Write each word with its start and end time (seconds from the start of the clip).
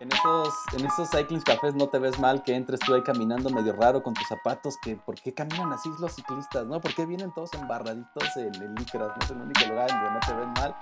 En 0.00 0.10
esos, 0.10 0.54
en 0.72 0.86
esos 0.86 1.10
cycling 1.10 1.42
cafés 1.42 1.74
no 1.74 1.86
te 1.90 1.98
ves 1.98 2.18
mal 2.18 2.42
que 2.42 2.54
entres 2.54 2.80
tú 2.80 2.94
ahí 2.94 3.02
caminando 3.02 3.50
medio 3.50 3.74
raro 3.74 4.02
con 4.02 4.14
tus 4.14 4.26
zapatos, 4.26 4.78
que 4.82 4.96
¿por 4.96 5.14
qué 5.16 5.34
caminan 5.34 5.70
así 5.74 5.90
los 6.00 6.14
ciclistas, 6.14 6.66
no? 6.66 6.80
¿Por 6.80 6.94
qué 6.94 7.04
vienen 7.04 7.30
todos 7.34 7.52
embarraditos 7.52 8.34
en 8.36 8.54
el 8.62 8.74
licras? 8.76 9.08
No 9.08 9.22
es 9.22 9.30
el 9.30 9.36
único 9.42 9.66
lugar 9.68 9.90
donde 9.90 10.10
no 10.10 10.20
te 10.26 10.32
ven 10.32 10.52
mal, 10.54 10.74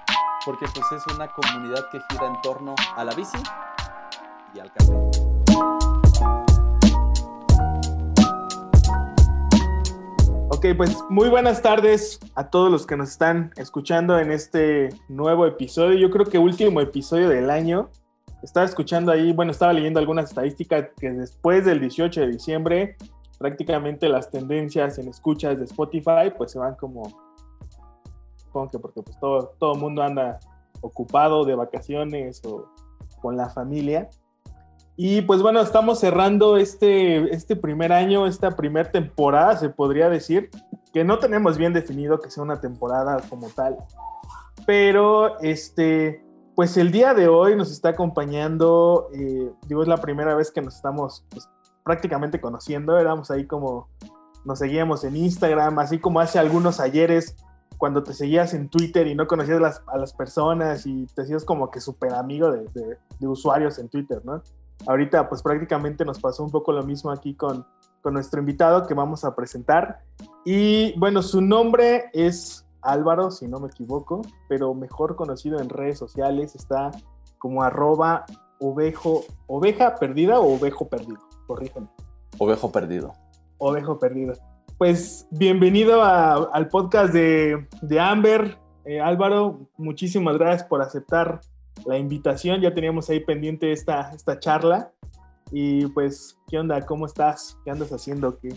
porque 0.47 0.67
pues 0.73 0.87
es 0.93 1.03
una 1.13 1.27
comunidad 1.33 1.89
que 1.91 1.99
gira 2.09 2.29
en 2.29 2.41
torno 2.43 2.77
a 2.95 3.05
la 3.05 3.13
bici 3.13 3.39
y 4.55 4.61
al 4.61 4.73
café. 4.73 4.93
Ok, 10.51 10.67
pues 10.77 10.97
muy 11.09 11.29
buenas 11.29 11.61
tardes 11.61 12.21
a 12.37 12.51
todos 12.51 12.71
los 12.71 12.87
que 12.87 12.97
nos 12.97 13.11
están 13.11 13.53
escuchando 13.57 14.17
en 14.21 14.31
este 14.31 14.91
nuevo 15.09 15.45
episodio. 15.45 15.99
Yo 15.99 16.11
creo 16.11 16.27
que 16.27 16.39
último 16.39 16.81
episodio 16.81 17.29
del 17.29 17.51
año 17.51 17.91
estaba 18.43 18.67
escuchando 18.67 19.13
ahí, 19.13 19.33
bueno, 19.33 19.53
estaba 19.53 19.73
leyendo 19.73 19.99
algunas 19.99 20.31
estadísticas 20.31 20.89
que 20.99 21.11
después 21.11 21.65
del 21.65 21.81
18 21.81 22.21
de 22.21 22.29
diciembre, 22.29 22.97
prácticamente 23.39 24.09
las 24.09 24.31
tendencias 24.31 24.99
en 24.99 25.09
escuchas 25.09 25.59
de 25.59 25.65
Spotify, 25.65 26.33
pues 26.37 26.53
se 26.53 26.59
van 26.59 26.75
como, 26.77 27.03
supongo 28.37 28.69
que 28.69 28.79
porque 28.79 29.03
pues 29.03 29.19
todo, 29.19 29.55
todo 29.59 29.75
mundo 29.75 30.03
anda 30.03 30.39
ocupado 30.81 31.45
de 31.45 31.55
vacaciones 31.55 32.43
o 32.45 32.69
con 33.21 33.37
la 33.37 33.49
familia. 33.49 34.09
Y 34.97 35.23
pues 35.23 35.43
bueno, 35.43 35.61
estamos 35.61 36.01
cerrando 36.01 36.57
este, 36.57 37.33
este 37.33 37.55
primer 37.55 37.93
año, 37.93 38.27
esta 38.27 38.57
primera 38.57 38.91
temporada, 38.91 39.57
se 39.57 39.69
podría 39.69 40.09
decir, 40.09 40.51
que 40.93 41.05
no 41.05 41.21
tenemos 41.21 41.57
bien 41.57 41.73
definido 41.73 42.19
que 42.19 42.31
sea 42.31 42.43
una 42.43 42.61
temporada 42.61 43.19
como 43.29 43.49
tal. 43.51 43.77
Pero 44.67 45.39
este, 45.41 46.25
pues 46.59 46.77
el 46.77 46.91
día 46.91 47.15
de 47.15 47.29
hoy 47.29 47.55
nos 47.55 47.71
está 47.71 47.91
acompañando, 47.91 49.11
eh, 49.15 49.53
digo, 49.69 49.81
es 49.81 49.87
la 49.87 49.99
primera 49.99 50.35
vez 50.35 50.51
que 50.51 50.61
nos 50.61 50.75
estamos 50.75 51.25
pues, 51.29 51.49
prácticamente 51.85 52.41
conociendo, 52.41 52.99
éramos 52.99 53.31
ahí 53.31 53.47
como, 53.47 53.89
nos 54.45 54.59
seguíamos 54.59 55.05
en 55.05 55.15
Instagram, 55.15 55.79
así 55.79 56.01
como 56.01 56.19
hace 56.19 56.41
algunos 56.41 56.81
ayeres 56.81 57.37
cuando 57.77 58.03
te 58.03 58.13
seguías 58.13 58.55
en 58.55 58.69
Twitter 58.69 59.07
y 59.07 59.15
no 59.15 59.29
conocías 59.29 59.81
a 59.87 59.99
las 59.99 60.13
personas 60.13 60.85
y 60.85 61.07
te 61.15 61.23
hacías 61.23 61.45
como 61.45 61.71
que 61.71 61.81
súper 61.81 62.13
amigo 62.13 62.51
de, 62.51 62.67
de, 63.21 63.29
usuarios 63.29 63.79
en 63.79 63.89
Twitter, 63.89 64.21
¿no? 64.25 64.43
Ahorita 64.89 65.29
pues 65.29 65.43
prácticamente 65.43 66.05
nos 66.05 66.19
pasó 66.19 66.43
un 66.43 66.51
poco 66.51 66.73
lo 66.73 66.83
mismo 66.83 67.13
aquí 67.13 67.37
con, 67.37 67.65
con 68.03 68.15
nuestro 68.15 68.41
invitado 68.41 68.85
que 68.85 68.95
vamos 68.95 69.25
a 69.25 69.37
presentar. 69.37 70.01
Y 70.45 70.99
bueno, 70.99 71.23
su 71.23 71.41
nombre 71.41 72.07
es 72.13 72.67
Álvaro, 72.83 73.31
si 73.31 73.49
no 73.49 73.61
me 73.61 73.69
equivoco, 73.69 74.23
pero 74.49 74.75
mejor 74.75 75.17
conocido 75.17 75.61
en 75.61 75.69
redes 75.69 75.99
sociales 75.99 76.55
está 76.55 76.91
como 77.39 77.63
arroba 77.63 78.25
ovejo, 78.61 79.25
oveja 79.47 79.97
perdida 79.97 80.41
o 80.41 80.57
ovejo 80.57 80.89
perdido, 80.89 81.21
corrígeme. 81.47 81.89
Ovejo 82.39 82.71
perdido. 82.71 83.13
Ovejo 83.59 83.99
perdido. 83.99 84.35
Pues 84.79 85.27
bienvenido 85.31 86.05
al 86.05 86.69
podcast 86.69 87.13
de, 87.13 87.67
Amber. 88.01 88.59
Eh, 88.85 89.01
Álvaro, 89.01 89.59
muchísimas 89.77 90.39
gracias 90.39 90.69
por 90.69 90.81
aceptar 90.83 91.41
la 91.85 91.99
invitación. 91.99 92.61
Ya 92.61 92.73
teníamos 92.73 93.11
ahí 93.11 93.21
pendiente 93.21 93.73
esta, 93.73 94.13
esta 94.13 94.39
charla. 94.39 94.93
Y 95.51 95.87
pues, 95.89 96.39
¿qué 96.49 96.59
onda? 96.59 96.85
¿Cómo 96.87 97.07
estás? 97.07 97.59
¿Qué 97.65 97.71
andas 97.71 97.91
haciendo? 97.93 98.39
¿Qué, 98.39 98.51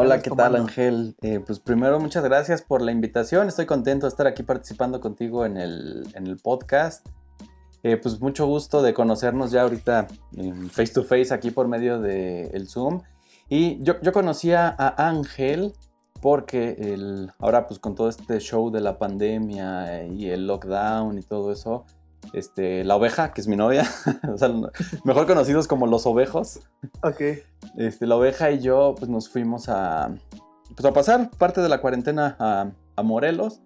Hola, 0.00 0.22
¿qué 0.22 0.30
tal 0.30 0.54
Ángel? 0.54 1.16
Eh, 1.22 1.40
pues 1.44 1.58
primero 1.58 1.98
muchas 1.98 2.22
gracias 2.22 2.62
por 2.62 2.82
la 2.82 2.92
invitación. 2.92 3.48
Estoy 3.48 3.66
contento 3.66 4.06
de 4.06 4.10
estar 4.10 4.28
aquí 4.28 4.44
participando 4.44 5.00
contigo 5.00 5.44
en 5.44 5.56
el, 5.56 6.38
podcast. 6.40 7.04
Eh, 7.82 7.96
pues 7.96 8.20
mucho 8.20 8.46
gusto 8.46 8.80
de 8.80 8.94
conocernos 8.94 9.50
ya 9.50 9.62
ahorita 9.62 10.06
face 10.70 10.92
to 10.92 11.02
face 11.02 11.34
aquí 11.34 11.50
por 11.50 11.66
medio 11.66 12.00
del 12.00 12.68
Zoom. 12.68 13.02
Y 13.48 13.82
yo, 13.82 14.00
yo 14.00 14.12
conocía 14.12 14.72
a 14.78 15.08
Ángel 15.08 15.72
porque 16.22 16.76
el, 16.78 17.32
ahora 17.40 17.66
pues 17.66 17.80
con 17.80 17.96
todo 17.96 18.08
este 18.08 18.38
show 18.38 18.70
de 18.70 18.80
la 18.80 18.98
pandemia 18.98 20.04
y 20.04 20.28
el 20.28 20.46
lockdown 20.46 21.18
y 21.18 21.22
todo 21.22 21.50
eso, 21.50 21.86
este, 22.32 22.84
la 22.84 22.96
oveja, 22.96 23.32
que 23.32 23.40
es 23.40 23.48
mi 23.48 23.56
novia, 23.56 23.88
o 24.32 24.38
sea, 24.38 24.52
mejor 25.04 25.26
conocidos 25.26 25.66
como 25.66 25.86
los 25.86 26.06
ovejos. 26.06 26.60
Ok. 27.02 27.20
Este, 27.76 28.06
la 28.06 28.16
oveja 28.16 28.50
y 28.50 28.60
yo, 28.60 28.94
pues 28.98 29.10
nos 29.10 29.28
fuimos 29.28 29.68
a, 29.68 30.14
pues, 30.74 30.84
a 30.84 30.92
pasar 30.92 31.30
parte 31.30 31.60
de 31.60 31.68
la 31.68 31.80
cuarentena 31.80 32.36
a, 32.38 33.02
Morelos. 33.02 33.60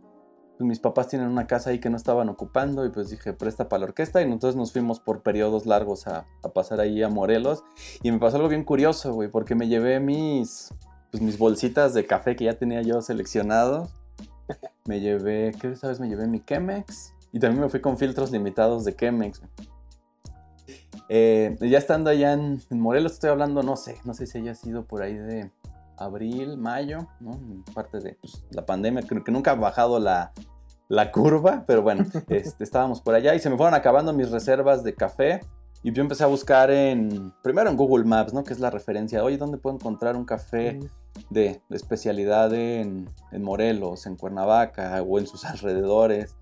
Pues, 0.59 0.69
mis 0.69 0.79
papás 0.79 1.09
tienen 1.09 1.29
una 1.29 1.47
casa 1.47 1.71
ahí 1.71 1.81
que 1.81 1.91
no 1.91 1.97
estaban 1.97 2.29
ocupando 2.29 2.85
y 2.85 2.91
pues 2.91 3.09
dije, 3.09 3.33
presta 3.33 3.69
para 3.69 3.81
la 3.81 3.87
orquesta 3.87 4.21
y 4.21 4.25
entonces 4.25 4.57
nos 4.57 4.73
fuimos 4.73 5.01
por 5.01 5.23
periodos 5.23 5.67
largos 5.67 6.07
a, 6.07 6.27
pasar 6.55 6.81
ahí 6.81 7.03
a 7.03 7.09
Morelos. 7.09 7.65
Y 8.03 8.13
me 8.13 8.19
pasó 8.19 8.37
algo 8.37 8.49
bien 8.49 8.65
curioso, 8.65 9.15
güey, 9.15 9.29
porque 9.29 9.55
me 9.55 9.69
llevé 9.69 10.01
mis, 10.01 10.73
pues, 11.11 11.23
mis 11.23 11.39
bolsitas 11.39 11.95
de 11.95 12.07
café 12.07 12.37
que 12.37 12.45
ya 12.45 12.55
tenía 12.59 12.83
yo 12.83 13.01
seleccionado. 13.03 13.89
Me 14.85 15.01
llevé, 15.01 15.55
¿qué 15.61 15.77
sabes? 15.77 16.01
Me 16.01 16.09
llevé 16.09 16.27
mi 16.27 16.41
Chemex, 16.45 17.12
y 17.33 17.39
también 17.39 17.63
me 17.63 17.69
fui 17.69 17.81
con 17.81 17.97
filtros 17.97 18.31
limitados 18.31 18.85
de 18.85 18.95
Chemex. 18.95 19.41
Eh, 21.09 21.57
ya 21.61 21.79
estando 21.79 22.11
allá 22.11 22.33
en, 22.33 22.61
Morelos, 22.71 23.13
estoy 23.13 23.31
hablando, 23.31 23.63
no 23.63 23.77
sé, 23.77 24.01
no 24.05 24.15
sé 24.15 24.27
si 24.27 24.39
haya 24.39 24.55
sido 24.55 24.85
por 24.85 25.03
ahí 25.03 25.15
de 25.15 25.51
abril, 25.97 26.59
mayo, 26.59 27.09
¿no? 27.21 27.39
Parte 27.75 28.01
de 28.01 28.15
pues, 28.21 28.45
la 28.51 28.65
pandemia, 28.65 29.03
creo 29.03 29.25
que 29.25 29.33
nunca 29.33 29.53
ha 29.53 29.55
bajado 29.55 29.99
la, 29.99 30.33
curva, 31.13 31.65
pero 31.67 31.83
bueno, 31.83 32.05
este, 32.29 32.65
estábamos 32.65 33.01
por 33.01 33.15
allá 33.15 33.35
y 33.35 33.41
se 33.41 33.51
me 33.51 33.57
fueron 33.57 33.75
acabando 33.75 34.13
mis 34.13 34.31
reservas 34.31 34.85
de 34.85 34.95
café. 34.95 35.41
Y 35.85 35.91
yo 35.91 36.01
empecé 36.01 36.23
a 36.23 36.29
buscar 36.29 36.71
en, 36.71 37.33
primero 37.43 37.69
en 37.69 37.77
Google 37.77 38.05
Maps, 38.05 38.33
¿no? 38.33 38.45
Que 38.45 38.53
es 38.53 38.61
la 38.61 38.71
referencia. 38.71 39.25
Oye, 39.25 39.37
¿dónde 39.37 39.59
puedo 39.59 39.75
encontrar 39.75 40.15
un 40.17 40.25
café 40.25 40.79
de, 41.29 41.61
especialidad 41.71 42.55
en, 42.55 43.11
en, 43.33 43.43
Morelos, 43.43 44.07
en 44.07 44.15
Cuernavaca 44.15 45.03
o 45.03 45.19
en 45.19 45.27
sus 45.27 45.45
alrededores? 45.45 46.37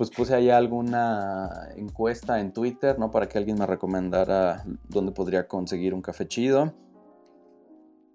Pues 0.00 0.08
puse 0.08 0.34
ahí 0.34 0.48
alguna 0.48 1.68
encuesta 1.76 2.40
en 2.40 2.54
Twitter, 2.54 2.98
¿no? 2.98 3.10
Para 3.10 3.28
que 3.28 3.36
alguien 3.36 3.58
me 3.58 3.66
recomendara 3.66 4.64
dónde 4.88 5.12
podría 5.12 5.46
conseguir 5.46 5.92
un 5.92 6.00
café 6.00 6.26
chido. 6.26 6.72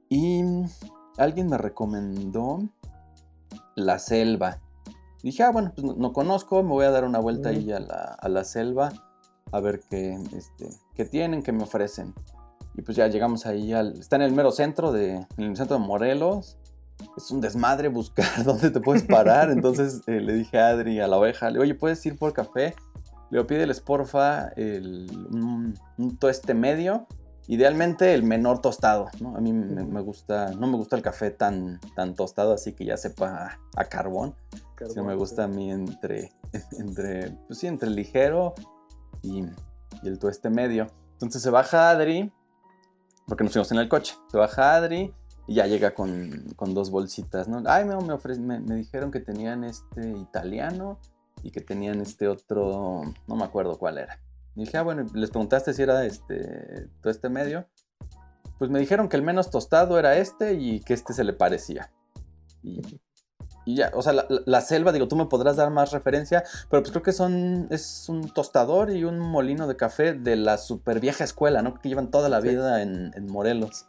Y 0.10 0.42
alguien 1.20 1.48
me 1.48 1.60
recomendó 1.60 2.58
La 3.76 4.00
Selva. 4.00 4.62
dije, 5.22 5.44
ah, 5.44 5.52
bueno, 5.52 5.74
pues 5.76 5.96
no, 5.96 6.12
conozco, 6.12 6.64
me 6.64 6.70
voy 6.70 6.86
a 6.86 6.90
dar 6.90 7.04
una 7.04 7.20
vuelta 7.20 7.50
ahí 7.50 7.72
a 7.72 7.80
la, 7.80 8.44
selva 8.46 8.92
a 9.52 9.60
ver 9.60 9.82
qué, 9.88 10.18
este, 10.36 10.68
qué 10.96 11.06
tienen, 11.06 11.44
qué 11.44 11.52
me 11.52 11.62
ofrecen. 11.62 12.16
Y 12.74 12.82
pues 12.82 12.98
ya 12.98 13.06
llegamos 13.10 13.46
ahí 13.46 13.74
al... 13.74 14.00
Está 14.00 14.16
en 14.16 14.24
el 14.24 14.34
mero 14.34 14.50
centro 14.50 14.92
de, 14.92 15.18
en 15.38 15.44
el 15.44 15.56
centro 15.56 15.78
de 15.78 15.86
Morelos 15.86 16.58
es 17.18 17.32
un 17.32 17.42
desmadre 17.42 17.88
buscar 17.88 18.26
dónde 18.44 18.72
te 18.72 18.80
puedes 18.80 19.04
parar. 19.04 19.52
Entonces 19.52 20.02
eh, 20.08 20.20
le 20.22 20.34
dije 20.34 20.60
a 20.60 20.70
Adri, 20.70 21.00
a 21.00 21.08
la 21.08 21.18
oveja, 21.18 21.50
le 21.50 21.60
oye, 21.60 21.76
¿puedes 21.76 22.06
ir 22.06 22.18
por 22.18 22.34
café? 22.34 22.76
Le 23.32 23.40
digo, 23.40 23.48
pídeles 23.48 23.82
porfa 23.82 24.50
el, 24.50 25.08
un, 25.32 25.78
un 25.98 26.18
toeste 26.18 26.54
medio, 26.54 27.08
idealmente 27.48 28.14
el 28.14 28.24
menor 28.24 28.62
tostado, 28.62 29.08
¿no? 29.20 29.36
A 29.36 29.42
mí 29.42 29.52
me, 29.52 30.02
gusta, 30.02 30.52
no 30.52 30.68
me 30.68 30.78
gusta 30.78 30.96
el 30.96 31.02
café 31.02 31.32
tan, 31.32 31.80
tan 31.96 32.14
tostado, 32.14 32.54
así 32.54 32.74
que 32.74 32.86
ya 32.86 32.98
sepa 32.98 33.58
a, 33.76 33.86
carbón. 33.86 34.36
carbón 34.76 35.08
me 35.08 35.16
gusta 35.16 35.46
a 35.46 35.48
mí 35.48 35.72
entre, 35.72 36.34
entre, 36.80 37.32
pues 37.48 37.60
sí, 37.60 37.68
entre 37.68 37.90
el 37.90 37.96
ligero 37.96 38.54
y, 39.22 39.42
y 39.42 40.08
el 40.08 40.20
tueste 40.20 40.50
medio. 40.50 40.88
Entonces 41.14 41.42
se 41.42 41.50
baja 41.50 41.90
Adri, 41.90 42.32
porque 43.28 43.44
nos 43.44 43.54
fuimos 43.54 43.72
en 43.72 43.80
el 43.80 43.90
coche, 43.90 44.16
se 44.30 44.38
baja 44.38 44.76
Adri, 44.76 45.14
y 45.48 45.56
ya 45.56 45.68
llega 45.68 45.94
con, 45.94 46.48
dos 46.74 46.90
bolsitas, 46.90 47.48
¿no? 47.48 47.62
Ay, 47.68 47.86
me, 47.86 47.96
me, 47.96 48.60
me, 48.60 48.76
dijeron 48.76 49.12
que 49.12 49.20
tenían 49.20 49.64
este 49.64 50.12
italiano 50.12 51.00
y 51.44 51.52
que 51.52 51.62
tenían 51.62 52.02
este 52.02 52.28
otro, 52.28 53.04
no 53.28 53.36
me 53.36 53.44
acuerdo 53.44 53.78
cuál 53.78 54.00
era. 54.00 54.20
Y 54.56 54.62
dije, 54.62 54.78
ah, 54.78 54.84
bueno, 54.84 55.06
les 55.14 55.30
preguntaste 55.30 55.74
si 55.74 55.84
era 55.84 56.06
este, 56.06 56.88
todo 57.02 57.12
este 57.12 57.30
medio. 57.30 57.68
Pues 58.58 58.72
me 58.72 58.80
dijeron 58.80 59.10
que 59.10 59.18
el 59.18 59.22
menos 59.22 59.52
tostado 59.52 60.00
era 60.00 60.18
este 60.18 60.54
y 60.54 60.80
que 60.80 60.94
este 60.94 61.14
se 61.14 61.24
le 61.24 61.34
parecía. 61.34 61.92
Y, 62.64 62.82
ya, 63.68 63.92
o 63.94 64.02
sea, 64.02 64.14
la, 64.14 64.62
selva, 64.62 64.92
digo, 64.92 65.08
tú 65.08 65.16
me 65.16 65.26
podrás 65.26 65.58
dar 65.58 65.72
más 65.72 65.92
referencia, 65.92 66.44
pero 66.70 66.82
pues 66.82 66.92
creo 66.92 67.04
que 67.04 67.12
son, 67.12 67.68
es 67.70 68.08
un 68.08 68.30
tostador 68.32 68.92
y 68.92 69.04
un 69.04 69.20
molino 69.20 69.68
de 69.68 69.76
café 69.76 70.14
de 70.14 70.36
la 70.36 70.58
super 70.58 71.00
vieja 71.00 71.24
escuela, 71.24 71.62
¿no? 71.62 71.74
Que 71.74 71.90
llevan 71.90 72.12
toda 72.12 72.30
la 72.30 72.40
vida 72.40 72.82
en, 72.82 73.12
en 73.16 73.28
Morelos. 73.28 73.88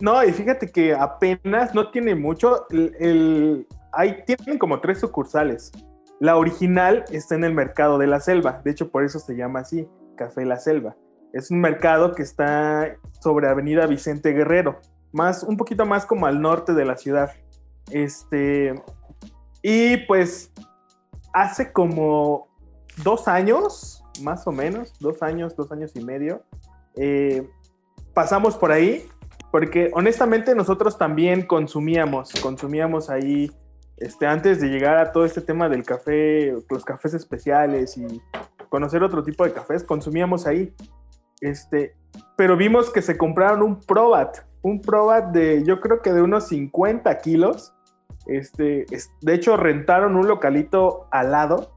No, 0.00 0.22
y 0.24 0.32
fíjate 0.32 0.70
que 0.70 0.94
apenas 0.94 1.74
no 1.74 1.90
tiene 1.90 2.14
mucho. 2.14 2.66
El, 2.70 3.66
hay, 3.92 4.22
tienen 4.24 4.58
como 4.58 4.80
tres 4.80 5.00
sucursales. 5.00 5.72
La 6.20 6.36
original 6.36 7.04
está 7.10 7.34
en 7.34 7.44
el 7.44 7.54
mercado 7.54 7.98
de 7.98 8.06
la 8.06 8.20
selva. 8.20 8.60
De 8.64 8.70
hecho, 8.70 8.90
por 8.90 9.04
eso 9.04 9.18
se 9.18 9.34
llama 9.34 9.60
así, 9.60 9.88
Café 10.16 10.44
La 10.44 10.58
Selva. 10.58 10.96
Es 11.32 11.50
un 11.50 11.60
mercado 11.60 12.12
que 12.12 12.22
está 12.22 12.96
sobre 13.20 13.48
Avenida 13.48 13.86
Vicente 13.86 14.32
Guerrero, 14.32 14.78
más, 15.12 15.42
un 15.42 15.56
poquito 15.56 15.86
más 15.86 16.06
como 16.06 16.26
al 16.26 16.40
norte 16.40 16.74
de 16.74 16.84
la 16.84 16.96
ciudad. 16.96 17.32
Este, 17.90 18.74
y 19.62 19.96
pues 20.06 20.52
hace 21.32 21.72
como 21.72 22.48
dos 23.02 23.26
años 23.26 24.02
más 24.20 24.46
o 24.46 24.52
menos, 24.52 24.92
dos 25.00 25.22
años, 25.22 25.56
dos 25.56 25.72
años 25.72 25.92
y 25.96 26.04
medio. 26.04 26.42
Eh, 26.96 27.48
pasamos 28.14 28.56
por 28.56 28.70
ahí, 28.70 29.08
porque 29.52 29.90
honestamente 29.92 30.54
nosotros 30.54 30.96
también 30.96 31.42
consumíamos, 31.42 32.32
consumíamos 32.42 33.10
ahí, 33.10 33.52
este, 33.98 34.26
antes 34.26 34.62
de 34.62 34.68
llegar 34.68 34.96
a 34.96 35.12
todo 35.12 35.26
este 35.26 35.42
tema 35.42 35.68
del 35.68 35.84
café, 35.84 36.56
los 36.70 36.84
cafés 36.86 37.12
especiales 37.12 37.98
y 37.98 38.22
conocer 38.70 39.02
otro 39.02 39.22
tipo 39.22 39.44
de 39.44 39.52
cafés, 39.52 39.84
consumíamos 39.84 40.46
ahí. 40.46 40.74
Este, 41.42 41.94
pero 42.34 42.56
vimos 42.56 42.90
que 42.90 43.02
se 43.02 43.18
compraron 43.18 43.62
un 43.62 43.78
Probat, 43.78 44.38
un 44.62 44.80
Probat 44.80 45.32
de, 45.32 45.62
yo 45.64 45.82
creo 45.82 46.00
que 46.00 46.14
de 46.14 46.22
unos 46.22 46.48
50 46.48 47.18
kilos. 47.18 47.74
Este, 48.26 48.86
de 49.20 49.34
hecho, 49.34 49.58
rentaron 49.58 50.16
un 50.16 50.28
localito 50.28 51.08
al 51.10 51.32
lado, 51.32 51.74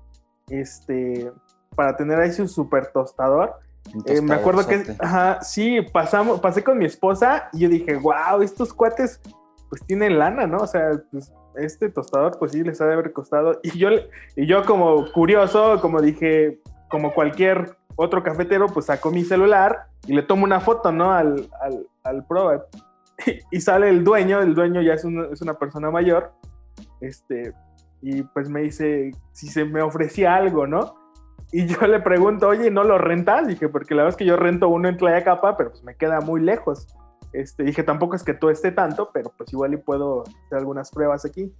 este, 0.49 1.29
para 1.75 1.97
tener 1.97 2.19
ahí 2.19 2.31
su 2.31 2.47
super 2.47 2.93
tostador. 2.93 3.64
Eh, 4.05 4.21
me 4.21 4.35
acuerdo 4.35 4.67
que, 4.67 4.83
ajá, 4.99 5.41
sí, 5.41 5.81
pasamos, 5.81 6.39
pasé 6.39 6.63
con 6.63 6.77
mi 6.77 6.85
esposa 6.85 7.49
y 7.53 7.59
yo 7.59 7.69
dije, 7.69 7.95
wow, 7.95 8.41
estos 8.41 8.73
cuates, 8.73 9.21
pues 9.69 9.83
tienen 9.85 10.19
lana, 10.19 10.47
¿no? 10.47 10.57
O 10.57 10.67
sea, 10.67 10.91
pues, 11.11 11.31
este 11.55 11.89
tostador, 11.89 12.37
pues 12.37 12.51
sí, 12.51 12.63
les 12.63 12.81
ha 12.81 12.85
de 12.85 12.93
haber 12.93 13.13
costado. 13.13 13.59
Y 13.63 13.77
yo, 13.77 13.89
y 14.35 14.45
yo 14.45 14.65
como 14.65 15.11
curioso, 15.11 15.79
como 15.81 16.01
dije, 16.01 16.59
como 16.89 17.13
cualquier 17.13 17.77
otro 17.95 18.23
cafetero, 18.23 18.67
pues 18.67 18.87
sacó 18.87 19.11
mi 19.11 19.23
celular 19.23 19.87
y 20.05 20.13
le 20.13 20.23
tomo 20.23 20.43
una 20.43 20.59
foto, 20.59 20.91
¿no? 20.91 21.13
Al, 21.13 21.49
al, 21.61 21.87
al 22.03 22.25
Y, 23.51 23.61
sale 23.61 23.89
el 23.89 24.03
dueño, 24.03 24.41
el 24.41 24.55
dueño 24.55 24.81
ya 24.81 24.93
es, 24.93 25.05
es 25.05 25.41
una 25.41 25.53
persona 25.53 25.89
mayor, 25.89 26.33
este, 26.99 27.53
y 28.01 28.23
pues 28.23 28.49
me 28.49 28.61
dice 28.61 29.11
si 29.31 29.47
se 29.47 29.63
me 29.63 29.81
ofrecía 29.81 30.35
algo, 30.35 30.67
¿no? 30.67 31.04
Y 31.55 31.67
yo 31.67 31.87
le 31.87 32.01
pregunto, 32.01 32.49
oye, 32.49 32.69
¿no 32.69 32.83
lo 32.83 32.97
rentas? 32.97 33.47
Dije, 33.47 33.69
porque 33.69 33.95
la 33.95 34.03
verdad 34.03 34.15
es 34.15 34.17
que 34.17 34.25
yo 34.25 34.35
rento 34.35 34.67
uno 34.67 34.89
en 34.89 34.97
Capa, 34.97 35.55
pero 35.55 35.69
pues 35.69 35.85
me 35.85 35.95
queda 35.95 36.19
muy 36.19 36.41
lejos. 36.41 36.85
Este, 37.31 37.63
dije, 37.63 37.81
tampoco 37.81 38.17
es 38.17 38.23
que 38.23 38.33
tú 38.33 38.49
esté 38.49 38.73
tanto, 38.73 39.09
pero 39.13 39.31
pues 39.37 39.53
igual 39.53 39.73
y 39.73 39.77
puedo 39.77 40.23
hacer 40.23 40.57
algunas 40.57 40.91
pruebas 40.91 41.23
aquí. 41.23 41.53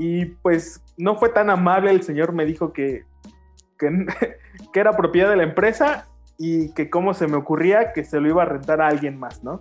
Y 0.00 0.24
pues 0.42 0.82
no 0.98 1.14
fue 1.14 1.28
tan 1.28 1.48
amable, 1.48 1.92
el 1.92 2.02
señor 2.02 2.32
me 2.32 2.44
dijo 2.44 2.72
que, 2.72 3.04
que, 3.78 3.88
que 4.72 4.80
era 4.80 4.96
propiedad 4.96 5.30
de 5.30 5.36
la 5.36 5.44
empresa 5.44 6.08
y 6.36 6.74
que 6.74 6.90
cómo 6.90 7.14
se 7.14 7.28
me 7.28 7.36
ocurría 7.36 7.92
que 7.92 8.02
se 8.02 8.18
lo 8.18 8.28
iba 8.28 8.42
a 8.42 8.46
rentar 8.46 8.80
a 8.80 8.88
alguien 8.88 9.16
más, 9.16 9.44
¿no? 9.44 9.60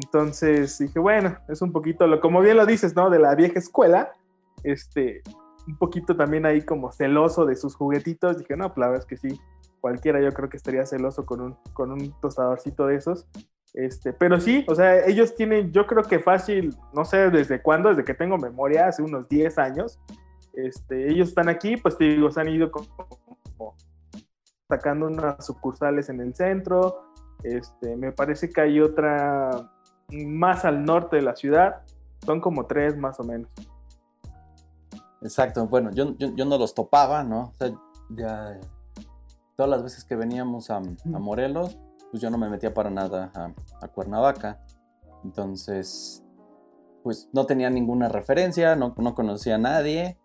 Entonces 0.00 0.78
dije, 0.78 1.00
bueno, 1.00 1.38
es 1.48 1.60
un 1.60 1.72
poquito, 1.72 2.06
lo, 2.06 2.20
como 2.20 2.40
bien 2.40 2.56
lo 2.56 2.66
dices, 2.66 2.94
¿no? 2.94 3.10
De 3.10 3.18
la 3.18 3.34
vieja 3.34 3.58
escuela, 3.58 4.12
este, 4.62 5.22
un 5.66 5.76
poquito 5.76 6.16
también 6.16 6.46
ahí 6.46 6.62
como 6.62 6.92
celoso 6.92 7.46
de 7.46 7.56
sus 7.56 7.74
juguetitos. 7.74 8.38
Dije, 8.38 8.56
no, 8.56 8.68
pues 8.68 8.78
la 8.78 8.86
verdad 8.88 9.00
es 9.02 9.06
que 9.06 9.16
sí, 9.16 9.40
cualquiera 9.80 10.20
yo 10.20 10.32
creo 10.32 10.48
que 10.48 10.56
estaría 10.56 10.86
celoso 10.86 11.26
con 11.26 11.40
un, 11.40 11.56
con 11.72 11.90
un 11.90 12.12
tostadorcito 12.20 12.86
de 12.86 12.96
esos. 12.96 13.26
Este, 13.74 14.12
pero 14.12 14.38
sí, 14.38 14.64
o 14.68 14.74
sea, 14.74 15.06
ellos 15.06 15.34
tienen, 15.34 15.72
yo 15.72 15.86
creo 15.86 16.02
que 16.02 16.18
fácil, 16.18 16.76
no 16.92 17.04
sé 17.04 17.30
desde 17.30 17.62
cuándo, 17.62 17.88
desde 17.88 18.04
que 18.04 18.14
tengo 18.14 18.36
memoria, 18.36 18.86
hace 18.86 19.02
unos 19.02 19.28
10 19.28 19.58
años, 19.58 19.98
este, 20.52 21.10
ellos 21.10 21.30
están 21.30 21.48
aquí, 21.48 21.78
pues 21.78 21.96
te 21.96 22.04
digo, 22.04 22.30
se 22.30 22.40
han 22.40 22.48
ido 22.48 22.70
como, 22.70 23.74
sacando 24.68 25.06
unas 25.06 25.44
sucursales 25.44 26.10
en 26.10 26.20
el 26.20 26.34
centro, 26.34 27.04
este, 27.42 27.96
me 27.96 28.12
parece 28.12 28.50
que 28.50 28.60
hay 28.60 28.80
otra 28.80 29.70
más 30.10 30.66
al 30.66 30.84
norte 30.84 31.16
de 31.16 31.22
la 31.22 31.34
ciudad, 31.34 31.82
son 32.26 32.40
como 32.40 32.66
tres 32.66 32.96
más 32.96 33.18
o 33.20 33.24
menos. 33.24 33.50
Exacto, 35.22 35.66
bueno, 35.68 35.90
yo, 35.92 36.16
yo, 36.16 36.44
no 36.44 36.58
los 36.58 36.74
topaba, 36.74 37.22
¿no? 37.22 37.52
O 37.52 37.54
sea, 37.58 37.72
ya 38.10 38.60
todas 39.56 39.70
las 39.70 39.82
veces 39.82 40.04
que 40.04 40.16
veníamos 40.16 40.70
a, 40.70 40.80
Morelos, 41.04 41.78
pues 42.10 42.20
yo 42.20 42.30
no 42.30 42.38
me 42.38 42.48
metía 42.48 42.74
para 42.74 42.90
nada 42.90 43.30
a, 43.80 43.88
Cuernavaca. 43.88 44.64
Entonces, 45.24 46.24
pues 47.04 47.28
no 47.32 47.46
tenía 47.46 47.70
ninguna 47.70 48.08
referencia, 48.08 48.74
no, 48.74 48.94
no 48.96 49.14
conocía 49.14 49.54
a 49.54 49.58
nadie. 49.58 50.18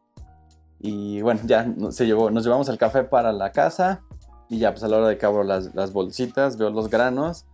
Y 0.79 1.21
bueno, 1.21 1.41
ya 1.45 1.71
se 1.91 2.05
llevó, 2.05 2.31
nos 2.31 2.43
llevamos 2.43 2.69
el 2.69 2.77
café 2.77 3.03
para 3.03 3.31
la 3.31 3.51
casa. 3.51 4.03
Y 4.49 4.59
ya, 4.59 4.71
pues 4.71 4.83
a 4.83 4.87
la 4.87 4.97
hora 4.97 5.07
de 5.09 5.17
que 5.17 5.25
abro 5.25 5.43
las, 5.43 5.75
las 5.75 5.93
bolsitas, 5.93 6.57
veo 6.57 6.71
los 6.71 6.89
granos. 6.89 7.45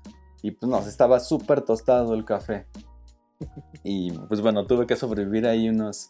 Y 0.41 0.51
pues 0.51 0.69
no, 0.69 0.79
estaba 0.79 1.19
súper 1.19 1.61
tostado 1.61 2.13
el 2.13 2.23
café. 2.25 2.67
Y 3.85 4.11
pues 4.11 4.39
bueno, 4.39 4.65
tuve 4.65 4.87
que 4.87 4.95
sobrevivir 4.95 5.45
ahí 5.45 5.67
unos, 5.67 6.09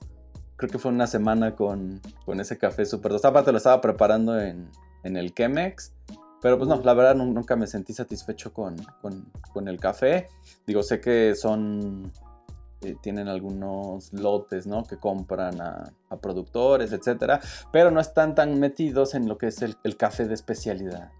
creo 0.63 0.71
que 0.71 0.79
fue 0.79 0.91
una 0.91 1.07
semana 1.07 1.55
con, 1.55 1.99
con 2.25 2.39
ese 2.39 2.57
café 2.57 2.85
súper 2.85 3.11
tostado. 3.11 3.33
Aparte 3.33 3.51
lo 3.51 3.57
estaba 3.57 3.81
preparando 3.81 4.39
en, 4.39 4.69
en, 5.03 5.17
el 5.17 5.33
Chemex. 5.33 5.93
Pero 6.41 6.57
pues 6.57 6.69
no, 6.69 6.79
la 6.81 6.93
verdad 6.93 7.15
nunca 7.15 7.57
me 7.57 7.67
sentí 7.67 7.93
satisfecho 7.93 8.53
con, 8.53 8.77
con, 9.01 9.29
con 9.51 9.67
el 9.67 9.77
café. 9.77 10.29
Digo, 10.65 10.81
sé 10.81 11.01
que 11.01 11.35
son 11.35 12.13
eh, 12.81 12.95
tienen 13.01 13.27
algunos 13.27 14.13
lotes, 14.13 14.65
¿no? 14.65 14.85
Que 14.85 14.97
compran 14.97 15.59
a, 15.59 15.93
a, 16.09 16.17
productores, 16.17 16.93
etcétera, 16.93 17.41
pero 17.71 17.91
no 17.91 17.99
están 17.99 18.33
tan 18.33 18.57
metidos 18.59 19.15
en 19.15 19.27
lo 19.27 19.37
que 19.37 19.47
es 19.47 19.61
el, 19.61 19.75
el 19.83 19.97
café 19.97 20.25
de 20.25 20.33
especialidad. 20.33 21.11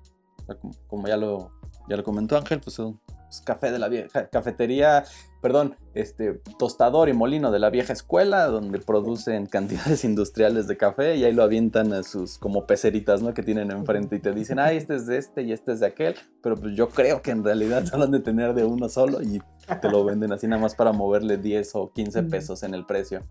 como, 0.61 0.73
como, 0.87 1.07
ya 1.07 1.17
lo, 1.17 1.51
ya 1.89 1.97
lo 1.97 2.03
comentó 2.03 2.37
Ángel, 2.37 2.61
pues 2.61 2.75
son 2.75 2.99
pues, 3.33 3.41
café 3.41 3.71
de 3.71 3.79
la 3.79 3.87
vieja, 3.87 4.27
cafetería, 4.27 5.05
perdón, 5.41 5.75
este, 5.95 6.41
tostador 6.59 7.09
y 7.09 7.13
molino 7.13 7.51
de 7.51 7.57
la 7.57 7.71
vieja 7.71 7.91
escuela, 7.91 8.45
donde 8.45 8.77
producen 8.77 9.47
cantidades 9.47 10.03
industriales 10.03 10.67
de 10.67 10.77
café 10.77 11.15
y 11.15 11.23
ahí 11.23 11.33
lo 11.33 11.41
avientan 11.41 11.93
a 11.93 12.03
sus 12.03 12.37
como 12.37 12.67
peceritas, 12.67 13.23
¿no? 13.23 13.33
Que 13.33 13.41
tienen 13.41 13.71
enfrente 13.71 14.17
y 14.17 14.19
te 14.19 14.33
dicen, 14.33 14.59
ah, 14.59 14.71
este 14.71 14.95
es 14.95 15.07
de 15.07 15.17
este 15.17 15.41
y 15.41 15.51
este 15.51 15.71
es 15.71 15.79
de 15.79 15.87
aquel, 15.87 16.15
pero 16.43 16.55
pues 16.55 16.75
yo 16.75 16.89
creo 16.89 17.23
que 17.23 17.31
en 17.31 17.43
realidad 17.43 17.85
solo 17.89 18.03
han 18.03 18.11
de 18.11 18.19
tener 18.19 18.53
de 18.53 18.65
uno 18.65 18.87
solo 18.87 19.21
y 19.23 19.41
te 19.81 19.89
lo 19.89 20.05
venden 20.05 20.31
así 20.31 20.47
nada 20.47 20.61
más 20.61 20.75
para 20.75 20.91
moverle 20.91 21.37
10 21.37 21.75
o 21.75 21.91
15 21.91 22.23
pesos 22.23 22.61
en 22.61 22.75
el 22.75 22.85
precio. 22.85 23.23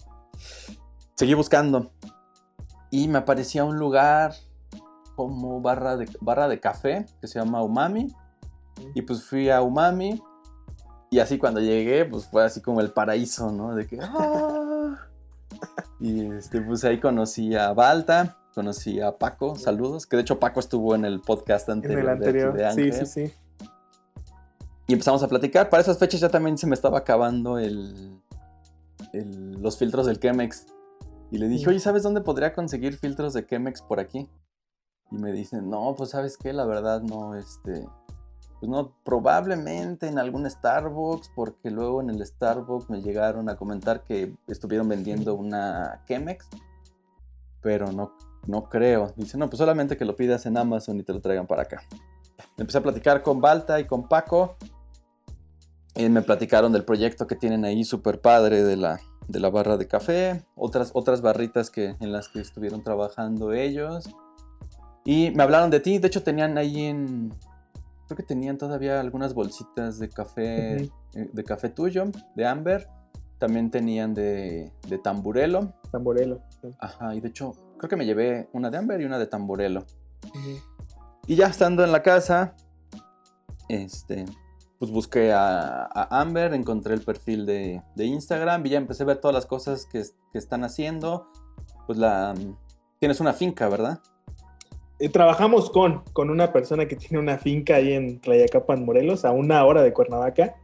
Seguí 1.15 1.35
buscando 1.35 1.93
y 2.91 3.07
me 3.07 3.19
aparecía 3.19 3.63
un 3.63 3.79
lugar 3.79 4.33
como 5.15 5.61
barra 5.61 5.97
de, 5.97 6.09
barra 6.21 6.49
de 6.49 6.59
café 6.59 7.07
que 7.21 7.29
se 7.29 7.39
llama 7.39 7.63
Umami 7.63 8.13
y 8.95 9.03
pues 9.03 9.25
fui 9.25 9.51
a 9.51 9.63
Umami. 9.63 10.23
Y 11.11 11.19
así 11.19 11.39
cuando 11.39 11.61
llegué, 11.61 12.05
pues 12.05 12.27
fue 12.27 12.45
así 12.45 12.61
como 12.61 12.81
el 12.81 12.91
paraíso, 12.93 13.51
¿no? 13.51 13.75
De 13.75 13.87
que. 13.87 13.99
¡ah! 14.01 15.09
Y 16.01 16.33
este, 16.33 16.61
pues 16.61 16.83
ahí 16.83 16.99
conocí 16.99 17.55
a 17.55 17.73
Balta, 17.73 18.37
conocí 18.55 19.01
a 19.01 19.19
Paco, 19.19 19.55
saludos. 19.55 20.07
Que 20.07 20.17
de 20.17 20.23
hecho 20.23 20.41
Paco 20.41 20.59
estuvo 20.59 20.97
en 20.97 21.05
el 21.05 21.21
podcast 21.21 21.69
anterior. 21.69 22.01
En 22.01 22.05
el 22.07 22.11
anterior, 22.11 22.59
sí, 22.75 22.93
sí, 22.93 23.07
sí. 23.07 23.35
Y 24.89 24.95
empezamos 24.95 25.23
a 25.23 25.29
platicar. 25.29 25.71
Para 25.71 25.83
esas 25.83 25.99
fechas 25.99 26.21
ya 26.21 26.29
también 26.29 26.59
se 26.59 26.67
me 26.67 26.75
estaba 26.75 26.99
acabando 26.99 27.59
el, 27.59 28.21
los 29.13 29.79
filtros 29.79 30.07
del 30.07 30.19
Chemex. 30.19 30.67
Y 31.31 31.39
le 31.39 31.49
dije, 31.49 31.69
oye, 31.71 31.81
¿sabes 31.81 32.03
dónde 32.03 32.21
podría 32.21 32.53
conseguir 32.53 32.97
filtros 32.97 33.33
de 33.33 33.47
Chemex 33.47 33.83
por 33.83 34.01
aquí? 34.01 34.29
Y 35.11 35.17
me 35.17 35.33
dicen, 35.33 35.71
no, 35.71 35.95
pues 35.97 36.11
sabes 36.11 36.37
qué, 36.37 36.53
la 36.53 36.65
verdad 36.65 37.03
no, 37.03 37.35
este, 37.35 37.87
pues 38.63 38.71
no, 38.71 38.95
probablemente 39.03 40.07
en 40.07 40.21
algún 40.21 40.49
Starbucks, 40.49 41.33
porque 41.35 41.69
luego 41.69 42.01
en 42.01 42.11
el 42.11 42.25
Starbucks 42.25 42.91
me 42.91 43.03
llegaron 43.03 43.49
a 43.49 43.57
comentar 43.57 44.05
que 44.05 44.37
estuvieron 44.47 44.89
vendiendo 44.89 45.35
una 45.35 46.05
Chemex, 46.07 46.47
pero 47.61 47.91
no, 47.91 48.13
no 48.47 48.69
creo. 48.69 49.15
Dice, 49.17 49.37
no, 49.37 49.51
pues 49.51 49.59
solamente 49.59 49.97
que 49.97 50.05
lo 50.05 50.15
pidas 50.15 50.47
en 50.47 50.57
Amazon 50.57 51.01
y 51.01 51.03
te 51.03 51.13
lo 51.13 51.21
traigan 51.21 51.49
para 51.49 51.63
acá. 51.63 51.83
Empecé 52.57 52.79
a 52.79 52.85
platicar 52.85 53.25
con 53.25 53.41
Balta 53.41 53.81
y 53.81 53.85
con 53.85 54.07
Paco. 54.07 54.55
Y 55.97 56.09
me 56.09 56.23
platicaron 56.23 56.73
del 56.73 56.85
proyecto 56.85 57.27
que 57.27 57.35
tienen 57.35 57.65
ahí, 57.65 57.83
súper 57.83 58.21
padre, 58.21 58.63
de 58.63 58.77
la, 58.77 59.01
de 59.27 59.41
la 59.41 59.51
barra 59.51 59.77
de 59.77 59.89
café. 59.89 60.45
Otras, 60.55 60.93
otras 60.95 61.21
barritas 61.21 61.69
que, 61.69 61.97
en 61.99 62.13
las 62.13 62.29
que 62.29 62.41
estuvieron 62.41 62.85
trabajando 62.85 63.53
ellos. 63.53 64.09
Y 65.05 65.33
me 65.33 65.43
hablaron 65.43 65.71
de 65.71 65.81
ti. 65.81 65.99
De 65.99 66.07
hecho, 66.07 66.23
tenían 66.23 66.57
ahí 66.59 66.85
en, 66.85 67.35
creo 68.13 68.17
que 68.27 68.35
tenían 68.35 68.59
todavía 68.59 69.01
algunas 69.01 69.33
bolsitas 69.33 69.99
de 69.99 70.11
café, 70.11 70.83
eh, 70.83 70.91
de 71.33 71.45
café 71.45 71.71
tuyo, 71.71 72.05
de 72.37 72.47
Amber. 72.47 72.89
También 73.39 73.71
tenían 73.71 74.13
de, 74.13 74.71
de 74.87 74.99
tamburelo. 74.99 75.73
Tamburelo. 75.91 76.43
Ajá, 76.79 77.15
y 77.15 77.21
de 77.21 77.29
hecho, 77.29 77.53
creo 77.79 77.89
que 77.89 77.97
me 77.97 78.05
llevé 78.05 78.51
una 78.53 78.71
de 78.71 78.77
Amber 78.77 79.01
y 79.01 79.05
una 79.07 79.19
de 79.19 79.27
tamburelo. 79.27 79.85
Y 81.27 81.37
ya 81.37 81.47
estando 81.47 81.83
en 81.85 81.91
la 81.91 82.03
casa, 82.03 82.55
este, 83.69 84.27
pues 84.79 84.91
busqué 84.91 85.33
a, 85.33 85.89
Amber, 86.11 86.53
encontré 86.53 86.95
el 86.95 87.03
perfil 87.03 87.47
de, 87.47 87.83
de, 87.97 88.05
Instagram 88.05 88.67
y 88.67 88.71
ya 88.71 88.79
empecé 88.79 89.05
a 89.05 89.07
ver 89.07 89.19
todas 89.19 89.35
las 89.35 89.47
cosas 89.47 89.87
que, 89.87 90.03
que 90.33 90.39
están 90.39 90.65
haciendo. 90.65 91.29
Pues 91.87 91.99
la... 91.99 92.35
Tienes 93.01 93.21
una 93.21 93.33
finca, 93.33 93.69
¿verdad? 93.69 94.01
Eh, 95.03 95.09
trabajamos 95.09 95.69
con, 95.69 96.05
con 96.13 96.31
una 96.31 96.53
persona 96.53 96.87
que 96.87 96.95
tiene 96.95 97.19
una 97.19 97.37
finca 97.37 97.75
ahí 97.75 97.93
en 97.93 98.21
Tlayacapan, 98.21 98.85
Morelos, 98.85 99.25
a 99.25 99.33
una 99.33 99.65
hora 99.65 99.83
de 99.83 99.93
Cuernavaca. 99.93 100.55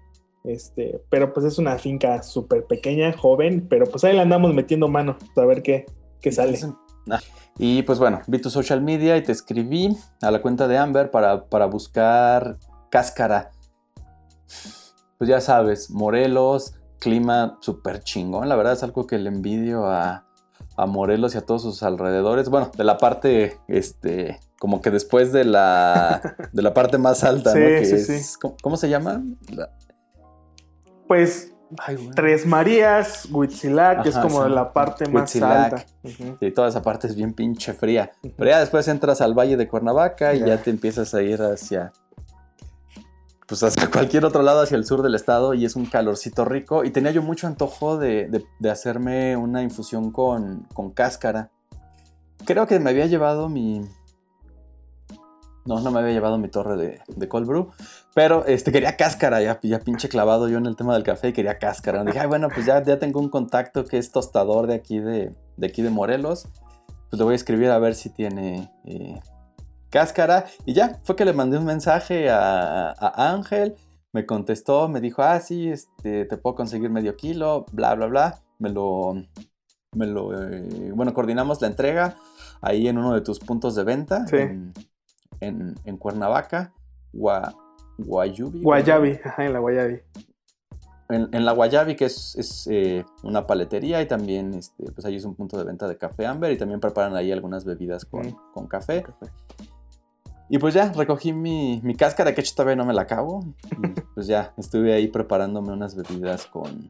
Este, 0.45 1.03
pero 1.11 1.33
pues 1.33 1.45
es 1.45 1.59
una 1.59 1.77
finca 1.77 2.23
súper 2.23 2.65
pequeña, 2.65 3.13
joven, 3.13 3.67
pero 3.69 3.87
pues 3.87 4.05
ahí 4.05 4.15
le 4.15 4.21
andamos 4.21 4.55
metiendo 4.55 4.87
mano 4.87 5.17
a 5.35 5.45
ver 5.45 5.61
qué, 5.61 5.87
qué 6.21 6.31
sale. 6.31 6.57
Y 7.59 7.83
pues 7.83 7.99
bueno, 7.99 8.21
vi 8.29 8.39
tu 8.39 8.49
social 8.49 8.81
media 8.81 9.17
y 9.17 9.25
te 9.25 9.33
escribí 9.33 9.97
a 10.23 10.31
la 10.31 10.41
cuenta 10.41 10.69
de 10.69 10.79
Amber 10.79 11.11
para, 11.11 11.47
para 11.47 11.67
buscar 11.67 12.59
cáscara. 12.93 13.51
Pues 15.19 15.29
ya 15.29 15.41
sabes, 15.41 15.91
Morelos, 15.91 16.75
clima 17.01 17.59
súper 17.61 18.05
chingón. 18.05 18.49
La 18.49 18.55
verdad 18.55 18.75
es 18.75 18.85
algo 18.85 19.05
que 19.09 19.19
le 19.19 19.31
envidio 19.31 19.87
a, 19.87 20.28
a 20.79 20.87
Morelos 20.87 21.35
y 21.35 21.39
a 21.39 21.43
todos 21.43 21.63
sus 21.63 21.83
alrededores. 21.83 22.49
Bueno, 22.49 22.71
de 22.77 22.85
la 22.85 22.97
parte, 22.99 23.59
este, 23.69 24.39
como 24.59 24.81
que 24.81 24.91
después 24.91 25.33
de 25.33 25.45
la, 25.45 26.21
de 26.53 26.63
la 26.63 26.73
parte 26.73 26.99
más 26.99 27.25
alta, 27.25 27.53
Sí, 27.53 27.59
¿no? 27.59 27.67
Que 27.67 27.85
sí, 27.85 27.95
es- 27.97 28.07
sí. 28.33 28.39
¿cómo, 28.41 28.57
cómo 28.63 28.77
se 28.77 28.89
llama? 28.89 29.23
La- 29.51 29.71
Pues 31.07 31.53
Ay. 31.79 32.09
Tres 32.17 32.47
Marías, 32.47 33.29
Huitzilac, 33.31 34.03
que 34.03 34.09
es 34.09 34.17
como 34.17 34.43
sí. 34.45 34.51
la 34.51 34.73
parte 34.73 35.07
más 35.07 35.25
Huitzilac. 35.35 35.73
alta. 35.75 35.85
Ujú. 36.03 36.37
Sí, 36.41 36.51
toda 36.51 36.69
esa 36.69 36.81
parte 36.83 37.07
es 37.09 37.15
bien 37.15 37.35
pinche 37.35 37.75
fría. 37.75 38.11
Pero 38.39 38.49
ya 38.51 38.61
después 38.61 38.89
entras 38.89 39.21
al 39.21 39.35
Valle 39.39 39.59
de 39.59 39.69
Cuernavaca 39.69 40.33
y 40.35 40.41
ya 40.41 40.57
te 40.63 40.71
empiezas 40.71 41.13
a 41.13 41.21
ir 41.21 41.43
hacia. 41.43 41.93
Pues 43.49 43.63
hacia 43.63 43.91
cualquier 43.91 44.25
otro 44.25 44.43
lado, 44.43 44.61
hacia 44.63 44.77
el 44.77 44.85
sur 44.85 45.03
del 45.03 45.15
estado, 45.15 45.55
y 45.55 45.65
es 45.65 45.75
un 45.75 45.87
calorcito 45.87 46.45
rico. 46.45 46.85
Y 46.85 46.91
tenía 46.91 47.11
yo 47.11 47.23
mucho 47.23 47.47
antojo 47.47 47.97
de, 47.99 48.29
de- 48.29 48.45
de 48.61 48.71
hacerme 48.71 49.37
una 49.37 49.63
infusión 49.63 50.13
con, 50.13 50.67
con 50.75 50.91
cáscara. 50.93 51.51
Creo 52.45 52.67
que 52.67 52.79
me 52.79 52.91
había 52.91 53.07
llevado 53.07 53.49
mi. 53.49 53.81
No, 55.65 55.81
no 55.81 55.91
me 55.91 56.01
había 56.01 56.13
llevado 56.13 56.39
mi 56.39 56.49
torre 56.49 56.77
de, 56.77 57.01
de 57.09 57.29
cold 57.29 57.47
brew. 57.47 57.71
Pero 58.15 58.47
este, 58.47 58.73
quería 58.73 58.97
cáscara, 58.97 59.43
ya, 59.43 59.59
ya 59.63 59.81
pinche 59.81 60.09
clavado 60.09 60.49
yo 60.49 60.57
en 60.57 60.65
el 60.67 60.77
tema 60.77 60.95
del 60.95 61.03
café 61.03 61.29
y 61.29 61.33
quería 61.35 61.59
cáscara. 61.59 62.05
Dije, 62.05 62.21
ay, 62.21 62.27
bueno, 62.27 62.49
pues 62.53 62.65
ya, 62.65 62.83
ya 62.83 62.99
tengo 62.99 63.21
un 63.21 63.29
contacto 63.29 63.85
que 63.85 63.99
es 63.99 64.11
tostador 64.11 64.67
de 64.67 64.75
aquí 64.75 64.99
de, 64.99 65.35
de 65.59 65.67
aquí 65.67 65.83
de 65.83 65.91
Morelos. 65.91 66.49
Pues 67.11 67.19
le 67.19 67.25
voy 67.25 67.33
a 67.33 67.37
escribir 67.37 67.71
a 67.71 67.79
ver 67.79 67.95
si 67.95 68.09
tiene 68.09 68.71
eh, 68.87 69.21
cáscara. 69.91 70.47
Y 70.65 70.75
ya, 70.75 71.01
fue 71.05 71.17
que 71.17 71.25
le 71.25 71.33
mandé 71.33 71.59
un 71.59 71.65
mensaje 71.65 72.31
a, 72.31 72.91
a 72.91 73.33
Ángel. 73.33 73.77
Me 74.13 74.25
contestó, 74.25 74.89
me 74.89 75.01
dijo, 75.01 75.23
ah, 75.23 75.39
sí, 75.39 75.69
este, 75.69 76.25
te 76.25 76.37
puedo 76.39 76.57
conseguir 76.57 76.91
medio 76.91 77.15
kilo, 77.17 77.67
bla, 77.73 77.95
bla, 77.95 78.07
bla. 78.07 78.39
Me 78.59 78.71
lo, 78.71 79.15
me 79.95 80.07
lo, 80.07 80.43
eh, 80.43 80.93
bueno, 80.95 81.13
coordinamos 81.13 81.61
la 81.61 81.69
entrega 81.69 82.17
ahí 82.61 82.89
en 82.89 82.99
uno 82.99 83.15
de 83.15 83.21
tus 83.21 83.39
puntos 83.39 83.75
de 83.75 83.85
venta. 83.85 84.27
Sí. 84.27 84.37
En, 84.37 84.73
en, 85.41 85.75
en 85.85 85.97
Cuernavaca, 85.99 86.73
Gua, 87.13 87.55
Guayubi. 87.99 88.63
Guayabi, 88.63 89.21
ajá, 89.23 89.45
en 89.45 89.53
la 89.53 89.59
Guayabi. 89.59 90.01
En, 91.11 91.29
en 91.33 91.45
la 91.45 91.53
Guayabi, 91.53 91.95
que 91.95 92.07
es, 92.07 92.35
es, 92.37 92.67
eh, 92.71 93.05
una 93.23 93.47
paletería 93.47 94.03
y 94.03 94.07
también, 94.07 94.55
este, 94.55 94.91
pues 94.93 95.07
ahí 95.07 95.17
es 95.17 95.25
un 95.25 95.35
punto 95.35 95.57
de 95.57 95.65
venta 95.65 95.87
de 95.87 95.97
café 95.97 96.27
Amber 96.27 96.53
y 96.53 96.59
también 96.59 96.81
preparan 96.81 97.15
ahí 97.15 97.31
algunas 97.31 97.65
bebidas 97.65 98.05
con, 98.05 98.37
con 98.53 98.67
café. 98.67 99.05
Y 100.51 100.59
pues 100.59 100.75
ya, 100.75 100.93
recogí 100.93 101.33
mi, 101.33 101.81
mi 101.83 101.95
cáscara, 101.95 102.35
que 102.35 102.41
hecho 102.41 102.55
todavía 102.55 102.77
no 102.77 102.87
me 102.87 102.95
la 102.95 103.03
acabo. 103.03 103.45
Y 103.71 104.01
pues 104.15 104.27
ya, 104.27 104.55
estuve 104.57 104.95
ahí 104.95 105.09
preparándome 105.09 105.73
unas 105.73 105.95
bebidas 105.95 106.47
con, 106.47 106.89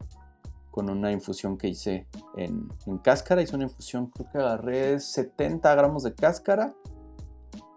con 0.71 0.89
una 0.89 1.11
infusión 1.11 1.57
que 1.57 1.67
hice 1.67 2.07
en, 2.37 2.69
en 2.85 2.97
cáscara. 2.99 3.41
Hice 3.41 3.55
una 3.55 3.65
infusión, 3.65 4.07
creo 4.07 4.31
que 4.31 4.37
agarré 4.37 4.99
70 4.99 5.75
gramos 5.75 6.03
de 6.03 6.13
cáscara. 6.13 6.73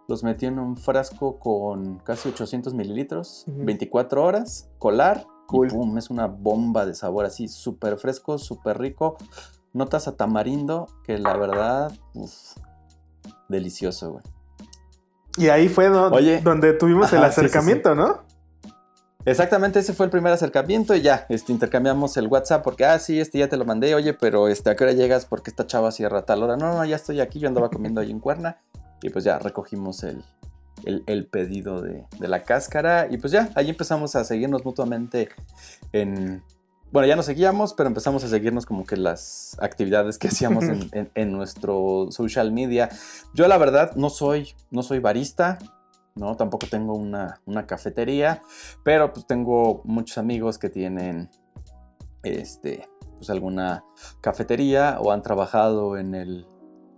Los 0.09 0.23
metí 0.23 0.47
en 0.47 0.59
un 0.59 0.77
frasco 0.77 1.39
con 1.39 1.99
casi 1.99 2.29
800 2.29 2.75
mililitros, 2.75 3.45
Ujú. 3.49 3.65
24 3.65 4.25
horas, 4.25 4.71
colar. 4.79 5.27
Cool. 5.47 5.67
Y 5.67 5.71
pum, 5.71 5.99
es 5.99 6.11
una 6.11 6.27
bomba 6.27 6.87
de 6.87 6.95
sabor 6.95 7.25
así, 7.25 7.49
súper 7.49 7.99
fresco, 7.99 8.39
súper 8.39 8.79
rico. 8.79 9.17
Notas 9.73 10.07
a 10.07 10.17
tamarindo, 10.17 10.87
que 11.05 11.19
la 11.19 11.37
verdad, 11.37 11.93
uf, 12.15 12.57
delicioso, 13.49 14.13
güey. 14.13 14.25
Y 15.39 15.49
ahí 15.49 15.69
fue 15.69 15.89
do- 15.89 16.11
Oye. 16.13 16.41
donde 16.43 16.73
tuvimos 16.75 17.13
el 17.13 17.19
Ajá, 17.21 17.29
sí, 17.31 17.35
sí, 17.35 17.41
sí. 17.41 17.47
acercamiento, 17.47 17.95
¿no? 17.95 18.23
Exactamente, 19.25 19.79
ese 19.79 19.93
fue 19.93 20.07
el 20.07 20.11
primer 20.11 20.33
acercamiento 20.33 20.97
y 20.97 21.01
ya, 21.01 21.27
este, 21.29 21.53
intercambiamos 21.53 22.17
el 22.17 22.27
WhatsApp 22.27 22.65
porque, 22.65 22.85
ah, 22.85 22.99
sí, 22.99 23.21
este 23.21 23.39
ya 23.39 23.49
te 23.49 23.57
lo 23.57 23.65
mandé, 23.65 23.95
oye, 23.95 24.15
pero 24.15 24.49
este, 24.49 24.71
¿a 24.71 24.75
qué 24.75 24.83
hora 24.83 24.93
llegas? 24.95 25.27
Porque 25.27 25.51
esta 25.51 25.65
chava 25.67 25.93
cierra 25.93 26.19
a 26.19 26.25
tal 26.27 26.43
hora. 26.43 26.57
No, 26.57 26.75
no, 26.75 26.85
ya 26.85 26.97
estoy 26.97 27.21
aquí, 27.21 27.39
yo 27.39 27.47
andaba 27.47 27.71
comiendo 27.71 28.01
ahí 28.01 28.11
en 28.11 28.19
Cuerna 28.19 28.59
y 29.01 29.11
pues 29.11 29.23
ya 29.25 29.39
recogimos 29.39 30.03
el, 30.03 30.25
el, 30.85 31.05
el 31.07 31.27
pedido 31.27 31.81
de, 31.83 32.05
de 32.19 32.29
la 32.29 32.43
cáscara 32.43 33.07
y 33.09 33.19
pues 33.19 33.33
ya, 33.33 33.49
ahí 33.55 33.71
empezamos 33.71 34.17
a 34.17 34.25
seguirnos 34.25 34.65
mutuamente 34.65 35.29
en... 35.93 36.43
Bueno, 36.93 37.09
ya 37.09 37.17
nos 37.17 37.25
seguíamos, 37.27 37.73
pero 37.73 37.89
empezamos 37.89 38.23
a 38.23 38.29
seguirnos 38.29 38.67
como 38.67 38.85
que 38.85 38.97
las 38.99 39.57
actividades 39.61 40.19
que 40.19 40.29
hacíamos 40.29 40.65
en, 40.65 40.89
en- 40.93 41.11
en 41.15 41.33
nuestro 41.33 42.09
social 42.11 42.53
media. 42.53 42.91
Yo 43.35 43.49
la 43.49 43.57
verdad 43.57 43.97
no 43.97 44.11
soy, 44.11 44.49
no 44.71 44.83
soy 44.83 44.99
barista, 44.99 45.59
¿no? 46.15 46.37
Tampoco 46.37 46.67
tengo 46.71 46.95
una, 46.95 47.41
una 47.47 47.67
cafetería, 47.67 48.43
pero 48.85 49.13
pues 49.15 49.27
tengo 49.27 49.81
muchos 49.85 50.19
amigos 50.19 50.59
que 50.59 50.69
tienen 50.69 51.31
este, 52.25 52.87
pues 53.17 53.31
alguna 53.31 53.85
cafetería 54.21 54.99
o 55.01 55.13
han 55.13 55.23
trabajado 55.23 55.97
en, 55.97 56.15
el, 56.15 56.47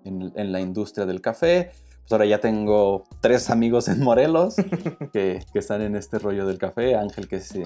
en, 0.05 0.33
en 0.35 0.51
la 0.53 0.61
industria 0.61 1.07
del 1.07 1.21
café. 1.21 1.71
Pues 2.01 2.11
ahora 2.13 2.27
ya 2.27 2.41
tengo 2.41 3.05
tres 3.21 3.49
amigos 3.49 3.87
en 3.87 4.03
Morelos 4.03 4.57
que, 5.13 5.45
que 5.53 5.59
están 5.61 5.83
en 5.83 5.95
este 5.95 6.19
rollo 6.19 6.47
del 6.47 6.59
café. 6.59 6.97
Ángel 6.97 7.29
que 7.29 7.37
es 7.37 7.57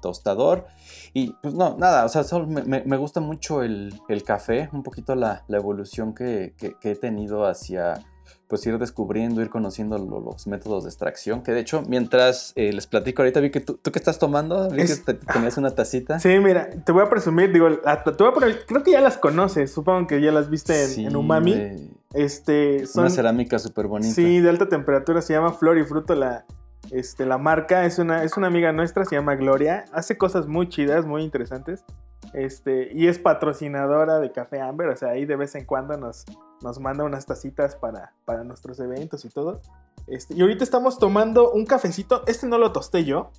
tostador. 0.00 0.66
Y 1.12 1.32
pues 1.42 1.54
no, 1.54 1.76
nada, 1.78 2.04
o 2.04 2.08
sea, 2.08 2.24
solo 2.24 2.46
me, 2.46 2.62
me- 2.62 2.82
me 2.84 2.96
gusta 2.96 3.20
mucho 3.20 3.62
el, 3.62 3.94
el 4.08 4.22
café, 4.22 4.68
un 4.72 4.82
poquito 4.82 5.14
la, 5.14 5.44
la 5.48 5.56
evolución 5.56 6.14
que, 6.14 6.54
que- 6.58 6.74
que 6.80 6.92
he 6.92 6.96
tenido 6.96 7.46
hacia 7.46 8.02
pues 8.48 8.64
ir 8.66 8.78
descubriendo, 8.78 9.40
ir 9.42 9.50
conociendo 9.50 9.98
lo- 9.98 10.20
los 10.20 10.46
métodos 10.46 10.84
de 10.84 10.90
extracción, 10.90 11.42
que 11.42 11.50
de 11.52 11.60
hecho, 11.60 11.82
mientras 11.88 12.52
eh, 12.54 12.72
les 12.72 12.86
platico 12.86 13.22
ahorita, 13.22 13.40
vi 13.40 13.50
que 13.50 13.60
tú, 13.60 13.74
¿tú 13.76 13.90
qué 13.90 13.98
estás 13.98 14.18
tomando, 14.20 14.68
vi 14.70 14.82
Es- 14.82 15.00
que 15.00 15.14
te- 15.14 15.32
tenías 15.32 15.56
una 15.58 15.72
tacita. 15.72 16.20
Sí, 16.20 16.28
mira, 16.38 16.70
te 16.84 16.92
voy 16.92 17.02
a 17.04 17.08
presumir, 17.08 17.52
digo, 17.52 17.68
la- 17.68 18.04
te 18.04 18.10
voy 18.12 18.28
a 18.28 18.32
poner, 18.32 18.64
creo 18.66 18.84
que 18.84 18.92
ya 18.92 19.00
las 19.00 19.16
conoces, 19.18 19.72
supongo 19.72 20.06
que 20.06 20.20
ya 20.20 20.30
las 20.30 20.48
viste 20.48 20.80
en, 20.84 20.88
Sí, 20.90 21.04
en 21.06 21.16
Umami. 21.16 21.54
de- 21.54 21.90
Este, 22.14 22.86
son, 22.86 23.04
Una 23.04 23.10
cerámica 23.10 23.58
súper 23.58 23.88
bonita. 23.88 24.14
sí, 24.14 24.40
de 24.40 24.48
alta 24.48 24.68
temperatura, 24.68 25.20
se 25.22 25.32
llama 25.32 25.52
Flor 25.52 25.76
y 25.78 25.84
Fruto 25.84 26.14
la, 26.14 26.46
este, 26.90 27.26
la 27.26 27.38
marca, 27.38 27.84
es 27.84 27.98
una, 27.98 28.22
es 28.22 28.36
una 28.36 28.46
amiga 28.46 28.72
nuestra, 28.72 29.04
se 29.04 29.16
llama 29.16 29.34
Gloria, 29.34 29.84
hace 29.92 30.16
cosas 30.16 30.46
muy 30.46 30.68
chidas, 30.68 31.06
muy 31.06 31.22
interesantes, 31.22 31.84
este, 32.32 32.92
y 32.92 33.06
es 33.06 33.18
patrocinadora 33.18 34.18
de 34.18 34.32
Café 34.32 34.60
Amber, 34.60 34.88
o 34.88 34.96
sea, 34.96 35.10
ahí 35.10 35.24
de 35.24 35.36
vez 35.36 35.54
en 35.54 35.64
cuando 35.64 35.96
nos, 35.96 36.24
nos 36.62 36.80
manda 36.80 37.04
unas 37.04 37.26
tacitas 37.26 37.76
para, 37.76 38.14
para 38.24 38.44
nuestros 38.44 38.80
eventos 38.80 39.24
y 39.24 39.28
todo. 39.28 39.60
Este, 40.06 40.34
y 40.34 40.42
ahorita 40.42 40.62
estamos 40.62 40.98
tomando 40.98 41.52
un 41.52 41.66
cafecito, 41.66 42.22
este 42.26 42.46
no 42.46 42.58
lo 42.58 42.72
tosté 42.72 43.04
yo, 43.04 43.30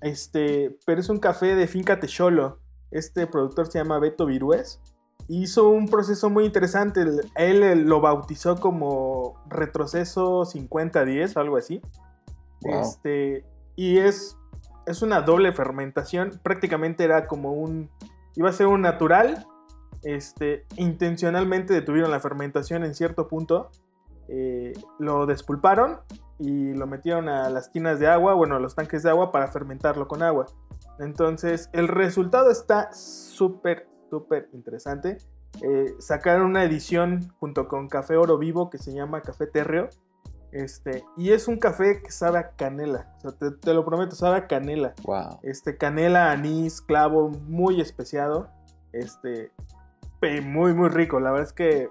este, 0.00 0.76
pero 0.86 1.00
es 1.00 1.08
un 1.08 1.18
café 1.18 1.54
de 1.54 1.66
Finca 1.66 2.00
Techolo. 2.00 2.58
Este 2.90 3.26
productor 3.26 3.70
se 3.70 3.78
llama 3.78 3.98
Beto 3.98 4.26
Virués. 4.26 4.80
Hizo 5.28 5.68
un 5.68 5.88
proceso 5.88 6.30
muy 6.30 6.44
interesante. 6.44 7.04
Él, 7.34 7.82
lo 7.84 8.00
bautizó 8.00 8.56
como 8.56 9.34
retroceso 9.48 10.44
50-10 10.44 11.36
o 11.36 11.40
algo 11.40 11.56
así. 11.56 11.82
Este, 12.62 13.44
y 13.76 13.98
es, 13.98 14.36
es 14.86 15.02
una 15.02 15.20
doble 15.20 15.52
fermentación. 15.52 16.40
Prácticamente 16.42 17.04
era 17.04 17.26
como 17.26 17.52
un. 17.52 17.90
Iba 18.36 18.50
a 18.50 18.52
ser 18.52 18.66
un 18.66 18.82
natural. 18.82 19.46
Este, 20.02 20.64
intencionalmente 20.76 21.74
detuvieron 21.74 22.10
la 22.10 22.20
fermentación 22.20 22.84
en 22.84 22.94
cierto 22.94 23.28
punto. 23.28 23.70
eh, 24.28 24.74
lo 24.98 25.26
despulparon 25.26 26.00
y 26.38 26.72
lo 26.74 26.86
metieron 26.86 27.28
a 27.28 27.50
las 27.50 27.72
tinas 27.72 27.98
de 27.98 28.06
agua, 28.06 28.34
bueno, 28.34 28.56
a 28.56 28.60
los 28.60 28.74
tanques 28.74 29.02
de 29.02 29.10
agua 29.10 29.32
para 29.32 29.48
fermentarlo 29.48 30.06
con 30.06 30.22
agua. 30.22 30.46
Entonces, 31.00 31.68
el 31.72 31.88
resultado 31.88 32.50
está 32.50 32.92
súper, 32.92 33.88
súper 34.10 34.48
interesante. 34.52 35.16
Eh, 35.62 35.94
sacaron 35.98 36.46
una 36.46 36.62
edición 36.62 37.32
junto 37.40 37.66
con 37.66 37.88
Café 37.88 38.16
Oro 38.16 38.38
Vivo 38.38 38.70
que 38.70 38.78
se 38.78 38.92
llama 38.92 39.22
Café 39.22 39.46
Terreo. 39.46 39.88
Este, 40.52 41.04
y 41.16 41.32
es 41.32 41.46
un 41.46 41.58
café 41.58 42.00
que 42.02 42.10
sabe 42.10 42.38
a 42.38 42.50
canela. 42.50 43.06
O 43.18 43.20
sea, 43.20 43.32
te, 43.32 43.50
te 43.50 43.74
lo 43.74 43.84
prometo, 43.84 44.14
sabe 44.16 44.36
a 44.38 44.46
canela. 44.46 44.94
Wow. 45.04 45.40
Este, 45.42 45.76
canela, 45.76 46.30
anís, 46.32 46.80
clavo, 46.80 47.28
muy 47.28 47.80
especiado. 47.80 48.48
Este, 48.92 49.52
muy, 50.42 50.72
muy 50.74 50.88
rico. 50.88 51.20
La 51.20 51.30
verdad 51.30 51.46
es 51.46 51.52
que 51.52 51.88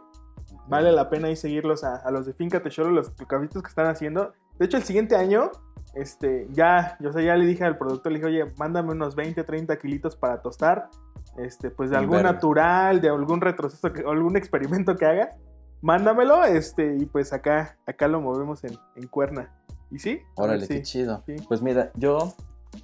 vale 0.67 0.91
la 0.91 1.09
pena 1.09 1.27
ahí 1.27 1.35
seguirlos 1.35 1.83
a, 1.83 1.95
a 1.97 2.11
los 2.11 2.25
de 2.25 2.33
Finca 2.33 2.61
Techolo, 2.61 2.89
los 2.89 3.11
cafitos 3.11 3.61
que 3.61 3.69
están 3.69 3.87
haciendo. 3.87 4.33
De 4.57 4.65
hecho, 4.65 4.77
el 4.77 4.83
siguiente 4.83 5.15
año, 5.15 5.51
este, 5.93 6.47
ya, 6.51 6.97
yo 6.99 7.11
sé, 7.13 7.23
ya 7.23 7.35
le 7.35 7.45
dije 7.45 7.63
al 7.63 7.77
productor, 7.77 8.11
le 8.11 8.17
dije, 8.19 8.27
oye, 8.27 8.53
mándame 8.57 8.91
unos 8.91 9.15
20, 9.15 9.43
30 9.43 9.77
kilitos 9.77 10.15
para 10.15 10.41
tostar. 10.41 10.89
Este, 11.37 11.69
pues 11.69 11.91
de 11.91 11.97
algún 11.97 12.17
verde. 12.17 12.31
natural, 12.33 12.99
de 12.99 13.09
algún 13.09 13.39
retroceso, 13.41 13.93
que- 13.93 14.01
algún 14.01 14.35
experimento 14.35 14.95
que 14.95 15.05
haga. 15.05 15.35
Mándamelo, 15.81 16.43
este, 16.43 16.98
y 17.00 17.05
pues 17.05 17.34
acá, 17.34 17.77
acá 17.86 18.07
lo 18.07 18.22
movemos 18.22 18.63
en, 18.63 18.77
en 18.96 19.07
cuerna. 19.07 19.53
¿Y 19.91 20.00
sí? 20.00 20.22
Órale, 20.36 20.67
qué 20.67 20.81
chido. 20.81 21.24
sí. 21.25 21.36
Pues 21.48 21.62
mira, 21.62 21.91
yo 21.96 22.34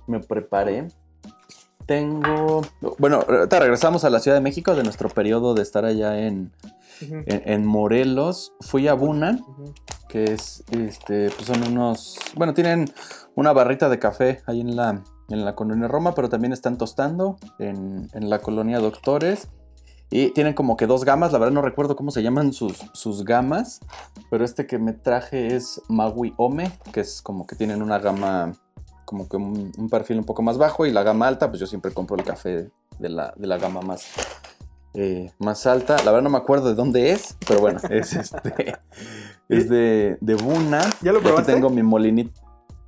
me 0.07 0.19
preparé. 0.19 0.88
Tengo. 1.85 2.62
Bueno, 2.97 3.25
ahorita 3.27 3.59
regresamos 3.59 4.05
a 4.05 4.09
la 4.09 4.19
Ciudad 4.19 4.38
de 4.38 4.41
México 4.41 4.73
de 4.73 4.83
nuestro 4.83 5.09
periodo 5.09 5.53
de 5.53 5.63
estar 5.63 5.83
allá 5.83 6.17
en, 6.19 6.51
en, 7.01 7.25
en 7.25 7.65
Morelos. 7.65 8.53
Fui 8.62 8.88
a 8.88 8.93
Buna, 8.93 9.39
que 10.07 10.23
es, 10.25 10.63
este, 10.71 11.29
pues 11.31 11.45
son 11.45 11.67
unos, 11.67 12.17
bueno, 12.35 12.53
tienen 12.53 12.85
una 13.35 13.51
barrita 13.51 13.89
de 13.89 14.00
café 14.00 14.41
ahí 14.45 14.62
en 14.62 14.77
la, 14.77 15.03
en 15.27 15.43
la 15.43 15.55
colonia 15.55 15.89
Roma, 15.89 16.15
pero 16.15 16.29
también 16.29 16.53
están 16.53 16.77
tostando 16.77 17.38
en, 17.59 18.07
en 18.13 18.29
la 18.29 18.39
colonia 18.39 18.79
Doctores. 18.79 19.50
Y 20.15 20.29
tienen 20.29 20.53
como 20.53 20.77
que 20.77 20.86
dos 20.86 21.05
gamas, 21.05 21.32
la 21.32 21.39
verdad 21.39 21.55
no 21.55 21.63
recuerdo 21.63 21.96
cómo 21.96 22.12
se 22.12 22.22
llaman 22.22 22.53
sus, 22.53 22.77
sus 22.93 23.25
gamas, 23.25 23.79
pero 24.29 24.46
este 24.46 24.67
que 24.67 24.77
me 24.77 24.93
traje 24.93 25.55
es 25.55 25.82
Maui 25.88 26.36
Ome, 26.38 26.72
que 26.91 27.00
es 27.00 27.24
como 27.24 27.48
que 27.48 27.55
tienen 27.55 27.82
una 27.82 27.98
gama, 27.98 28.53
como 29.05 29.27
que 29.27 29.38
un, 29.38 29.72
un 29.75 29.89
perfil 29.89 30.20
un 30.20 30.24
poco 30.24 30.43
más 30.43 30.60
bajo, 30.60 30.86
y 30.86 30.91
la 30.91 31.01
gama 31.01 31.27
alta, 31.27 31.50
pues 31.50 31.60
yo 31.60 31.65
siempre 31.65 31.91
compro 31.91 32.15
el 32.15 32.24
café 32.24 32.70
de 33.00 33.10
la, 33.10 33.34
de 33.36 33.48
la 33.48 33.58
gama 33.58 33.82
más, 33.82 34.05
eh, 34.93 35.32
más 35.39 35.65
alta. 35.65 35.96
La 36.03 36.12
verdad 36.12 36.22
no 36.22 36.29
me 36.29 36.38
acuerdo 36.38 36.70
de 36.70 36.75
dónde 36.75 37.10
es, 37.10 37.36
pero 37.48 37.62
bueno, 37.62 37.79
es 37.89 38.13
este. 38.13 38.75
Es 39.50 39.67
de, 39.67 40.20
de 40.22 40.36
Buna. 40.36 40.82
¿Ya 41.01 41.12
lo 41.12 41.17
Y 41.17 41.22
aquí 41.22 41.27
probaste? 41.29 41.53
tengo 41.53 41.72
mi 41.72 41.82
molinito. 41.82 42.39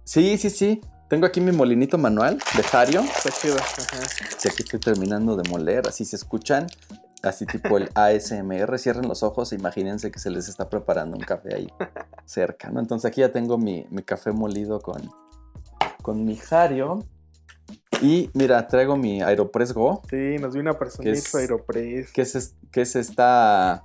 Sí, 0.04 0.38
sí, 0.38 0.52
sí. 0.52 0.80
Tengo 1.10 1.26
aquí 1.26 1.42
mi 1.42 1.52
molinito 1.52 1.98
manual 1.98 2.38
de 2.56 2.64
Hario. 2.72 3.02
Está 3.02 3.32
chido. 3.32 3.58
Ajá. 3.58 4.00
Y 4.44 4.48
aquí 4.48 4.64
estoy 4.64 4.80
terminando 4.80 5.36
de 5.36 5.50
moler. 5.50 5.88
Así 5.88 6.06
se 6.06 6.16
escuchan. 6.16 6.68
Así 7.24 7.46
tipo 7.46 7.78
el 7.78 7.90
ASMR. 7.96 8.78
Cierren 8.78 9.08
los 9.08 9.24
ojos 9.24 9.52
e 9.52 9.56
imagínense 9.56 10.12
que 10.12 10.20
se 10.20 10.30
les 10.30 10.48
está 10.48 10.70
preparando 10.70 11.18
un 11.18 11.24
café 11.24 11.56
ahí 11.56 11.68
cerca, 12.26 12.70
¿no? 12.70 12.80
Entonces 12.80 13.10
aquí 13.10 13.22
ya 13.22 13.32
tengo 13.32 13.58
mi, 13.58 13.86
mi 13.90 14.04
café 14.04 14.32
molido 14.32 14.80
con, 14.80 15.10
con 16.02 16.24
mi 16.26 16.40
Hario. 16.52 17.04
Y 18.02 18.30
mira, 18.34 18.68
traigo 18.68 18.96
mi 18.98 19.22
Aeropress 19.22 19.74
Go. 19.74 20.02
Sí, 20.10 20.38
nos 20.40 20.54
vino 20.54 20.70
a 20.72 20.78
presumir 20.78 21.14
¿Qué 21.14 21.20
es? 21.20 21.34
Aeropress. 21.36 22.12
que 22.12 22.22
es, 22.22 22.36
es- 22.36 22.56
que 22.72 22.82
es 22.82 22.96
esta... 22.96 23.84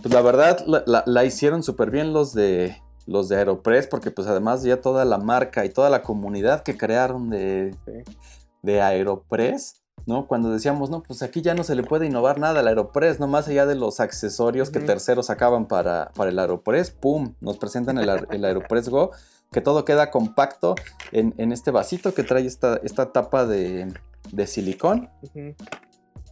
Pues 0.00 0.14
la 0.14 0.22
verdad 0.22 0.64
la, 0.66 0.82
la- 0.86 1.02
la 1.06 1.24
hicieron 1.24 1.62
súper 1.62 1.90
bien 1.90 2.12
los 2.14 2.32
de, 2.32 2.80
los 3.06 3.28
de 3.28 3.36
Aeropress 3.36 3.86
porque 3.88 4.10
pues 4.10 4.26
además 4.28 4.62
ya 4.62 4.80
toda 4.80 5.04
la 5.04 5.18
marca 5.18 5.64
y 5.66 5.68
toda 5.68 5.90
la 5.90 6.02
comunidad 6.02 6.62
que 6.62 6.78
crearon 6.78 7.28
de, 7.28 7.74
Sí. 7.84 8.14
de 8.62 8.80
Aeropress, 8.80 9.79
¿no? 10.06 10.26
Cuando 10.26 10.50
decíamos, 10.50 10.90
no, 10.90 11.02
pues 11.02 11.22
aquí 11.22 11.42
ya 11.42 11.54
no 11.54 11.64
se 11.64 11.74
le 11.74 11.82
puede 11.82 12.06
innovar 12.06 12.38
nada 12.38 12.60
al 12.60 12.68
Aeropress, 12.68 13.20
no 13.20 13.26
más 13.26 13.48
allá 13.48 13.66
de 13.66 13.74
los 13.74 14.00
accesorios 14.00 14.70
que 14.70 14.80
terceros 14.80 15.26
sacaban 15.26 15.66
para, 15.66 16.10
para 16.14 16.30
el 16.30 16.38
Aeropress, 16.38 16.90
¡pum! 16.90 17.34
Nos 17.40 17.58
presentan 17.58 17.98
el, 17.98 18.08
el 18.30 18.44
Aeropress 18.44 18.88
Go, 18.88 19.10
que 19.52 19.60
todo 19.60 19.84
queda 19.84 20.10
compacto 20.10 20.74
en, 21.12 21.34
en 21.38 21.52
este 21.52 21.70
vasito 21.70 22.14
que 22.14 22.22
trae 22.22 22.46
esta, 22.46 22.76
esta 22.82 23.12
tapa 23.12 23.46
de, 23.46 23.92
de 24.32 24.46
silicón. 24.46 25.10
Ujú. 25.22 25.54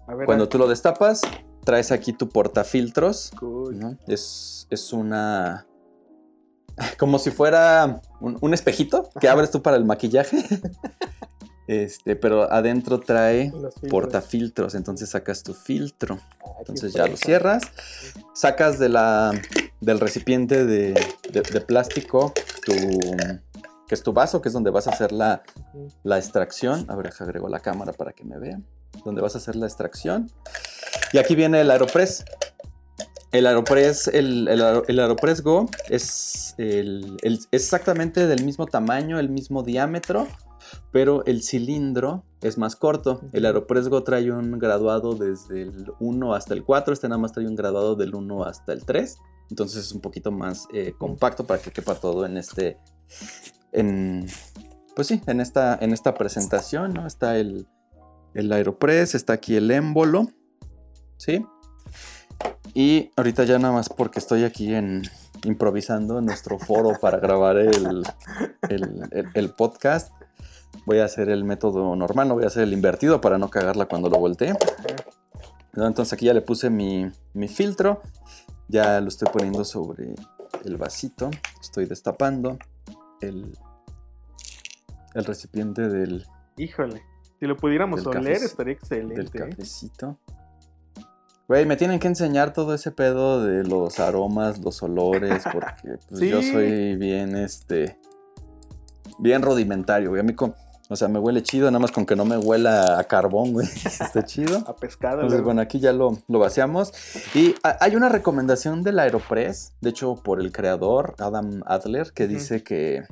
A 0.06 0.14
ver, 0.14 0.26
Cuando 0.26 0.48
tú 0.48 0.58
lo 0.58 0.68
destapas, 0.68 1.20
traes 1.64 1.92
aquí 1.92 2.12
tu 2.12 2.28
portafiltros. 2.28 3.32
cool. 3.38 3.78
¿no? 3.78 3.96
Es, 4.06 4.66
es 4.70 4.92
una... 4.92 5.66
Como 6.98 7.18
si 7.18 7.30
fuera 7.30 8.00
un, 8.20 8.38
un 8.40 8.54
espejito 8.54 9.10
que 9.20 9.28
abres 9.28 9.50
tú 9.50 9.62
para 9.62 9.76
el 9.76 9.84
maquillaje. 9.84 10.44
Este, 11.68 12.16
pero 12.16 12.50
adentro 12.50 12.98
trae 12.98 13.52
portafiltros, 13.90 14.75
entonces 14.75 15.10
sacas 15.10 15.42
tu 15.42 15.52
filtro. 15.54 16.18
Ah, 16.40 16.52
Entonces 16.60 16.94
ya 16.94 17.06
lo 17.06 17.16
cierras, 17.16 17.62
sacas 18.34 18.78
de 18.78 18.88
la, 18.88 19.30
del 19.80 20.00
recipiente 20.00 20.64
de, 20.64 20.94
de- 21.30 21.42
de 21.42 21.60
plástico 21.60 22.32
tu, 22.64 22.72
que 23.87 23.94
es 23.94 24.02
tu 24.02 24.14
vaso, 24.14 24.40
que 24.40 24.48
es 24.48 24.52
donde 24.54 24.70
vas 24.70 24.87
a 24.88 24.92
hacer 24.92 25.12
la, 25.12 25.42
extracción. 26.16 26.87
A 26.90 26.96
ver, 26.96 27.12
agrego 27.20 27.48
la 27.50 27.60
cámara 27.60 27.92
para 27.92 28.12
que 28.12 28.25
me 28.25 28.38
vean. 28.38 28.64
Donde 29.04 29.20
vas 29.20 29.34
a 29.34 29.38
hacer 29.38 29.54
la 29.54 29.66
extracción. 29.66 30.30
Y 31.12 31.18
aquí 31.18 31.34
viene 31.34 31.60
el 31.60 31.70
Aeropress. 31.70 32.25
El 33.30 33.46
Aeropress, 33.46 34.08
el, 34.08 34.48
el 34.48 34.62
Aero- 34.62 34.84
el 34.88 34.98
Aeropress 35.00 35.42
Go 35.42 35.68
es, 35.90 36.54
el- 36.56 37.18
el- 37.22 37.34
es 37.34 37.48
exactamente 37.52 38.26
del 38.26 38.43
mismo 38.43 38.66
tamaño, 38.66 39.19
el 39.21 39.28
mismo 39.28 39.62
diámetro, 39.62 40.26
pero 40.93 41.25
el 41.26 41.43
cilindro 41.43 42.25
es 42.41 42.59
más 42.59 42.76
corto. 42.76 43.21
El 43.33 43.47
Aeropress 43.47 43.89
Go 43.89 44.02
trae 44.04 44.31
un 44.31 44.59
graduado 44.59 45.15
desde 45.15 45.63
el 45.63 45.93
1 46.00 46.35
hasta 46.35 46.54
el 46.54 46.65
4, 46.65 46.93
este 46.95 47.09
nada 47.09 47.21
más 47.21 47.33
trae 47.33 47.47
un 47.47 47.57
graduado 47.57 47.95
del 47.97 48.15
1 48.15 48.45
hasta 48.45 48.73
el 48.73 48.85
3. 48.85 49.17
Entonces 49.50 49.85
es 49.87 49.93
un 49.93 50.00
poquito 50.00 50.31
más 50.31 50.67
eh, 50.75 50.93
compacto 50.99 51.45
para 51.45 51.61
que 51.63 51.71
quepa 51.71 51.95
todo 51.95 52.26
en 52.26 52.37
este. 52.37 52.78
En, 53.73 54.26
pues 54.95 55.07
sí, 55.09 55.23
en 55.26 55.41
esta, 55.41 55.76
en 55.81 55.93
esta 55.93 56.15
presentación, 56.15 56.93
¿no? 56.95 57.07
Está 57.07 57.39
el, 57.39 57.67
el 58.35 58.52
Aeropress, 58.52 59.15
está 59.15 59.33
aquí 59.35 59.57
el 59.57 59.71
émbolo. 59.71 60.28
¿Sí? 61.17 61.45
Y 62.75 63.11
ahorita 63.17 63.45
ya 63.45 63.59
nada 63.59 63.73
más 63.75 63.89
porque 63.89 64.19
estoy 64.19 64.45
aquí 64.45 64.75
en 64.75 65.02
improvisando 65.45 66.19
en 66.19 66.26
nuestro 66.26 66.59
foro 66.59 66.93
para 67.00 67.19
grabar 67.19 67.57
el, 67.59 68.02
el- 68.69 69.02
el- 69.11 69.28
el 69.35 69.50
podcast. 69.50 70.13
Voy 70.86 70.99
a 71.00 71.04
hacer 71.04 71.28
el 71.28 71.45
método 71.45 71.95
normal, 71.97 72.28
no 72.28 72.34
voy 72.34 72.45
a 72.45 72.49
hacer 72.49 72.62
el 72.62 72.73
invertido 72.73 73.21
para 73.21 73.38
no 73.38 73.49
cagarla 73.50 73.86
cuando 73.86 74.08
lo 74.08 74.19
voltee. 74.19 74.54
Entonces 75.75 76.12
aquí 76.12 76.26
ya 76.26 76.34
le 76.34 76.41
puse 76.43 76.71
mi, 76.71 77.10
mi 77.34 77.49
filtro. 77.49 78.02
Ya 78.69 79.00
lo 79.00 79.08
estoy 79.08 79.28
poniendo 79.32 79.64
sobre 79.64 80.14
el 80.64 80.76
vasito. 80.76 81.30
Estoy 81.60 81.86
destapando 81.86 82.58
el, 83.21 83.56
el 85.14 85.25
recipiente 85.25 85.88
del, 85.88 86.26
Híjole. 86.56 87.02
Si 87.38 87.47
lo 87.47 87.56
pudiéramos 87.56 88.00
Del 88.04 88.17
oler, 88.19 88.38
café- 88.38 88.45
estaría 88.45 88.75
del 88.75 88.80
excelente. 88.82 89.38
¿eh? 89.38 89.49
cafecito. 89.50 90.19
Güey, 91.47 91.64
me 91.64 91.76
tienen 91.76 91.99
que 92.00 92.08
enseñar 92.08 92.52
todo 92.52 92.75
ese 92.75 92.91
pedo 92.91 93.43
de 93.45 93.64
los 93.64 94.00
aromas, 94.00 94.58
los 94.58 94.82
olores, 94.82 95.45
porque 95.50 95.97
pues, 96.08 96.21
yo 96.21 96.43
soy 96.52 96.97
bien, 96.97 97.36
este, 97.36 97.99
bien 99.19 99.41
rudimentario, 99.41 100.10
güey. 100.10 100.21
A 100.21 100.25
mí, 100.25 100.34
con, 100.34 100.54
o 100.88 100.96
sea, 100.96 101.08
me 101.08 101.18
huele 101.18 101.42
chido, 101.42 101.70
nada 101.70 101.78
más 101.80 101.92
con 101.92 102.06
que 102.06 102.16
no 102.16 102.24
me 102.24 102.36
huela 102.38 102.98
a 102.98 103.04
carbón, 103.04 103.52
güey. 103.52 103.66
Está 103.84 104.24
chido. 104.24 104.64
A 104.66 104.74
pescado. 104.76 105.16
Entonces, 105.20 105.42
bueno, 105.42 105.60
aquí 105.60 105.78
ya 105.80 105.92
lo, 105.92 106.18
lo 106.28 106.38
vaciamos. 106.38 106.92
Y 107.34 107.54
ha- 107.62 107.76
hay 107.80 107.94
una 107.96 108.08
recomendación 108.08 108.82
del 108.82 108.98
Aeropress, 108.98 109.72
de 109.80 109.90
hecho, 109.90 110.14
por 110.16 110.40
el 110.40 110.50
creador, 110.52 111.14
Adam 111.18 111.62
Adler, 111.66 112.12
que 112.12 112.26
dice 112.26 112.62
que, 112.62 113.04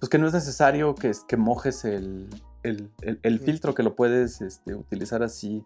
pues 0.00 0.08
que 0.08 0.18
no 0.18 0.26
es 0.26 0.32
necesario 0.32 0.94
que, 0.94 1.12
que 1.26 1.36
mojes 1.36 1.84
el, 1.84 2.28
el- 2.62 2.90
el- 3.22 3.40
filtro, 3.40 3.74
que 3.74 3.82
lo 3.82 3.94
puedes 3.96 4.40
este, 4.40 4.74
utilizar 4.74 5.22
así 5.22 5.64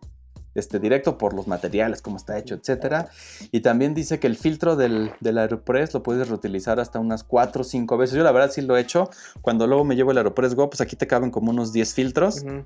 este, 0.56 0.78
directo 0.78 1.18
por 1.18 1.34
los 1.34 1.46
materiales, 1.46 2.02
cómo 2.02 2.16
está 2.16 2.38
hecho, 2.38 2.54
etcétera. 2.54 3.08
Y 3.52 3.60
también 3.60 3.94
dice 3.94 4.18
que 4.18 4.26
el 4.26 4.36
filtro 4.36 4.74
del, 4.74 5.12
del 5.20 5.38
Aeropress 5.38 5.94
lo 5.94 6.02
puedes 6.02 6.28
reutilizar 6.28 6.80
hasta 6.80 6.98
unas 6.98 7.22
4 7.24 7.60
o 7.60 7.64
5 7.64 7.96
veces. 7.96 8.16
Yo 8.16 8.24
la 8.24 8.32
verdad 8.32 8.50
sí 8.50 8.62
lo 8.62 8.76
he 8.76 8.80
hecho. 8.80 9.10
Cuando 9.42 9.66
luego 9.66 9.84
me 9.84 9.96
llevo 9.96 10.10
el 10.10 10.18
Aeropress 10.18 10.54
Go, 10.54 10.68
pues 10.70 10.80
aquí 10.80 10.96
te 10.96 11.06
caben 11.06 11.30
como 11.30 11.50
unos 11.50 11.72
10 11.72 11.94
filtros. 11.94 12.42
Ujú. 12.42 12.64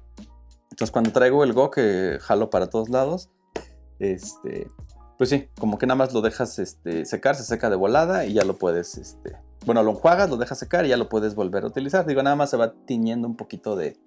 Entonces 0.71 0.91
cuando 0.93 1.13
traigo 1.13 1.45
el 1.45 1.53
Go, 1.53 1.71
que 1.71 2.19
jalo 2.21 2.49
para 2.49 2.69
todos 2.69 2.89
lados, 2.89 3.29
este, 3.99 4.69
pues 5.19 5.29
sí, 5.29 5.49
como 5.59 5.77
que 5.79 5.87
nada 5.87 5.97
más 5.97 6.15
lo 6.15 6.23
dejas 6.23 6.59
este, 6.59 7.05
secar, 7.05 7.35
se 7.35 7.45
seca 7.45 7.69
de 7.69 7.77
volada 7.77 8.25
y 8.25 8.33
ya 8.33 8.45
lo 8.45 8.57
puedes, 8.57 8.97
este, 8.97 9.37
bueno, 9.67 9.83
lo 9.83 9.91
enjuagas, 9.91 10.31
lo 10.31 10.37
dejas 10.37 10.59
secar 10.59 10.87
y 10.87 10.89
ya 10.89 10.97
lo 10.97 11.09
puedes 11.09 11.35
volver 11.35 11.65
a 11.65 11.67
utilizar. 11.67 12.07
Digo, 12.07 12.23
nada 12.23 12.37
más 12.37 12.51
se 12.51 12.57
va 12.57 12.73
tiñendo 12.87 13.29
un 13.29 13.37
poquito 13.37 13.77
de, 13.77 13.99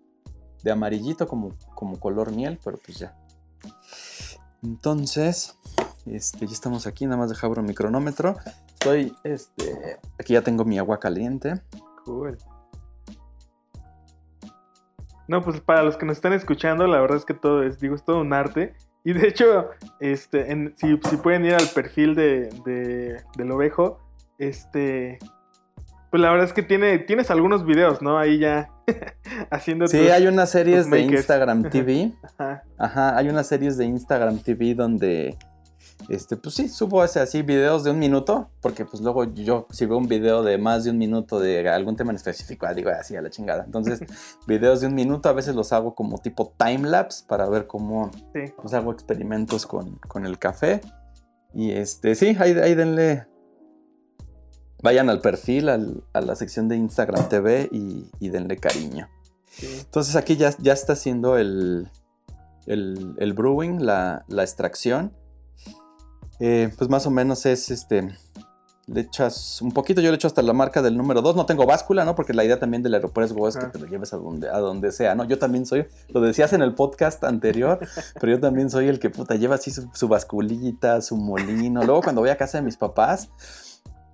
de 0.64 0.72
amarillito 0.72 1.28
como, 1.28 1.56
como 1.76 2.00
color 2.00 2.32
miel, 2.32 2.60
pero 2.64 2.80
pues 2.84 2.98
ya. 2.98 3.16
Entonces, 4.64 5.58
este, 6.06 6.46
ya 6.48 6.54
estamos 6.54 6.88
aquí, 6.88 7.06
nada 7.06 7.18
más 7.18 7.30
deja 7.30 7.48
abro 7.48 7.62
mi 7.64 7.74
cronómetro. 7.74 8.38
Estoy, 8.74 9.16
este, 9.24 10.00
aquí 10.20 10.34
ya 10.34 10.42
tengo 10.42 10.66
mi 10.66 10.80
agua 10.80 11.00
caliente. 11.00 11.62
Cool. 12.06 12.38
No, 15.28 15.42
pues 15.44 15.62
para 15.62 15.84
los 15.84 15.96
que 15.98 16.06
nos 16.06 16.18
están 16.18 16.34
escuchando, 16.34 16.86
la 16.88 17.00
verdad 17.00 17.18
es 17.18 17.26
que 17.26 17.34
todo 17.34 17.64
es, 17.64 17.80
digo, 17.80 17.96
es 17.96 18.04
todo 18.04 18.22
un 18.22 18.34
arte. 18.34 18.76
Y 19.06 19.14
de 19.14 19.28
hecho, 19.28 19.70
este, 20.00 20.74
si, 20.78 20.96
pueden 21.18 21.46
ir 21.46 21.56
al 21.56 21.68
perfil 21.70 22.16
de- 22.16 23.22
del 23.38 23.52
ovejo, 23.52 24.00
este, 24.38 25.20
pues 26.14 26.22
la 26.22 26.30
verdad 26.30 26.46
es 26.46 26.54
que 26.54 26.62
tiene, 26.62 27.00
tienes 27.00 27.32
algunos 27.32 27.66
videos, 27.66 28.04
¿no? 28.04 28.20
Ahí 28.20 28.38
ya 28.38 28.70
haciendo 29.50 29.88
Sí, 29.88 29.98
tus- 29.98 30.12
hay 30.12 30.28
unas 30.28 30.52
series 30.52 30.88
de. 30.92 31.00
Instagram 31.02 31.64
TV. 31.72 32.14
Ajá. 32.22 32.64
Ajá, 32.78 33.18
hay 33.18 33.30
unas 33.30 33.48
series 33.48 33.78
de 33.78 33.86
Instagram 33.86 34.38
TV 34.38 34.76
donde, 34.76 35.40
este, 36.10 36.38
pues 36.38 36.54
sí, 36.54 36.68
subo 36.70 37.04
ese 37.04 37.20
así 37.20 37.42
videos 37.42 37.84
de 37.84 37.90
un 37.90 37.98
minuto, 37.98 38.52
porque 38.62 38.86
pues 38.86 39.02
luego 39.02 39.24
yo 39.34 39.66
si 39.72 39.88
veo 39.88 39.98
un 39.98 40.08
video 40.08 40.44
de 40.44 40.60
más 40.60 40.84
de 40.84 40.92
un 40.92 41.00
minuto 41.00 41.40
de 41.40 41.68
algún 41.68 41.96
tema 41.96 42.12
en 42.12 42.18
específico, 42.18 42.68
ah, 42.68 42.76
digo 42.76 42.92
así 42.92 43.16
a 43.16 43.22
la 43.24 43.32
chingada. 43.32 43.64
Entonces, 43.66 44.00
videos 44.48 44.82
de 44.82 44.88
un 44.88 44.94
minuto 44.94 45.30
a 45.30 45.34
veces 45.34 45.56
los 45.56 45.74
hago 45.74 45.96
como 45.96 46.20
tipo 46.20 46.54
timelapse 46.64 47.26
para 47.28 47.50
ver 47.50 47.66
cómo 47.66 48.12
Sí. 48.36 48.54
pues 48.62 48.76
hago 48.76 48.92
experimentos 48.92 49.66
con, 49.66 49.96
con 50.08 50.28
el 50.28 50.38
café. 50.38 50.80
Y 51.56 51.72
este, 51.72 52.14
sí, 52.14 52.36
ahí, 52.40 52.52
ahí 52.54 52.76
denle, 52.76 53.26
vayan 54.84 55.10
al 55.10 55.22
perfil, 55.22 55.70
al- 55.70 56.04
a 56.14 56.22
la 56.22 56.36
sección 56.36 56.68
de 56.68 56.76
Instagram 56.76 57.28
TV 57.30 57.70
y, 57.72 58.06
y 58.20 58.30
denle 58.30 58.58
cariño. 58.58 59.08
sí. 59.50 59.68
Entonces 59.80 60.16
aquí 60.16 60.36
ya, 60.38 60.54
ya 60.60 60.74
está 60.74 60.94
haciendo 60.94 61.38
el, 61.38 61.90
el, 62.68 63.16
el 63.18 63.34
brewing, 63.34 63.84
la, 63.86 64.24
la 64.28 64.44
extracción. 64.44 65.12
Eh, 66.40 66.72
pues 66.78 66.90
más 66.90 67.06
o 67.08 67.12
menos 67.12 67.46
es 67.46 67.72
este. 67.72 68.14
Le 68.86 69.00
echas 69.00 69.62
un 69.62 69.72
poquito, 69.72 70.02
yo 70.02 70.10
le 70.10 70.16
echo 70.18 70.28
hasta 70.28 70.42
la 70.42 70.52
marca 70.52 70.82
del 70.82 70.98
número 70.98 71.22
2. 71.22 71.38
No 71.38 71.46
tengo 71.46 71.66
báscula, 71.66 72.04
¿no? 72.04 72.16
Porque 72.16 72.34
la 72.34 72.44
idea 72.44 72.60
también 72.60 72.84
del 72.84 72.94
aeropuerto 72.96 73.48
es 73.48 73.56
que 73.56 73.66
te 73.68 73.80
lo 73.80 73.86
lleves 73.86 74.12
a 74.14 74.18
donde, 74.18 74.50
a 74.50 74.58
donde 74.58 74.92
sea, 74.92 75.16
¿no? 75.16 75.24
Yo 75.24 75.40
también 75.40 75.66
soy, 75.66 75.86
lo 76.10 76.20
decías 76.20 76.52
en 76.52 76.62
el 76.62 76.76
podcast 76.76 77.24
anterior, 77.24 77.80
pero 78.20 78.34
yo 78.34 78.40
también 78.42 78.70
soy 78.70 78.90
el 78.90 79.00
que 79.00 79.10
puta 79.10 79.36
lleva 79.36 79.56
así 79.56 79.72
su, 79.72 79.90
su 79.94 80.10
basculita, 80.10 81.02
su 81.02 81.16
molino. 81.16 81.82
Luego 81.86 82.02
cuando 82.02 82.20
voy 82.20 82.30
a 82.32 82.36
casa 82.38 82.58
de 82.58 82.64
mis 82.66 82.76
papás, 82.76 83.30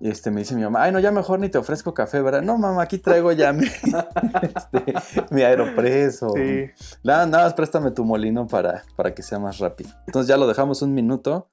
este, 0.00 0.30
me 0.30 0.40
dice 0.40 0.54
mi 0.54 0.62
mamá, 0.62 0.82
ay, 0.84 0.92
no, 0.92 0.98
ya 1.00 1.10
mejor 1.12 1.38
ni 1.40 1.48
te 1.48 1.58
ofrezco 1.58 1.92
café, 1.94 2.20
¿verdad? 2.22 2.42
No, 2.42 2.56
mamá, 2.58 2.82
aquí 2.82 2.98
traigo 2.98 3.32
ya 3.32 3.52
mi, 3.52 3.66
este, 4.42 4.94
mi 5.30 5.42
aeropreso. 5.42 6.32
Sí. 6.36 6.66
Nada, 7.04 7.26
nada 7.26 7.44
más 7.44 7.54
préstame 7.54 7.90
tu 7.90 8.04
molino 8.04 8.46
para, 8.46 8.84
para 8.96 9.14
que 9.14 9.22
sea 9.22 9.38
más 9.38 9.58
rápido. 9.58 9.90
Entonces 10.06 10.28
ya 10.28 10.36
lo 10.36 10.46
dejamos 10.46 10.82
un 10.82 10.94
minuto, 10.94 11.48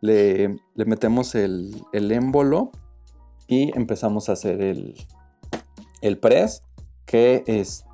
le, 0.00 0.56
le 0.74 0.84
metemos 0.86 1.34
el, 1.34 1.74
el 1.92 2.10
émbolo 2.12 2.70
y 3.46 3.76
empezamos 3.76 4.28
a 4.28 4.32
hacer 4.32 4.60
el, 4.62 4.94
el 6.00 6.18
press, 6.18 6.62
que 7.06 7.44
es 7.46 7.84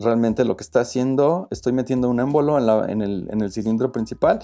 realmente 0.00 0.44
lo 0.44 0.56
que 0.56 0.62
está 0.62 0.80
haciendo, 0.80 1.48
estoy 1.50 1.72
metiendo 1.72 2.08
un 2.08 2.20
émbolo 2.20 2.56
en, 2.58 2.66
la- 2.66 2.86
en 2.88 3.02
el, 3.02 3.28
en 3.32 3.40
el 3.40 3.52
cilindro 3.52 3.90
principal 3.90 4.38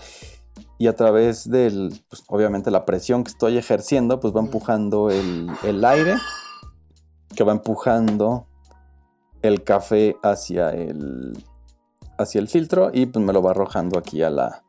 y 0.84 0.86
a 0.86 0.94
través 0.94 1.48
del, 1.48 1.98
pues, 2.10 2.24
obviamente 2.26 2.70
la 2.70 2.84
presión 2.84 3.24
que 3.24 3.30
estoy 3.30 3.56
ejerciendo, 3.56 4.20
pues 4.20 4.34
va 4.36 4.40
empujando 4.40 5.10
el, 5.10 5.48
el 5.62 5.82
aire, 5.82 6.16
que 7.34 7.42
va 7.42 7.52
empujando 7.52 8.46
el 9.40 9.64
café 9.64 10.14
hacia 10.22 10.68
el, 10.68 11.42
hacia 12.18 12.38
el 12.38 12.48
filtro 12.48 12.90
y 12.92 13.06
pues 13.06 13.24
me 13.24 13.32
lo 13.32 13.40
va 13.40 13.52
arrojando 13.52 13.98
aquí 13.98 14.22
a 14.22 14.28
la, 14.28 14.62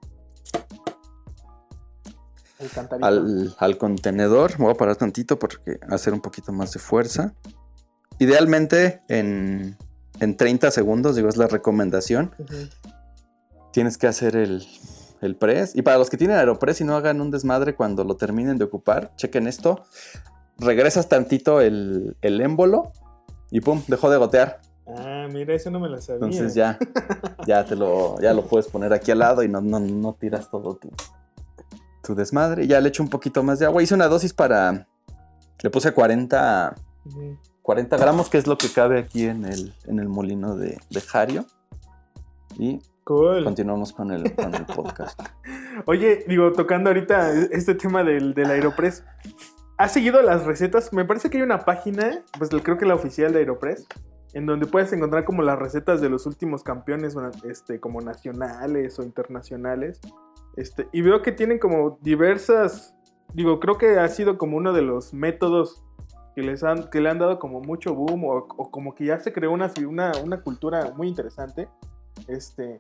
El 2.60 2.70
al, 3.02 3.56
al 3.58 3.78
contenedor. 3.78 4.58
Me 4.58 4.68
voy 4.68 4.74
a 4.74 4.78
parar 4.78 4.96
tantito 4.96 5.38
porque 5.38 5.82
hacer 5.90 6.14
un 6.14 6.22
poquito 6.22 6.54
más 6.54 6.72
de 6.72 6.80
fuerza. 6.80 7.34
Idealmente 8.20 9.02
en, 9.10 9.78
en 10.22 10.38
30 10.38 10.72
segundos, 10.72 11.18
digo, 11.18 11.28
es 11.28 11.36
la 11.36 11.48
recomendación. 11.48 12.34
Tienes 13.74 13.98
que 13.98 14.08
hacer 14.08 14.38
el, 14.38 14.66
el 15.22 15.36
press. 15.36 15.76
Y 15.76 15.82
para 15.82 15.98
los 15.98 16.10
que 16.10 16.18
tienen 16.18 16.38
aeropress 16.38 16.82
y 16.82 16.84
no 16.84 16.96
hagan 16.96 17.22
un 17.22 17.32
desmadre 17.32 17.76
cuando 17.76 18.04
lo 18.04 18.16
terminen 18.16 18.58
de 18.58 18.66
ocupar, 18.66 19.16
chequen 19.16 19.48
esto. 19.48 19.84
Regresas 20.58 21.10
tantito 21.10 21.62
el, 21.62 22.16
el 22.22 22.42
émbolo 22.42 22.92
y 23.52 23.62
pum, 23.62 23.82
dejó 23.88 24.10
de 24.10 24.18
gotear. 24.18 24.62
Ah, 24.88 25.28
mira, 25.32 25.54
eso 25.56 25.72
no 25.72 25.80
me 25.80 25.90
lo 25.90 26.00
sabía. 26.00 26.26
Entonces 26.26 26.54
ya, 26.54 26.78
ya 27.48 27.66
te 27.66 27.76
lo, 27.76 28.20
ya 28.22 28.34
lo 28.34 28.46
puedes 28.46 28.68
poner 28.68 28.94
aquí 28.94 29.12
al 29.12 29.20
lado 29.20 29.44
y 29.44 29.50
no, 29.50 29.60
no, 29.62 29.80
no 29.80 30.14
tiras 30.14 30.50
todo 30.52 30.76
tu, 30.76 30.90
tu 32.04 32.16
desmadre. 32.16 32.66
Y 32.66 32.68
ya 32.68 32.80
le 32.80 32.90
echo 32.90 33.02
un 33.02 33.10
poquito 33.10 33.42
más 33.44 33.60
de 33.60 33.66
agua. 33.66 33.82
Hice 33.82 33.96
una 33.96 34.08
dosis 34.08 34.34
para. 34.34 34.88
Le 35.64 35.70
puse 35.70 35.92
40, 35.92 36.76
Ujú. 37.06 37.38
40 37.64 37.98
gramos, 37.98 38.30
que 38.30 38.38
es 38.38 38.46
lo 38.46 38.58
que 38.58 38.70
cabe 38.70 39.00
aquí 39.00 39.26
en 39.26 39.46
el, 39.46 39.74
en 39.86 40.00
el 40.00 40.08
molino 40.08 40.56
de, 40.56 40.78
de 40.90 41.02
Jario. 41.02 41.46
Y 42.60 42.80
Cool. 43.06 43.44
continuamos 43.44 43.94
con 43.94 44.12
el, 44.12 44.36
con 44.36 44.56
el 44.56 44.66
podcast. 44.66 45.20
Oye, 45.86 46.26
digo, 46.28 46.52
tocando 46.54 46.90
ahorita 46.90 47.34
este 47.52 47.76
tema 47.76 48.04
del, 48.04 48.34
del 48.34 48.50
Aeropress, 48.50 49.06
¿has 49.78 49.94
seguido 49.94 50.24
las 50.24 50.44
recetas? 50.46 50.92
Me 50.92 51.06
parece 51.06 51.30
que 51.30 51.38
hay 51.38 51.44
una 51.44 51.66
página, 51.66 52.24
pues 52.40 52.50
creo 52.50 52.80
que 52.80 52.86
la 52.88 52.96
oficial 52.96 53.32
de 53.32 53.40
Aeropress, 53.40 53.86
en 54.34 54.48
donde 54.48 54.66
puedes 54.66 54.92
encontrar 54.92 55.24
como 55.24 55.44
las 55.44 55.60
recetas 55.60 56.02
de 56.02 56.10
los 56.10 56.26
últimos 56.26 56.64
campeones, 56.64 57.16
este, 57.48 57.80
como 57.80 58.02
nacionales 58.02 58.98
o 58.98 59.04
internacionales. 59.04 60.02
Este, 60.58 60.88
y 60.92 61.04
veo 61.04 61.22
que 61.22 61.32
tienen 61.32 61.60
como 61.60 62.00
diversas, 62.02 62.98
digo, 63.36 63.60
creo 63.60 63.78
que 63.78 64.00
ha 64.00 64.08
sido 64.08 64.40
como 64.40 64.58
uno 64.58 64.74
de 64.74 64.82
los 64.82 65.14
métodos 65.14 65.84
que, 66.34 66.42
les 66.42 66.64
han, 66.64 66.90
que 66.90 67.02
le 67.02 67.10
han 67.10 67.20
dado 67.20 67.38
como 67.38 67.62
mucho 67.62 67.94
boom 67.94 68.26
o, 68.26 68.48
o 68.58 68.72
como 68.72 68.96
que 68.96 69.06
ya 69.06 69.20
se 69.20 69.32
creó 69.32 69.52
una, 69.52 69.72
una, 69.88 70.12
una 70.24 70.42
cultura 70.42 70.92
muy 70.98 71.08
interesante. 71.08 71.68
Este, 72.28 72.80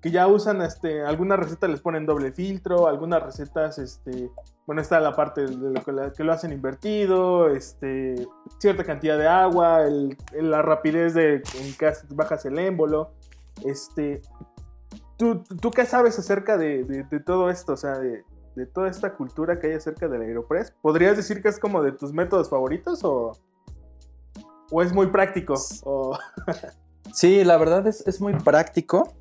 que 0.00 0.10
ya 0.10 0.26
usan 0.26 0.62
este, 0.62 1.04
algunas 1.04 1.38
recetas 1.38 1.70
les 1.70 1.80
ponen 1.80 2.06
doble 2.06 2.32
filtro, 2.32 2.88
algunas 2.88 3.22
recetas, 3.22 3.78
este, 3.78 4.30
bueno, 4.66 4.82
está 4.82 4.98
la 4.98 5.14
parte 5.14 5.42
de 5.46 5.70
lo 5.70 5.82
que, 5.84 5.92
la- 5.92 6.12
que 6.12 6.24
lo 6.24 6.32
hacen 6.32 6.52
invertido, 6.52 7.48
este, 7.48 8.26
cierta 8.58 8.82
cantidad 8.84 9.16
de 9.16 9.28
agua, 9.28 9.82
el- 9.82 10.16
la 10.32 10.60
rapidez 10.62 11.14
de 11.14 11.34
en 11.36 11.74
que 11.78 11.92
bajas 12.10 12.44
el 12.46 12.58
émbolo, 12.58 13.12
este, 13.64 14.22
¿tú, 15.16 15.42
tú 15.60 15.70
qué 15.70 15.86
sabes 15.86 16.18
acerca 16.18 16.56
de, 16.56 16.82
de- 16.84 17.04
de 17.04 17.20
todo 17.20 17.48
esto? 17.50 17.74
O 17.74 17.76
sea, 17.76 17.98
de, 18.00 18.24
de 18.56 18.66
toda 18.66 18.88
esta 18.88 19.14
cultura 19.14 19.60
que 19.60 19.68
hay 19.68 19.74
acerca 19.74 20.08
del 20.08 20.22
Aeropress. 20.22 20.72
¿Podrías 20.82 21.16
decir 21.16 21.40
que 21.42 21.48
es 21.48 21.60
como 21.60 21.80
de 21.82 21.92
tus 21.92 22.12
métodos 22.12 22.50
favoritos 22.50 23.04
o, 23.04 23.32
o 24.70 24.82
es 24.82 24.92
muy 24.92 25.06
práctico? 25.06 25.54
O, 25.84 26.18
Sí, 27.12 27.44
la 27.44 27.56
verdad 27.56 27.86
es, 27.86 28.06
es 28.06 28.20
muy 28.20 28.34
práctico. 28.34 29.12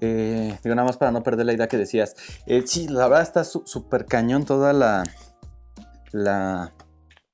Eh, 0.00 0.58
digo, 0.64 0.74
nada 0.74 0.86
más 0.86 0.96
para 0.96 1.10
no 1.12 1.22
perder 1.22 1.46
la 1.46 1.52
idea 1.52 1.68
que 1.68 1.76
decías. 1.76 2.14
Eh, 2.46 2.62
sí, 2.66 2.88
la 2.88 3.06
verdad 3.08 3.22
está 3.22 3.44
su- 3.44 3.62
súper 3.66 4.06
cañón 4.06 4.44
toda 4.44 4.72
la. 4.72 5.02
La. 6.12 6.72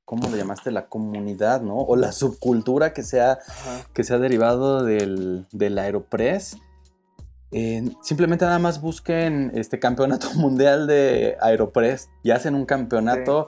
¿Cómo 0.04 0.28
le 0.28 0.36
llamaste? 0.36 0.70
La 0.70 0.86
comunidad, 0.88 1.62
¿no? 1.62 1.76
O 1.78 1.96
la 1.96 2.12
subcultura 2.12 2.92
que 2.92 3.02
se 3.02 3.20
ha, 3.20 3.32
Ajá. 3.32 3.86
que 3.92 4.04
se 4.04 4.14
ha 4.14 4.18
derivado 4.18 4.84
del, 4.84 5.46
del 5.52 5.78
Aeropress. 5.78 6.56
Eh, 7.52 7.88
simplemente 8.02 8.44
nada 8.44 8.58
más 8.58 8.80
busquen 8.80 9.50
este 9.54 9.78
campeonato 9.78 10.28
mundial 10.34 10.86
de 10.86 11.36
Aeropress 11.40 12.08
y 12.22 12.30
hacen 12.32 12.54
un 12.54 12.66
campeonato. 12.66 13.46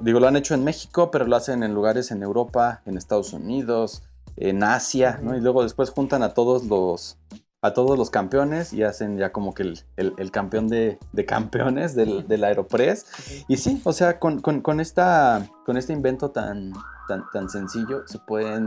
digo, 0.00 0.20
lo 0.20 0.28
han 0.28 0.36
hecho 0.36 0.54
en 0.54 0.62
México, 0.64 1.10
pero 1.10 1.24
lo 1.26 1.34
hacen 1.36 1.62
en 1.64 1.74
lugares 1.74 2.10
en 2.12 2.22
Europa, 2.22 2.82
en 2.86 2.96
Estados 2.96 3.32
Unidos, 3.32 4.02
en 4.36 4.62
Asia, 4.64 5.20
¿no? 5.22 5.36
Y 5.36 5.40
luego 5.40 5.62
después 5.62 5.90
juntan 5.90 6.22
a 6.22 6.34
todos 6.34 6.64
los 6.64 7.18
a 7.64 7.72
todos 7.74 7.96
los 7.96 8.10
campeones 8.10 8.72
y 8.72 8.82
hacen 8.82 9.16
ya 9.18 9.30
como 9.30 9.54
que 9.54 9.62
el, 9.62 9.78
el- 9.96 10.14
el 10.18 10.32
campeón 10.32 10.66
de, 10.66 10.98
de 11.12 11.24
campeones 11.24 11.94
del, 11.94 12.26
del 12.26 12.42
Aeropress. 12.42 13.06
Y 13.46 13.56
sí, 13.56 13.80
o 13.84 13.92
sea, 13.92 14.18
con, 14.18 14.40
con- 14.40 14.62
con 14.62 14.80
esta, 14.80 15.46
con 15.64 15.76
este 15.76 15.92
invento 15.92 16.32
tan, 16.32 16.72
tan, 17.06 17.22
tan 17.32 17.48
sencillo 17.48 18.02
se 18.08 18.18
pueden 18.18 18.66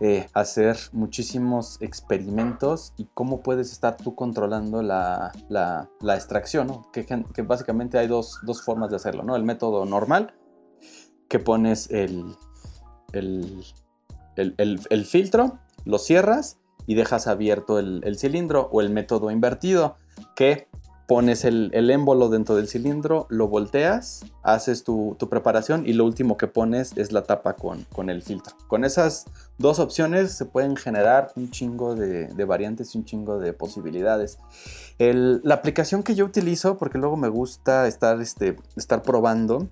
eh, 0.00 0.28
hacer 0.34 0.76
muchísimos 0.92 1.78
experimentos 1.80 2.92
y 2.98 3.08
cómo 3.14 3.40
puedes 3.40 3.72
estar 3.72 3.96
tú 3.96 4.14
controlando 4.14 4.82
la, 4.82 5.32
la- 5.48 5.88
la 6.02 6.14
extracción, 6.14 6.66
¿no? 6.66 6.90
Que, 6.92 7.06
que 7.06 7.40
básicamente 7.42 7.96
hay 7.98 8.08
dos, 8.08 8.40
dos 8.42 8.62
formas 8.62 8.90
de 8.90 8.96
hacerlo, 8.96 9.22
¿no? 9.22 9.36
El 9.36 9.44
método 9.44 9.86
normal, 9.86 10.34
que 11.28 11.38
pones 11.38 11.90
el, 11.90 12.36
el, 13.14 13.64
el- 14.36 14.54
el- 14.56 15.04
filtro, 15.04 15.58
lo 15.84 15.98
cierras 15.98 16.58
y 16.86 16.94
dejas 16.94 17.26
abierto 17.26 17.78
el, 17.78 18.18
cilindro, 18.18 18.68
o 18.72 18.80
el 18.80 18.90
método 18.90 19.30
invertido, 19.30 19.96
que 20.34 20.68
pones 21.06 21.44
el, 21.44 21.70
el 21.74 21.90
émbolo 21.90 22.28
dentro 22.28 22.54
del 22.56 22.68
cilindro, 22.68 23.26
lo 23.28 23.48
volteas, 23.48 24.24
haces 24.42 24.82
tu, 24.82 25.14
tu 25.18 25.28
preparación 25.28 25.86
y 25.86 25.92
lo 25.92 26.04
último 26.04 26.36
que 26.36 26.46
pones 26.46 26.96
es 26.96 27.12
la 27.12 27.24
tapa 27.24 27.54
con, 27.54 27.84
con 27.92 28.08
el 28.08 28.22
filtro. 28.22 28.56
Con 28.66 28.84
esas 28.84 29.26
dos 29.58 29.78
opciones 29.78 30.32
se 30.32 30.46
pueden 30.46 30.74
generar 30.76 31.30
un 31.36 31.50
chingo 31.50 31.94
de, 31.94 32.44
variantes 32.44 32.94
y 32.94 32.98
un 32.98 33.04
chingo 33.04 33.38
de 33.38 33.52
posibilidades. 33.52 34.38
La 34.98 35.54
aplicación 35.54 36.02
que 36.02 36.14
yo 36.14 36.24
utilizo, 36.24 36.78
porque 36.78 36.98
luego 36.98 37.16
me 37.16 37.28
gusta 37.28 37.86
estar, 37.88 38.20
este, 38.20 38.56
estar 38.76 39.02
probando, 39.02 39.68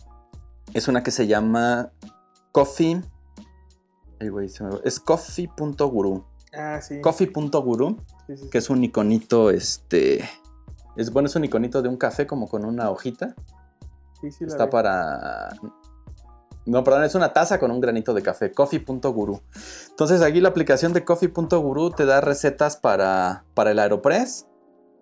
es 0.74 0.88
una 0.88 1.02
que 1.02 1.10
se 1.10 1.26
llama 1.26 1.90
Coffee. 2.52 3.02
Ay, 4.20 4.28
güey, 4.28 4.48
se 4.48 4.62
me 4.64 4.70
va- 4.70 4.80
Es 4.84 5.00
coffee.guru. 5.00 6.24
Ah, 6.52 6.80
sí. 6.80 7.00
Coffee.guru 7.00 7.96
Sí, 8.26 8.36
sí, 8.36 8.42
sí. 8.44 8.50
que 8.50 8.58
es 8.58 8.70
un 8.70 8.82
iconito, 8.84 9.50
este... 9.50 10.28
Es, 10.96 11.10
bueno, 11.12 11.26
es 11.28 11.36
un 11.36 11.44
iconito 11.44 11.80
de 11.82 11.88
un 11.88 11.96
café 11.96 12.26
como 12.26 12.48
con 12.48 12.64
una 12.64 12.90
hojita. 12.90 13.34
Sí, 14.20 14.30
sí, 14.30 14.44
la 14.44 14.48
Está 14.50 14.66
vi. 14.66 14.70
para... 14.72 15.48
No, 16.66 16.84
perdón, 16.84 17.04
es 17.04 17.14
una 17.14 17.32
taza 17.32 17.58
con 17.58 17.70
un 17.70 17.80
granito 17.80 18.12
de 18.12 18.22
café, 18.22 18.52
coffee.guru. 18.52 19.40
Entonces 19.90 20.20
aquí 20.22 20.40
la 20.40 20.50
aplicación 20.50 20.92
de 20.92 21.04
coffee.guru 21.04 21.90
te 21.92 22.04
da 22.04 22.20
recetas 22.20 22.76
para, 22.76 23.44
para 23.54 23.70
el 23.70 23.78
Aeropress, 23.78 24.46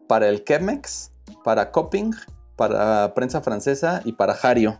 para 0.06 0.28
el 0.28 0.44
Chemex, 0.44 1.10
para 1.44 1.72
Copping, 1.72 2.12
para 2.56 3.12
prensa 3.14 3.40
francesa 3.40 4.00
y 4.04 4.12
para 4.12 4.34
Hario. 4.34 4.78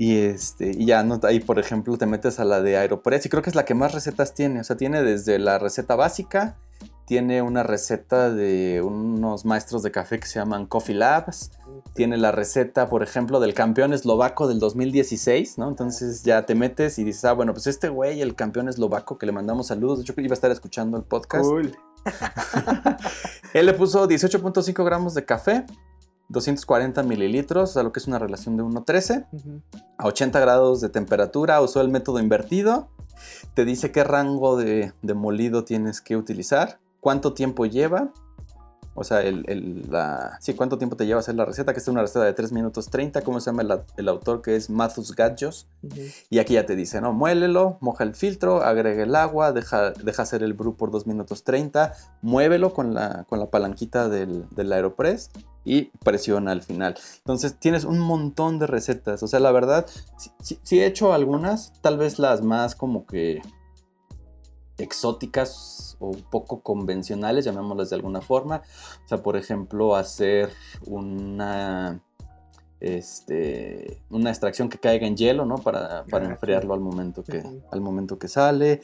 Y, 0.00 0.16
este, 0.18 0.70
y 0.70 0.86
ya, 0.86 1.02
¿no? 1.02 1.18
ahí 1.24 1.40
por 1.40 1.58
ejemplo 1.58 1.98
te 1.98 2.06
metes 2.06 2.38
a 2.38 2.44
la 2.44 2.62
de 2.62 2.76
Aeropress 2.76 3.26
y 3.26 3.28
creo 3.28 3.42
que 3.42 3.50
es 3.50 3.56
la 3.56 3.64
que 3.64 3.74
más 3.74 3.92
recetas 3.92 4.32
tiene. 4.32 4.60
O 4.60 4.64
sea, 4.64 4.76
tiene 4.76 5.02
desde 5.02 5.40
la 5.40 5.58
receta 5.58 5.96
básica, 5.96 6.56
tiene 7.04 7.42
una 7.42 7.64
receta 7.64 8.30
de 8.30 8.80
unos 8.80 9.44
maestros 9.44 9.82
de 9.82 9.90
café 9.90 10.20
que 10.20 10.28
se 10.28 10.38
llaman 10.38 10.66
Coffee 10.66 10.94
Labs, 10.94 11.50
tiene 11.94 12.16
la 12.16 12.30
receta, 12.30 12.88
por 12.88 13.02
ejemplo, 13.02 13.40
del 13.40 13.54
campeón 13.54 13.92
eslovaco 13.92 14.46
del 14.46 14.60
2016, 14.60 15.58
¿no? 15.58 15.68
Entonces 15.68 16.22
ya 16.22 16.46
te 16.46 16.54
metes 16.54 17.00
y 17.00 17.04
dices, 17.04 17.24
ah, 17.24 17.32
bueno, 17.32 17.52
pues 17.52 17.66
este 17.66 17.88
güey, 17.88 18.20
el 18.20 18.36
campeón 18.36 18.68
eslovaco 18.68 19.18
que 19.18 19.26
le 19.26 19.32
mandamos 19.32 19.66
saludos, 19.66 19.98
de 19.98 20.02
hecho 20.02 20.14
iba 20.16 20.32
a 20.32 20.34
estar 20.34 20.52
escuchando 20.52 20.96
el 20.96 21.02
podcast, 21.02 21.44
Cool. 21.44 21.76
Él 23.52 23.66
le 23.66 23.72
puso 23.72 24.08
18.5 24.08 24.84
gramos 24.84 25.14
de 25.14 25.24
café, 25.24 25.66
240 26.28 27.02
mililitros, 27.02 27.70
o 27.70 27.72
sea, 27.72 27.82
lo 27.82 27.92
que 27.92 28.00
es 28.00 28.06
una 28.06 28.18
relación 28.18 28.56
de 28.56 28.62
1.13, 28.62 29.26
a 29.96 30.06
80 30.06 30.40
grados 30.40 30.80
de 30.80 30.88
temperatura, 30.88 31.60
usó 31.60 31.80
el 31.80 31.88
método 31.88 32.20
invertido, 32.20 32.90
te 33.54 33.64
dice 33.64 33.92
qué 33.92 34.04
rango 34.04 34.56
de, 34.56 34.92
de 35.02 35.14
molido 35.14 35.64
tienes 35.64 36.00
que 36.00 36.16
utilizar, 36.16 36.80
cuánto 37.00 37.32
tiempo 37.32 37.66
lleva, 37.66 38.12
o 38.98 39.04
sea, 39.04 39.22
el, 39.22 39.86
la, 39.88 40.38
sí, 40.40 40.54
¿cuánto 40.54 40.76
tiempo 40.76 40.96
te 40.96 41.06
lleva 41.06 41.20
hacer 41.20 41.36
la 41.36 41.44
receta? 41.44 41.72
Que 41.72 41.78
es 41.78 41.88
una 41.88 42.00
receta 42.00 42.24
de 42.24 42.32
3 42.32 42.52
minutos 42.52 42.90
30. 42.90 43.22
¿Cómo 43.22 43.40
se 43.40 43.50
llama 43.50 43.62
el, 43.96 44.08
autor? 44.08 44.42
Que 44.42 44.56
es 44.56 44.70
Mathus 44.70 45.14
Gadjos. 45.14 45.68
Y 46.30 46.38
aquí 46.38 46.54
ya 46.54 46.66
te 46.66 46.74
dice, 46.74 47.00
¿no? 47.00 47.12
Muélelo, 47.12 47.78
moja 47.80 48.04
el 48.04 48.14
filtro, 48.14 48.62
agrega 48.62 49.04
el 49.04 49.14
agua, 49.14 49.52
deja, 49.52 49.92
deja 49.92 50.22
hacer 50.22 50.42
el 50.42 50.54
brew 50.54 50.76
por 50.76 50.90
2 50.90 51.06
minutos 51.06 51.44
30, 51.44 51.92
muévelo 52.22 52.72
con 52.72 52.94
la, 52.94 53.24
con 53.28 53.38
la 53.38 53.46
palanquita 53.46 54.08
del, 54.08 54.46
del 54.50 54.72
Aeropress 54.72 55.30
y 55.64 55.90
presiona 56.04 56.52
al 56.52 56.62
final. 56.62 56.96
Entonces 57.18 57.58
tienes 57.58 57.84
un 57.84 58.00
montón 58.00 58.58
de 58.58 58.66
recetas. 58.66 59.22
O 59.22 59.28
sea, 59.28 59.38
la 59.38 59.52
verdad, 59.52 59.86
sí 60.40 60.80
he 60.80 60.86
hecho 60.86 61.12
algunas, 61.12 61.72
tal 61.82 61.98
vez 61.98 62.18
las 62.18 62.42
más 62.42 62.74
como 62.74 63.06
que 63.06 63.40
exóticas 64.78 65.96
o 66.00 66.12
poco 66.12 66.60
convencionales, 66.62 67.44
llamémoslas 67.44 67.90
de 67.90 67.96
alguna 67.96 68.20
forma. 68.20 68.62
O 69.04 69.08
sea, 69.08 69.22
por 69.22 69.36
ejemplo, 69.36 69.96
hacer 69.96 70.50
una, 70.86 72.00
este, 72.80 74.00
una 74.10 74.30
extracción 74.30 74.68
que 74.68 74.78
caiga 74.78 75.06
en 75.06 75.16
hielo, 75.16 75.44
¿no? 75.44 75.56
Para, 75.56 76.04
para 76.04 76.28
ah, 76.28 76.30
enfriarlo 76.30 76.74
al 76.74 76.80
momento 76.80 77.22
que, 77.24 77.42
al 77.70 77.80
momento 77.80 78.18
que 78.18 78.28
sale. 78.28 78.80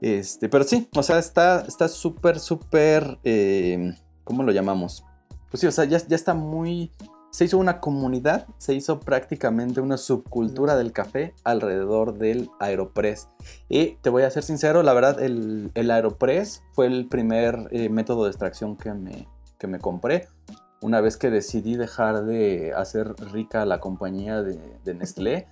Este, 0.00 0.48
pero 0.48 0.64
sí, 0.64 0.88
o 0.94 1.02
sea, 1.02 1.18
está 1.18 1.88
súper, 1.88 2.38
súper, 2.38 3.18
eh, 3.24 3.94
¿cómo 4.24 4.42
lo 4.42 4.52
llamamos? 4.52 5.04
Pues 5.50 5.60
sí, 5.60 5.66
o 5.66 5.72
sea, 5.72 5.84
ya, 5.84 5.98
ya 5.98 6.16
está 6.16 6.32
muy 6.32 6.90
se 7.32 7.46
hizo 7.46 7.56
una 7.56 7.80
comunidad, 7.80 8.46
se 8.58 8.74
hizo 8.74 9.00
prácticamente 9.00 9.80
una 9.80 9.96
subcultura 9.96 10.76
del 10.76 10.92
café 10.92 11.34
alrededor 11.44 12.18
del 12.18 12.50
Aeropress. 12.60 13.30
Y 13.70 13.96
te 14.02 14.10
voy 14.10 14.24
a 14.24 14.30
ser 14.30 14.42
sincero, 14.42 14.82
la 14.82 14.92
verdad, 14.92 15.20
el, 15.20 15.72
Aeropress 15.74 16.62
fue 16.72 16.86
el 16.86 17.08
primer 17.08 17.68
eh, 17.70 17.88
método 17.88 18.24
de 18.24 18.30
extracción 18.30 18.76
que 18.76 18.92
me, 18.92 19.26
que 19.58 19.66
me 19.66 19.78
compré. 19.78 20.28
Una 20.82 21.00
vez 21.00 21.16
que 21.16 21.30
decidí 21.30 21.76
dejar 21.76 22.24
de 22.24 22.74
hacer 22.76 23.14
rica 23.32 23.64
la 23.64 23.80
compañía 23.80 24.42
de, 24.42 24.58
de 24.84 24.94
Nestlé, 24.94 25.48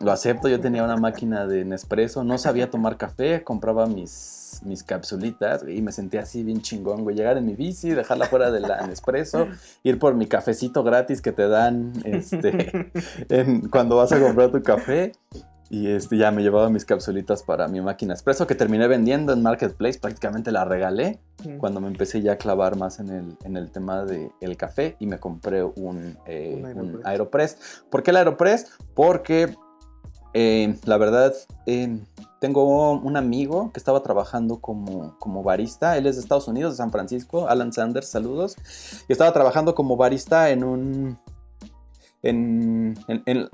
lo 0.00 0.12
acepto, 0.12 0.48
yo 0.48 0.60
tenía 0.60 0.82
una 0.84 0.96
máquina 0.96 1.46
de 1.46 1.64
Nespresso, 1.64 2.24
no 2.24 2.38
sabía 2.38 2.70
tomar 2.70 2.96
café, 2.96 3.42
compraba 3.44 3.86
mis, 3.86 4.60
mis 4.64 4.82
capsulitas 4.82 5.64
y 5.68 5.82
me 5.82 5.92
sentía 5.92 6.22
así 6.22 6.42
bien 6.42 6.62
chingón, 6.62 7.02
güey. 7.02 7.16
Llegar 7.16 7.36
en 7.36 7.46
mi 7.46 7.54
bici, 7.54 7.90
dejarla 7.90 8.26
fuera 8.26 8.50
de 8.50 8.60
la 8.60 8.86
Nespresso, 8.86 9.48
ir 9.82 9.98
por 9.98 10.14
mi 10.14 10.26
cafecito 10.26 10.82
gratis 10.82 11.20
que 11.20 11.32
te 11.32 11.48
dan 11.48 11.92
este, 12.04 12.90
cuando 13.70 13.96
vas 13.96 14.12
a 14.12 14.20
comprar 14.20 14.50
tu 14.50 14.62
café. 14.62 15.12
Y 15.68 15.88
este, 15.88 16.16
ya 16.16 16.30
me 16.30 16.42
llevaba 16.42 16.70
mis 16.70 16.84
capsulitas 16.84 17.42
para 17.42 17.66
mi 17.66 17.80
máquina 17.80 18.14
Espresso 18.14 18.46
que 18.46 18.54
terminé 18.54 18.86
vendiendo 18.86 19.32
en 19.32 19.42
Marketplace, 19.42 19.98
prácticamente 19.98 20.52
la 20.52 20.64
regalé 20.64 21.18
cuando 21.58 21.80
me 21.80 21.88
empecé 21.88 22.22
ya 22.22 22.32
a 22.32 22.36
clavar 22.36 22.76
más 22.76 23.00
en 23.00 23.10
el, 23.10 23.36
en 23.44 23.56
el 23.56 23.70
tema 23.70 24.04
del 24.04 24.30
el 24.40 24.56
café 24.56 24.96
y 25.00 25.06
me 25.06 25.18
compré 25.18 25.62
un, 25.62 26.16
eh, 26.26 26.62
un, 26.74 27.00
Aeropress. 27.04 27.84
¿Por 27.90 28.02
qué 28.02 28.12
el 28.12 28.16
Aeropress? 28.16 28.72
Porque 28.94 29.54
eh, 30.38 30.76
la 30.84 30.98
verdad, 30.98 31.32
eh, 31.64 31.98
tengo 32.42 32.92
un 32.92 33.16
amigo 33.16 33.72
que 33.72 33.78
estaba 33.78 34.02
trabajando 34.02 34.60
como, 34.60 35.18
como 35.18 35.42
barista. 35.42 35.96
Él 35.96 36.06
es 36.06 36.16
de 36.16 36.20
Estados 36.20 36.46
Unidos, 36.46 36.74
de 36.74 36.76
San 36.76 36.92
Francisco. 36.92 37.48
Alan 37.48 37.72
Sanders, 37.72 38.10
saludos. 38.10 38.54
Y 39.08 39.12
estaba 39.12 39.32
trabajando 39.32 39.74
como 39.74 39.96
barista 39.96 40.50
en 40.50 40.62
un. 40.62 41.18
En, 42.22 42.94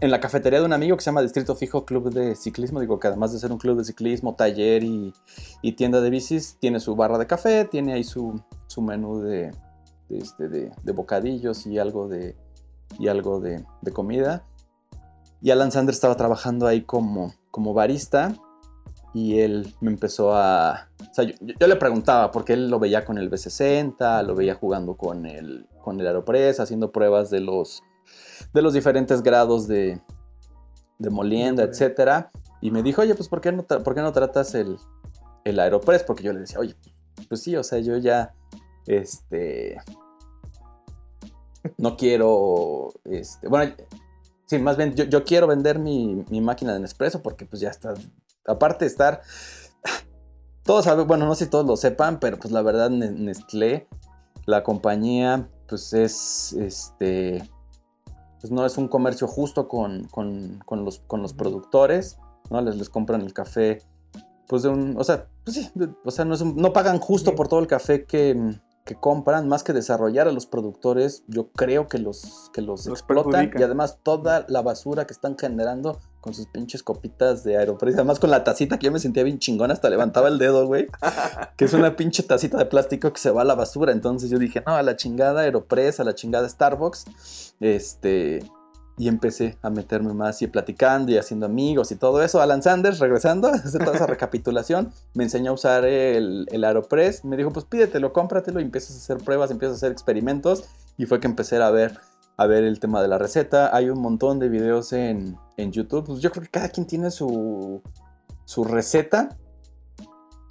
la 0.00 0.18
cafetería 0.18 0.58
de 0.58 0.64
un 0.64 0.72
amigo 0.72 0.96
que 0.96 1.04
se 1.04 1.10
llama 1.10 1.22
Distrito 1.22 1.54
Fijo 1.54 1.84
Club 1.84 2.12
de 2.12 2.34
Ciclismo. 2.34 2.80
Digo 2.80 2.98
que 2.98 3.06
además 3.06 3.32
de 3.32 3.38
ser 3.38 3.52
un 3.52 3.58
club 3.58 3.78
de 3.78 3.84
ciclismo, 3.84 4.34
taller 4.34 4.82
y, 4.82 5.12
tienda 5.76 6.00
de 6.00 6.10
bicis, 6.10 6.56
tiene 6.58 6.80
su 6.80 6.96
barra 6.96 7.16
de 7.16 7.28
café, 7.28 7.64
tiene 7.64 7.92
ahí 7.92 8.02
su, 8.02 8.42
menú 8.78 9.20
de, 9.20 9.52
este, 10.08 10.48
de, 10.48 10.92
bocadillos 10.92 11.64
y 11.64 11.78
algo 11.78 12.08
de, 12.08 12.34
y 12.98 13.06
algo 13.06 13.38
de 13.38 13.62
comida. 13.92 14.44
Y 15.42 15.50
Alan 15.50 15.72
Sanders 15.72 15.96
estaba 15.96 16.16
trabajando 16.16 16.68
ahí 16.68 16.82
como, 16.82 17.34
como 17.50 17.74
barista 17.74 18.34
y 19.12 19.40
él 19.40 19.74
me 19.80 19.90
empezó 19.90 20.34
a... 20.34 20.88
O 21.00 21.14
sea, 21.14 21.24
yo, 21.24 21.66
le 21.66 21.76
preguntaba, 21.76 22.30
porque 22.30 22.54
él 22.54 22.70
lo 22.70 22.78
veía 22.78 23.04
con 23.04 23.18
el 23.18 23.30
B60, 23.30 24.24
lo 24.24 24.34
veía 24.34 24.54
jugando 24.54 24.96
con 24.96 25.26
el, 25.26 25.66
con 25.82 26.00
el 26.00 26.06
Aeropress, 26.06 26.60
haciendo 26.60 26.92
pruebas 26.92 27.28
de 27.28 27.40
los, 27.40 27.82
de 28.54 28.62
los 28.62 28.72
diferentes 28.72 29.22
grados 29.22 29.66
de, 29.66 30.00
de 30.98 31.10
molienda, 31.10 31.64
etc. 31.64 32.28
Y 32.60 32.70
me 32.70 32.82
dijo, 32.82 33.02
oye, 33.02 33.14
pues 33.14 33.28
¿por 33.28 33.40
qué 33.40 33.52
no, 33.52 33.64
por 33.64 33.94
qué 33.94 34.00
no 34.00 34.12
tratas 34.12 34.54
el, 34.54 34.78
el 35.44 35.58
Aeropress? 35.58 36.04
Porque 36.04 36.22
yo 36.22 36.32
le 36.32 36.40
decía, 36.40 36.60
oye, 36.60 36.76
pues 37.28 37.42
sí, 37.42 37.56
o 37.56 37.64
sea, 37.64 37.80
yo 37.80 37.96
ya, 37.98 38.34
este... 38.86 39.76
No 41.78 41.96
quiero, 41.96 42.92
este, 43.04 43.46
bueno, 43.46 43.72
Sí, 44.52 44.58
más 44.58 44.76
bien, 44.76 44.94
yo, 44.94 45.24
quiero 45.24 45.46
vender 45.46 45.78
mi, 45.78 46.26
máquina 46.42 46.74
de 46.74 46.80
Nespresso 46.80 47.22
porque 47.22 47.46
pues 47.46 47.62
ya 47.62 47.70
está. 47.70 47.94
Aparte 48.46 48.84
de 48.84 48.90
estar. 48.90 49.22
Todos 50.62 50.84
saben, 50.84 51.06
bueno, 51.06 51.24
no 51.24 51.34
sé 51.34 51.46
si 51.46 51.50
todos 51.50 51.64
lo 51.64 51.74
sepan, 51.74 52.20
pero 52.20 52.38
pues 52.38 52.52
la 52.52 52.60
verdad 52.60 52.90
Nestlé, 52.90 53.88
la 54.44 54.62
compañía, 54.62 55.48
pues 55.66 55.94
es 55.94 56.52
este. 56.52 57.48
Pues 58.42 58.50
no 58.52 58.66
es 58.66 58.76
un 58.76 58.88
comercio 58.88 59.26
justo 59.26 59.68
con, 59.68 60.06
los, 60.68 60.98
con 60.98 61.22
los 61.22 61.32
productores, 61.32 62.18
¿no? 62.50 62.60
Les, 62.60 62.76
les 62.76 62.90
compran 62.90 63.22
el 63.22 63.32
café, 63.32 63.80
pues 64.48 64.64
de 64.64 64.68
un. 64.68 64.98
O 64.98 65.04
sea, 65.04 65.28
pues 65.44 65.56
sí, 65.56 65.70
o 66.04 66.10
sea, 66.10 66.26
no, 66.26 66.36
no 66.36 66.74
pagan 66.74 66.98
justo 66.98 67.34
por 67.34 67.48
todo 67.48 67.60
el 67.60 67.68
café 67.68 68.04
que, 68.04 68.58
que 68.84 68.96
compran, 68.96 69.48
más 69.48 69.62
que 69.62 69.72
desarrollar 69.72 70.26
a 70.26 70.32
los 70.32 70.46
productores, 70.46 71.22
yo 71.28 71.50
creo 71.52 71.86
que 71.86 71.98
los, 71.98 72.50
que 72.52 72.62
los, 72.62 72.86
explotan 72.88 73.52
y 73.56 73.62
además 73.62 73.98
toda 74.02 74.44
la 74.48 74.60
basura 74.62 75.06
que 75.06 75.12
están 75.12 75.38
generando 75.38 76.00
con 76.20 76.34
sus 76.34 76.46
pinches 76.46 76.82
copitas 76.82 77.44
de 77.44 77.56
Aeropress, 77.56 77.94
además 77.96 78.18
con 78.18 78.30
la 78.30 78.44
tacita 78.44 78.78
que 78.78 78.86
yo 78.86 78.92
me 78.92 78.98
sentía 78.98 79.22
bien 79.22 79.38
chingón, 79.38 79.70
hasta 79.70 79.88
levantaba 79.88 80.28
el 80.28 80.38
dedo, 80.38 80.66
güey, 80.66 80.88
que 81.56 81.64
es 81.64 81.74
una 81.74 81.96
pinche 81.96 82.22
tacita 82.22 82.58
de 82.58 82.66
plástico 82.66 83.12
que 83.12 83.20
se 83.20 83.30
va 83.30 83.42
a 83.42 83.44
la 83.44 83.54
basura, 83.54 83.92
entonces 83.92 84.30
yo 84.30 84.38
dije, 84.38 84.62
no, 84.66 84.74
a 84.74 84.82
la 84.82 84.96
chingada 84.96 85.42
Aeropress, 85.42 86.00
a 86.00 86.04
la 86.04 86.14
chingada 86.14 86.48
Starbucks, 86.48 87.04
este, 87.60 88.40
y 88.98 89.08
empecé 89.08 89.56
a 89.62 89.70
meterme 89.70 90.12
más 90.12 90.42
y 90.42 90.46
platicando 90.46 91.12
y 91.12 91.18
haciendo 91.18 91.46
amigos 91.46 91.90
y 91.92 91.96
todo 91.96 92.22
eso. 92.22 92.42
Alan 92.42 92.62
Sanders, 92.62 92.98
regresando, 92.98 93.50
de 93.72 93.78
toda 93.78 93.96
esa 93.96 94.06
recapitulación, 94.06 94.92
me 95.14 95.24
enseñó 95.24 95.52
a 95.52 95.54
usar 95.54 95.84
el, 95.84 96.46
el 96.50 96.64
Aeropress. 96.64 97.24
Me 97.24 97.36
dijo, 97.36 97.50
pues 97.50 97.64
pídetelo, 97.64 98.12
cómpratelo 98.12 98.60
y 98.60 98.64
empiezas 98.64 98.96
a 98.96 98.98
hacer 98.98 99.18
pruebas, 99.18 99.50
empiezas 99.50 99.76
a 99.76 99.78
hacer 99.78 99.92
experimentos. 99.92 100.64
Y 100.98 101.06
fue 101.06 101.20
que 101.20 101.26
empecé 101.26 101.56
a 101.56 101.70
ver, 101.70 101.98
a 102.36 102.46
ver 102.46 102.64
el 102.64 102.80
tema 102.80 103.00
de 103.00 103.08
la 103.08 103.18
receta. 103.18 103.74
Hay 103.74 103.88
un 103.88 104.00
montón 104.00 104.38
de 104.38 104.48
videos 104.48 104.92
en, 104.92 105.36
en 105.56 105.72
YouTube. 105.72 106.04
Pues 106.04 106.20
yo 106.20 106.30
creo 106.30 106.44
que 106.44 106.50
cada 106.50 106.68
quien 106.68 106.86
tiene 106.86 107.10
su, 107.10 107.82
su 108.44 108.64
receta. 108.64 109.36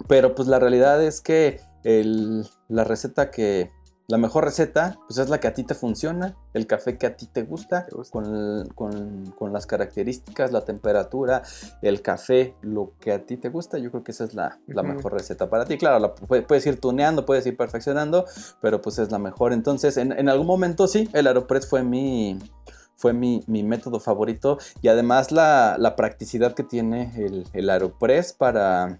Pero 0.08 0.34
pues 0.34 0.48
la 0.48 0.58
realidad 0.58 1.02
es 1.02 1.20
que 1.20 1.60
el, 1.84 2.46
la 2.68 2.82
receta 2.82 3.30
que, 3.30 3.70
la 4.08 4.18
mejor 4.18 4.44
receta, 4.44 4.98
pues 5.06 5.18
es 5.18 5.28
la 5.28 5.40
que 5.40 5.48
a 5.48 5.54
ti 5.54 5.64
te 5.64 5.74
funciona, 5.74 6.36
el 6.54 6.66
café 6.66 6.98
que 6.98 7.06
a 7.06 7.16
ti 7.16 7.26
te 7.26 7.42
gusta, 7.42 7.86
Con, 8.10 9.52
las 9.52 9.66
características, 9.66 10.52
la 10.52 10.64
temperatura, 10.64 11.42
el 11.82 12.02
café, 12.02 12.54
lo 12.62 12.92
que 13.00 13.12
a 13.12 13.24
ti 13.24 13.36
te 13.36 13.48
gusta, 13.48 13.78
yo 13.78 13.90
creo 13.90 14.02
que 14.02 14.12
esa 14.12 14.24
es 14.24 14.34
la, 14.34 14.58
mejor 14.66 15.14
receta 15.14 15.48
para 15.48 15.64
ti. 15.64 15.78
Claro, 15.78 15.98
la, 15.98 16.14
puedes 16.14 16.66
ir 16.66 16.80
tuneando, 16.80 17.26
puedes 17.26 17.46
ir 17.46 17.56
perfeccionando, 17.56 18.24
pero 18.60 18.80
pues 18.80 18.98
es 18.98 19.10
la 19.10 19.18
mejor. 19.18 19.52
Entonces, 19.52 19.96
en, 19.96 20.28
algún 20.28 20.46
momento 20.46 20.86
sí, 20.88 21.08
el 21.12 21.26
Aeropress 21.26 21.68
fue 21.68 21.82
mi, 21.82 22.38
fue 22.96 23.12
mi, 23.12 23.42
método 23.46 24.00
favorito 24.00 24.58
y 24.80 24.88
además 24.88 25.32
la, 25.32 25.94
practicidad 25.96 26.54
que 26.54 26.64
tiene 26.64 27.12
el, 27.16 27.46
el 27.52 27.70
Aeropress 27.70 28.32
para 28.32 28.98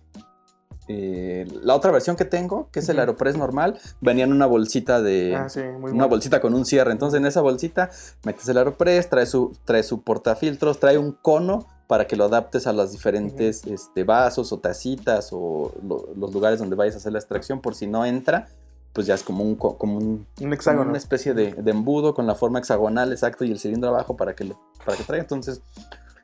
eh, 0.88 1.46
la 1.62 1.74
otra 1.74 1.90
versión 1.92 2.16
que 2.16 2.24
tengo, 2.24 2.68
que 2.72 2.80
es 2.80 2.88
el 2.88 2.98
Aeropress 2.98 3.36
normal, 3.36 3.78
venía 4.00 4.24
en 4.24 4.32
una 4.32 4.46
bolsita 4.46 5.00
de. 5.00 5.36
Ah, 5.36 5.46
una 5.80 6.06
bolsita 6.06 6.40
con 6.40 6.54
un 6.54 6.64
cierre. 6.64 6.92
Entonces, 6.92 7.18
en 7.18 7.26
esa 7.26 7.40
bolsita 7.40 7.90
metes 8.24 8.48
el 8.48 8.58
Aeropress, 8.58 9.08
trae 9.08 9.26
su, 9.26 9.56
trae 9.64 9.82
su 9.82 10.02
portafiltros, 10.02 10.80
trae 10.80 10.98
un 10.98 11.12
cono 11.12 11.66
para 11.86 12.06
que 12.06 12.16
lo 12.16 12.24
adaptes 12.24 12.66
a 12.66 12.72
los 12.72 12.90
diferentes 12.90 13.64
este, 13.66 14.04
vasos 14.04 14.52
o 14.52 14.58
tacitas 14.58 15.28
o 15.32 15.72
los 16.16 16.32
lugares 16.32 16.58
donde 16.58 16.74
vayas 16.74 16.94
a 16.94 16.98
hacer 16.98 17.12
la 17.12 17.18
extracción, 17.18 17.60
por 17.60 17.74
si 17.74 17.86
no 17.86 18.04
entra. 18.04 18.48
Pues 18.92 19.06
ya 19.06 19.14
es 19.14 19.22
como 19.22 19.42
un, 19.42 19.56
como 19.56 19.96
un, 19.96 20.26
hexágono. 20.52 20.90
una 20.90 20.98
especie 20.98 21.32
de, 21.32 21.54
embudo 21.64 22.12
con 22.12 22.26
la 22.26 22.34
forma 22.34 22.58
hexagonal 22.58 23.10
exacto 23.10 23.42
y 23.42 23.50
el 23.50 23.58
cilindro 23.58 23.88
abajo 23.88 24.18
para 24.18 24.34
que, 24.34 24.44
lo, 24.44 24.60
para 24.84 24.98
que 24.98 25.04
traiga. 25.04 25.22
Entonces 25.22 25.62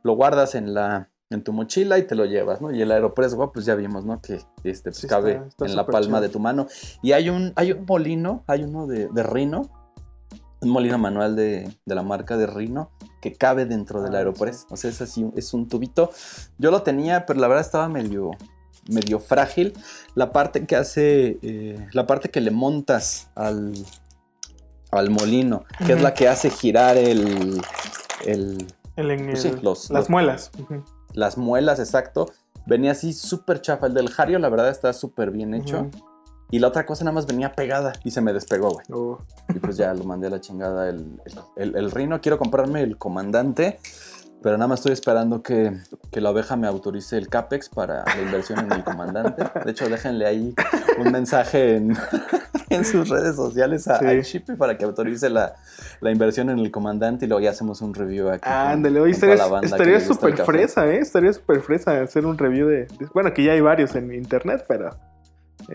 lo 0.03 0.17
guardas 0.17 0.55
en 0.55 0.75
la, 0.75 1.09
en 1.31 1.45
tu 1.45 1.53
mochila 1.53 1.99
y 1.99 2.05
te 2.07 2.15
lo 2.15 2.25
llevas, 2.25 2.61
¿no? 2.63 2.73
Y 2.73 2.81
el 2.81 2.91
Aeropress 2.91 3.35
Go, 3.35 3.53
pues 3.53 3.67
ya 3.67 3.75
vimos, 3.75 4.05
¿no? 4.05 4.21
Que 4.23 4.41
este, 4.65 4.91
pues, 4.91 4.97
Sí, 4.99 5.07
cabe 5.07 5.33
está- 5.33 5.47
está 5.49 5.67
en 5.67 5.77
la 5.77 5.85
palma 5.87 6.07
chido. 6.19 6.21
de 6.23 6.29
tu 6.31 6.41
mano. 6.41 6.67
Y 7.03 7.13
hay 7.13 7.29
un, 7.29 7.53
hay 7.57 7.73
un 7.73 7.85
molino, 7.87 8.45
hay 8.47 8.63
uno 8.63 8.87
de, 8.87 9.09
de 9.09 9.23
Rino, 9.23 9.69
un 10.61 10.71
molino 10.71 10.97
manual 10.99 11.37
de, 11.37 11.71
de 11.85 11.95
la 11.95 12.03
marca 12.03 12.37
de 12.39 12.47
Rino, 12.47 12.91
que 13.21 13.35
cabe 13.35 13.67
dentro 13.67 14.01
del 14.03 14.15
Ah, 14.15 14.19
Aeropress. 14.19 14.67
O 14.71 14.77
sea, 14.77 14.89
es 14.91 15.01
así, 15.03 15.31
es 15.37 15.53
un 15.53 15.69
tubito. 15.69 16.11
Yo 16.57 16.71
lo 16.71 16.83
tenía, 16.83 17.27
pero 17.27 17.39
la 17.41 17.49
verdad 17.49 17.65
estaba 17.65 17.89
medio, 17.91 18.31
medio 18.89 19.21
frágil. 19.21 19.75
La 20.15 20.33
parte 20.33 20.65
que 20.65 20.77
hace, 20.77 21.39
eh, 21.43 21.87
la 21.93 22.07
parte 22.07 22.31
que 22.31 22.41
le 22.41 22.51
montas 22.51 23.31
al, 23.35 23.75
al 24.91 25.11
molino, 25.11 25.65
que 25.79 25.85
es 25.93 25.97
Ujú. 25.97 26.03
la 26.05 26.15
que 26.15 26.27
hace 26.27 26.49
girar 26.49 26.97
el, 26.97 27.61
el, 28.25 28.67
El- 28.97 29.27
Pues 29.27 29.43
sí, 29.43 29.53
los- 29.63 29.91
las 29.91 30.05
los- 30.05 30.11
muelas. 30.11 30.51
Ujú. 30.59 30.83
Las 31.15 31.37
muelas, 31.39 31.79
exacto. 31.79 32.31
Venía 32.67 32.93
así 32.93 33.13
súper 33.13 33.61
chafa. 33.63 33.87
El 33.87 33.95
del 33.95 34.11
Hario, 34.17 34.39
la 34.39 34.49
verdad, 34.49 34.69
está 34.69 34.93
súper 34.93 35.31
bien 35.31 35.55
hecho. 35.55 35.89
Y 36.51 36.61
la 36.61 36.69
otra 36.69 36.87
cosa 36.87 37.05
nada 37.05 37.15
más 37.15 37.27
venía 37.27 37.53
pegada 37.53 37.93
y 38.05 38.11
se 38.11 38.21
me 38.23 38.33
despegó, 38.33 38.71
güey. 38.71 38.87
Oh. 38.93 39.19
Y 39.55 39.59
pues 39.59 39.77
ya 39.77 39.93
lo 39.93 40.05
mandé 40.05 40.29
a 40.29 40.31
la 40.31 40.41
chingada 40.41 40.89
el, 40.89 41.21
el, 41.27 41.35
el- 41.57 41.77
el 41.77 41.91
Rino. 41.91 42.21
Quiero 42.23 42.39
comprarme 42.39 42.83
el 42.83 42.97
comandante, 42.97 43.81
pero 44.43 44.57
nada 44.57 44.69
más 44.69 44.81
estoy 44.81 44.93
esperando 44.93 45.43
que, 45.43 45.73
que 46.13 46.21
la 46.21 46.31
oveja 46.31 46.57
me 46.57 46.67
autorice 46.67 47.17
el 47.19 47.29
CAPEX 47.29 47.69
para 47.69 48.05
la 48.05 48.23
inversión 48.23 48.59
en 48.61 48.73
el 48.73 48.85
comandante. 48.85 49.45
De 49.65 49.71
hecho, 49.71 49.89
déjenle 49.89 50.27
ahí 50.27 50.55
un 50.99 51.11
mensaje 51.13 51.77
en, 51.77 51.97
en 52.71 52.85
sus 52.85 53.09
redes 53.09 53.37
sociales 53.37 53.89
a, 53.89 53.99
Sí. 53.99 54.21
Shippy 54.23 54.55
para 54.57 54.79
que 54.79 54.85
autorice 54.85 55.29
la, 55.31 55.55
la 56.01 56.11
inversión 56.11 56.51
en 56.51 56.59
el 56.59 56.71
comandante 56.71 57.25
y 57.25 57.29
luego 57.29 57.41
ya 57.43 57.51
hacemos 57.51 57.81
un 57.83 57.95
review 57.95 58.29
aquí. 58.31 58.49
Ándale, 58.49 59.01
hoy 59.01 59.11
estaría 59.13 60.01
súper 60.01 60.37
fresa, 60.37 60.87
¿eh? 60.87 60.99
Estaría 61.01 61.33
súper 61.33 61.61
fresa 61.63 62.01
hacer 62.01 62.25
un 62.27 62.39
review 62.39 62.69
de, 62.69 62.87
de- 62.87 63.09
Bueno, 63.15 63.33
que 63.35 63.43
ya 63.45 63.53
hay 63.53 63.61
varios 63.61 63.95
en 63.97 64.13
internet, 64.15 64.65
pero... 64.69 64.91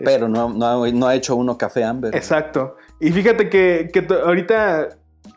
Pero 0.02 0.28
no, 0.28 0.48
no, 0.48 0.66
ha- 0.84 0.90
no 0.90 1.06
ha 1.06 1.14
hecho 1.14 1.36
uno 1.36 1.56
café 1.56 1.84
Amber. 1.84 2.16
Exacto. 2.16 2.76
Y 3.00 3.12
fíjate 3.12 3.48
que, 3.48 3.90
que 3.92 4.04
ahorita, 4.12 4.88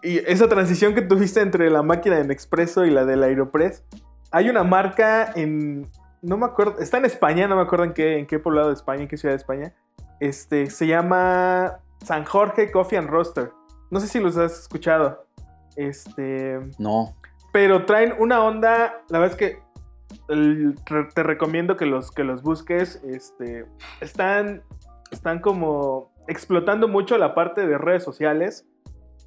y 0.03 0.17
esa 0.19 0.47
transición 0.49 0.93
que 0.93 1.01
tuviste 1.01 1.41
entre 1.41 1.69
la 1.69 1.81
máquina 1.83 2.19
en 2.19 2.31
Expreso 2.31 2.85
y 2.85 2.91
la 2.91 3.05
del 3.05 3.23
Aeropress, 3.23 3.83
hay 4.31 4.49
una 4.49 4.63
marca 4.63 5.31
en, 5.35 5.89
no 6.21 6.37
me 6.37 6.45
acuerdo, 6.45 6.79
está 6.79 6.97
en 6.97 7.05
España, 7.05 7.47
no 7.47 7.55
me 7.55 7.61
acuerdo 7.61 7.85
en 7.85 7.93
qué, 7.93 8.17
en 8.19 8.27
qué 8.27 8.39
poblado 8.39 8.67
de 8.67 8.73
España, 8.73 9.03
en 9.03 9.07
qué 9.07 9.17
ciudad 9.17 9.33
de 9.33 9.37
España, 9.37 9.73
este, 10.19 10.69
se 10.69 10.87
llama 10.87 11.79
San 12.03 12.25
Jorge 12.25 12.71
Coffee 12.71 12.97
and 12.97 13.09
Roaster. 13.09 13.51
No 13.89 13.99
sé 13.99 14.07
si 14.07 14.19
los 14.19 14.35
has 14.37 14.59
escuchado. 14.59 15.25
Este, 15.75 16.59
No. 16.79 17.15
pero 17.53 17.85
traen 17.85 18.13
una 18.19 18.43
onda, 18.43 19.01
la 19.09 19.19
verdad 19.19 19.37
es 19.39 19.53
que 19.53 19.59
el- 20.27 20.75
te 21.13 21.23
recomiendo 21.23 21.77
que 21.77 21.85
los, 21.85 22.11
que 22.11 22.23
los 22.23 22.41
busques. 22.41 23.01
Este, 23.07 23.65
están, 24.01 24.63
están 25.11 25.39
como 25.39 26.11
explotando 26.27 26.87
mucho 26.87 27.17
la 27.17 27.33
parte 27.35 27.65
de 27.65 27.77
redes 27.77 28.03
sociales. 28.03 28.65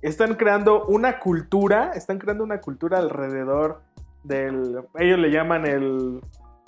Están 0.03 0.35
creando 0.35 0.87
una 0.87 1.19
cultura, 1.19 1.93
están 1.95 2.19
creando 2.19 2.45
una 2.45 2.61
cultura 2.61 2.99
alrededor 2.99 3.83
del... 4.25 4.83
Ellos 4.99 5.19
le 5.19 5.31
llaman 5.31 5.67
el, 5.67 6.21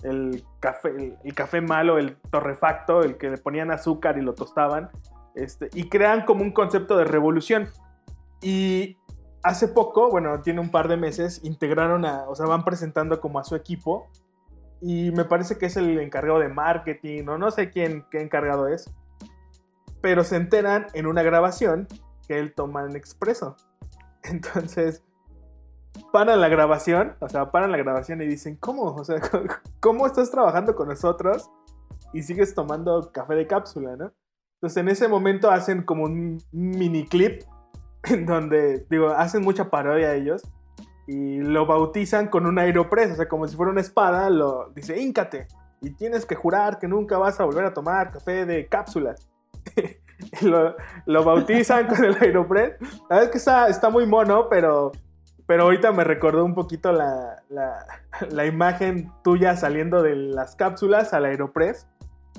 el 0.02 0.44
café, 0.60 0.90
el, 0.90 1.16
el 1.24 1.34
café 1.34 1.60
malo, 1.60 1.98
el 1.98 2.16
torrefacto, 2.30 3.02
el 3.02 3.16
que 3.16 3.30
le 3.30 3.38
ponían 3.38 3.70
azúcar 3.70 4.18
y 4.18 4.22
lo 4.22 4.34
tostaban. 4.34 4.90
Este, 5.34 5.70
y 5.72 5.88
crean 5.88 6.24
como 6.24 6.42
un 6.42 6.52
concepto 6.52 6.96
de 6.96 7.04
revolución. 7.04 7.68
Y 8.42 8.98
hace 9.42 9.68
poco, 9.68 10.10
bueno, 10.10 10.40
tiene 10.42 10.60
un 10.60 10.70
par 10.70 10.88
de 10.88 10.96
meses, 10.96 11.40
integraron 11.44 12.04
a, 12.04 12.28
o 12.28 12.34
sea, 12.34 12.46
van 12.46 12.64
presentando 12.64 13.20
como 13.20 13.38
a 13.38 13.44
su 13.44 13.54
equipo. 13.54 14.08
Y 14.80 15.10
me 15.12 15.24
parece 15.24 15.58
que 15.58 15.66
es 15.66 15.76
el 15.76 15.98
encargado 16.00 16.40
de 16.40 16.48
marketing, 16.48 17.28
o 17.28 17.38
no 17.38 17.50
sé 17.50 17.70
quién, 17.70 18.04
qué 18.10 18.20
encargado 18.20 18.68
es. 18.68 18.92
Pero 20.00 20.24
se 20.24 20.36
enteran 20.36 20.86
en 20.94 21.06
una 21.06 21.22
grabación 21.22 21.86
que 22.32 22.38
él 22.38 22.54
toma 22.54 22.84
en 22.84 22.96
expreso. 22.96 23.56
Entonces, 24.22 25.04
paran 26.12 26.40
la 26.40 26.48
grabación, 26.48 27.14
o 27.20 27.28
sea, 27.28 27.50
paran 27.50 27.70
la 27.70 27.76
grabación 27.76 28.22
y 28.22 28.26
dicen, 28.26 28.56
¿cómo? 28.56 28.94
O 28.94 29.04
sea, 29.04 29.20
¿cómo 29.80 30.06
estás 30.06 30.30
trabajando 30.30 30.74
con 30.74 30.88
nosotros 30.88 31.50
y 32.14 32.22
sigues 32.22 32.54
tomando 32.54 33.12
café 33.12 33.34
de 33.34 33.46
cápsula, 33.46 33.96
no? 33.96 34.12
Entonces, 34.54 34.76
en 34.78 34.88
ese 34.88 35.08
momento 35.08 35.50
hacen 35.50 35.82
como 35.82 36.04
un 36.04 36.38
mini 36.52 37.06
clip 37.06 37.42
en 38.04 38.24
donde, 38.24 38.86
digo, 38.88 39.10
hacen 39.10 39.42
mucha 39.42 39.68
parodia 39.68 40.08
a 40.08 40.14
ellos 40.14 40.42
y 41.06 41.40
lo 41.40 41.66
bautizan 41.66 42.28
con 42.28 42.46
un 42.46 42.58
aeropress, 42.58 43.12
o 43.12 43.16
sea, 43.16 43.28
como 43.28 43.46
si 43.46 43.56
fuera 43.56 43.72
una 43.72 43.80
espada, 43.80 44.30
lo 44.30 44.70
dice, 44.70 44.98
íncate 44.98 45.48
y 45.82 45.90
tienes 45.90 46.24
que 46.24 46.36
jurar 46.36 46.78
que 46.78 46.86
nunca 46.86 47.18
vas 47.18 47.40
a 47.40 47.44
volver 47.44 47.64
a 47.64 47.74
tomar 47.74 48.12
café 48.12 48.46
de 48.46 48.68
cápsulas. 48.68 49.28
Lo, 50.42 50.76
lo 51.06 51.24
bautizan 51.24 51.86
con 51.86 52.04
el 52.04 52.16
aeropress. 52.20 52.80
La 52.80 53.16
verdad 53.16 53.24
es 53.24 53.30
que 53.30 53.38
está, 53.38 53.68
está 53.68 53.90
muy 53.90 54.06
mono, 54.06 54.48
pero, 54.48 54.92
pero 55.46 55.64
ahorita 55.64 55.92
me 55.92 56.04
recordó 56.04 56.44
un 56.44 56.54
poquito 56.54 56.92
la, 56.92 57.42
la, 57.48 57.86
la 58.30 58.46
imagen 58.46 59.10
tuya 59.24 59.56
saliendo 59.56 60.02
de 60.02 60.16
las 60.16 60.56
cápsulas 60.56 61.12
al 61.12 61.24
aeropress. 61.24 61.86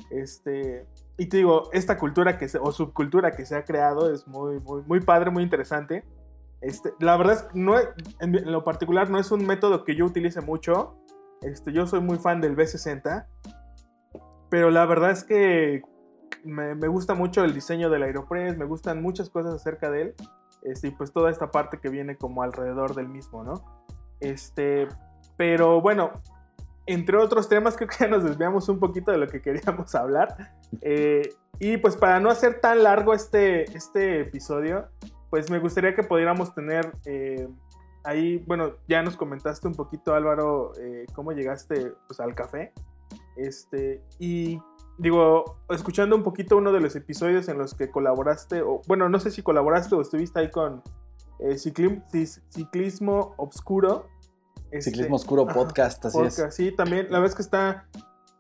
Este, 0.09 0.85
y 1.17 1.27
te 1.27 1.37
digo, 1.37 1.69
esta 1.73 1.97
cultura 1.97 2.37
que 2.37 2.47
se, 2.47 2.57
o 2.57 2.71
subcultura 2.71 3.31
que 3.31 3.45
se 3.45 3.55
ha 3.55 3.63
creado 3.63 4.11
es 4.11 4.27
muy, 4.27 4.59
muy, 4.59 4.81
muy 4.83 4.99
padre, 4.99 5.29
muy 5.29 5.43
interesante. 5.43 6.03
Este, 6.61 6.93
la 6.99 7.17
verdad 7.17 7.35
es 7.35 7.43
que 7.43 7.59
no, 7.59 7.75
en 8.19 8.51
lo 8.51 8.63
particular 8.63 9.09
no 9.09 9.19
es 9.19 9.31
un 9.31 9.45
método 9.45 9.83
que 9.83 9.95
yo 9.95 10.05
utilice 10.05 10.41
mucho. 10.41 10.95
Este, 11.41 11.73
yo 11.73 11.85
soy 11.85 11.99
muy 11.99 12.17
fan 12.17 12.41
del 12.41 12.55
B60. 12.55 13.25
Pero 14.49 14.69
la 14.69 14.85
verdad 14.85 15.11
es 15.11 15.23
que 15.23 15.81
me, 16.43 16.87
gusta 16.87 17.13
mucho 17.13 17.43
el 17.43 17.53
diseño 17.53 17.89
del 17.89 18.03
Aeropress, 18.03 18.57
me 18.57 18.65
gustan 18.65 19.01
muchas 19.01 19.29
cosas 19.29 19.53
acerca 19.53 19.89
de 19.89 20.01
él. 20.01 20.15
Este, 20.63 20.87
y 20.87 20.91
pues 20.91 21.11
toda 21.11 21.29
esta 21.29 21.51
parte 21.51 21.79
que 21.79 21.89
viene 21.89 22.15
como 22.15 22.41
alrededor 22.41 22.95
del 22.95 23.09
mismo, 23.09 23.43
¿no? 23.43 23.63
Este, 24.19 24.87
pero 25.35 25.81
bueno, 25.81 26.11
entre 26.85 27.17
otros 27.17 27.49
temas, 27.49 27.75
creo 27.77 27.89
que 27.89 27.97
ya 27.99 28.07
nos 28.07 28.23
desviamos 28.23 28.69
un 28.69 28.79
poquito 28.79 29.11
de 29.11 29.17
lo 29.17 29.27
que 29.27 29.41
queríamos 29.41 29.93
hablar. 29.95 30.53
Eh, 30.81 31.33
y 31.59 31.77
pues 31.77 31.95
para 31.95 32.19
no 32.19 32.29
hacer 32.29 32.59
tan 32.59 32.83
largo 32.83 33.13
este, 33.13 33.63
este 33.75 34.21
episodio, 34.21 34.87
pues 35.29 35.49
me 35.49 35.59
gustaría 35.59 35.95
que 35.95 36.03
pudiéramos 36.03 36.53
tener 36.53 36.91
eh, 37.05 37.47
ahí, 38.03 38.43
bueno, 38.47 38.73
ya 38.87 39.01
nos 39.01 39.15
comentaste 39.15 39.67
un 39.67 39.75
poquito 39.75 40.13
Álvaro, 40.13 40.73
eh, 40.79 41.05
cómo 41.13 41.31
llegaste 41.31 41.93
pues, 42.07 42.19
al 42.19 42.35
café. 42.35 42.73
Este, 43.35 44.01
y 44.19 44.59
digo, 44.97 45.57
escuchando 45.69 46.15
un 46.15 46.23
poquito 46.23 46.57
uno 46.57 46.71
de 46.71 46.79
los 46.79 46.95
episodios 46.95 47.47
en 47.49 47.57
los 47.57 47.73
que 47.73 47.89
colaboraste, 47.89 48.61
o 48.61 48.81
bueno, 48.87 49.09
no 49.09 49.19
sé 49.19 49.31
si 49.31 49.41
colaboraste 49.41 49.95
o 49.95 50.01
estuviste 50.01 50.39
ahí 50.39 50.49
con 50.51 50.81
eh, 51.39 51.55
Cis- 51.55 52.41
Ciclismo 52.49 53.33
Obscuro. 53.37 54.07
Este, 54.71 54.91
Ciclismo 54.91 55.15
Oscuro 55.17 55.45
Podcast, 55.47 56.05
así 56.05 56.19
es. 56.21 56.43
sí, 56.55 56.71
también, 56.71 57.07
la 57.09 57.19
verdad 57.19 57.29
es 57.29 57.35
que 57.35 57.41
está, 57.43 57.85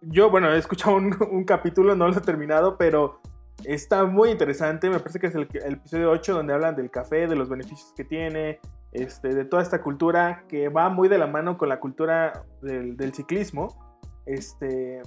yo, 0.01 0.29
bueno, 0.29 0.51
he 0.51 0.57
escuchado 0.57 0.95
un, 0.95 1.15
un 1.31 1.43
capítulo, 1.43 1.95
no 1.95 2.07
lo 2.07 2.17
he 2.17 2.21
terminado, 2.21 2.77
pero 2.77 3.19
está 3.65 4.05
muy 4.05 4.29
interesante, 4.31 4.89
me 4.89 4.99
parece 4.99 5.19
que 5.19 5.27
es 5.27 5.35
el, 5.35 5.47
el 5.65 5.73
episodio 5.73 6.09
8 6.11 6.33
donde 6.33 6.53
hablan 6.53 6.75
del 6.75 6.89
café, 6.89 7.27
de 7.27 7.35
los 7.35 7.49
beneficios 7.49 7.93
que 7.95 8.03
tiene, 8.03 8.59
este, 8.93 9.29
de 9.33 9.45
toda 9.45 9.61
esta 9.61 9.81
cultura 9.81 10.43
que 10.47 10.69
va 10.69 10.89
muy 10.89 11.07
de 11.07 11.17
la 11.17 11.27
mano 11.27 11.57
con 11.57 11.69
la 11.69 11.79
cultura 11.79 12.45
del, 12.61 12.95
del 12.97 13.13
ciclismo. 13.13 13.75
Este, 14.25 15.01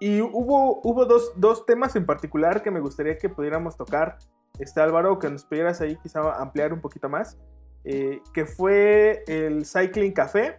y 0.00 0.20
hubo, 0.20 0.80
hubo 0.82 1.04
dos, 1.06 1.32
dos 1.36 1.66
temas 1.66 1.96
en 1.96 2.06
particular 2.06 2.62
que 2.62 2.70
me 2.70 2.80
gustaría 2.80 3.18
que 3.18 3.28
pudiéramos 3.28 3.76
tocar, 3.76 4.18
este 4.58 4.80
Álvaro, 4.80 5.18
que 5.18 5.28
nos 5.30 5.44
pudieras 5.44 5.80
ahí 5.80 5.96
quizá 5.96 6.40
ampliar 6.40 6.72
un 6.72 6.80
poquito 6.80 7.08
más, 7.08 7.38
eh, 7.84 8.20
que 8.32 8.46
fue 8.46 9.24
el 9.26 9.66
Cycling 9.66 10.12
Café 10.12 10.58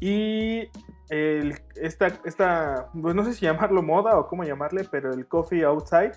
y 0.00 0.68
el, 1.08 1.54
esta, 1.76 2.08
esta, 2.24 2.88
pues 3.00 3.14
no 3.14 3.24
sé 3.24 3.34
si 3.34 3.46
llamarlo 3.46 3.82
moda 3.82 4.18
o 4.18 4.28
cómo 4.28 4.44
llamarle, 4.44 4.84
pero 4.90 5.12
el 5.12 5.26
Coffee 5.26 5.64
Outside, 5.64 6.12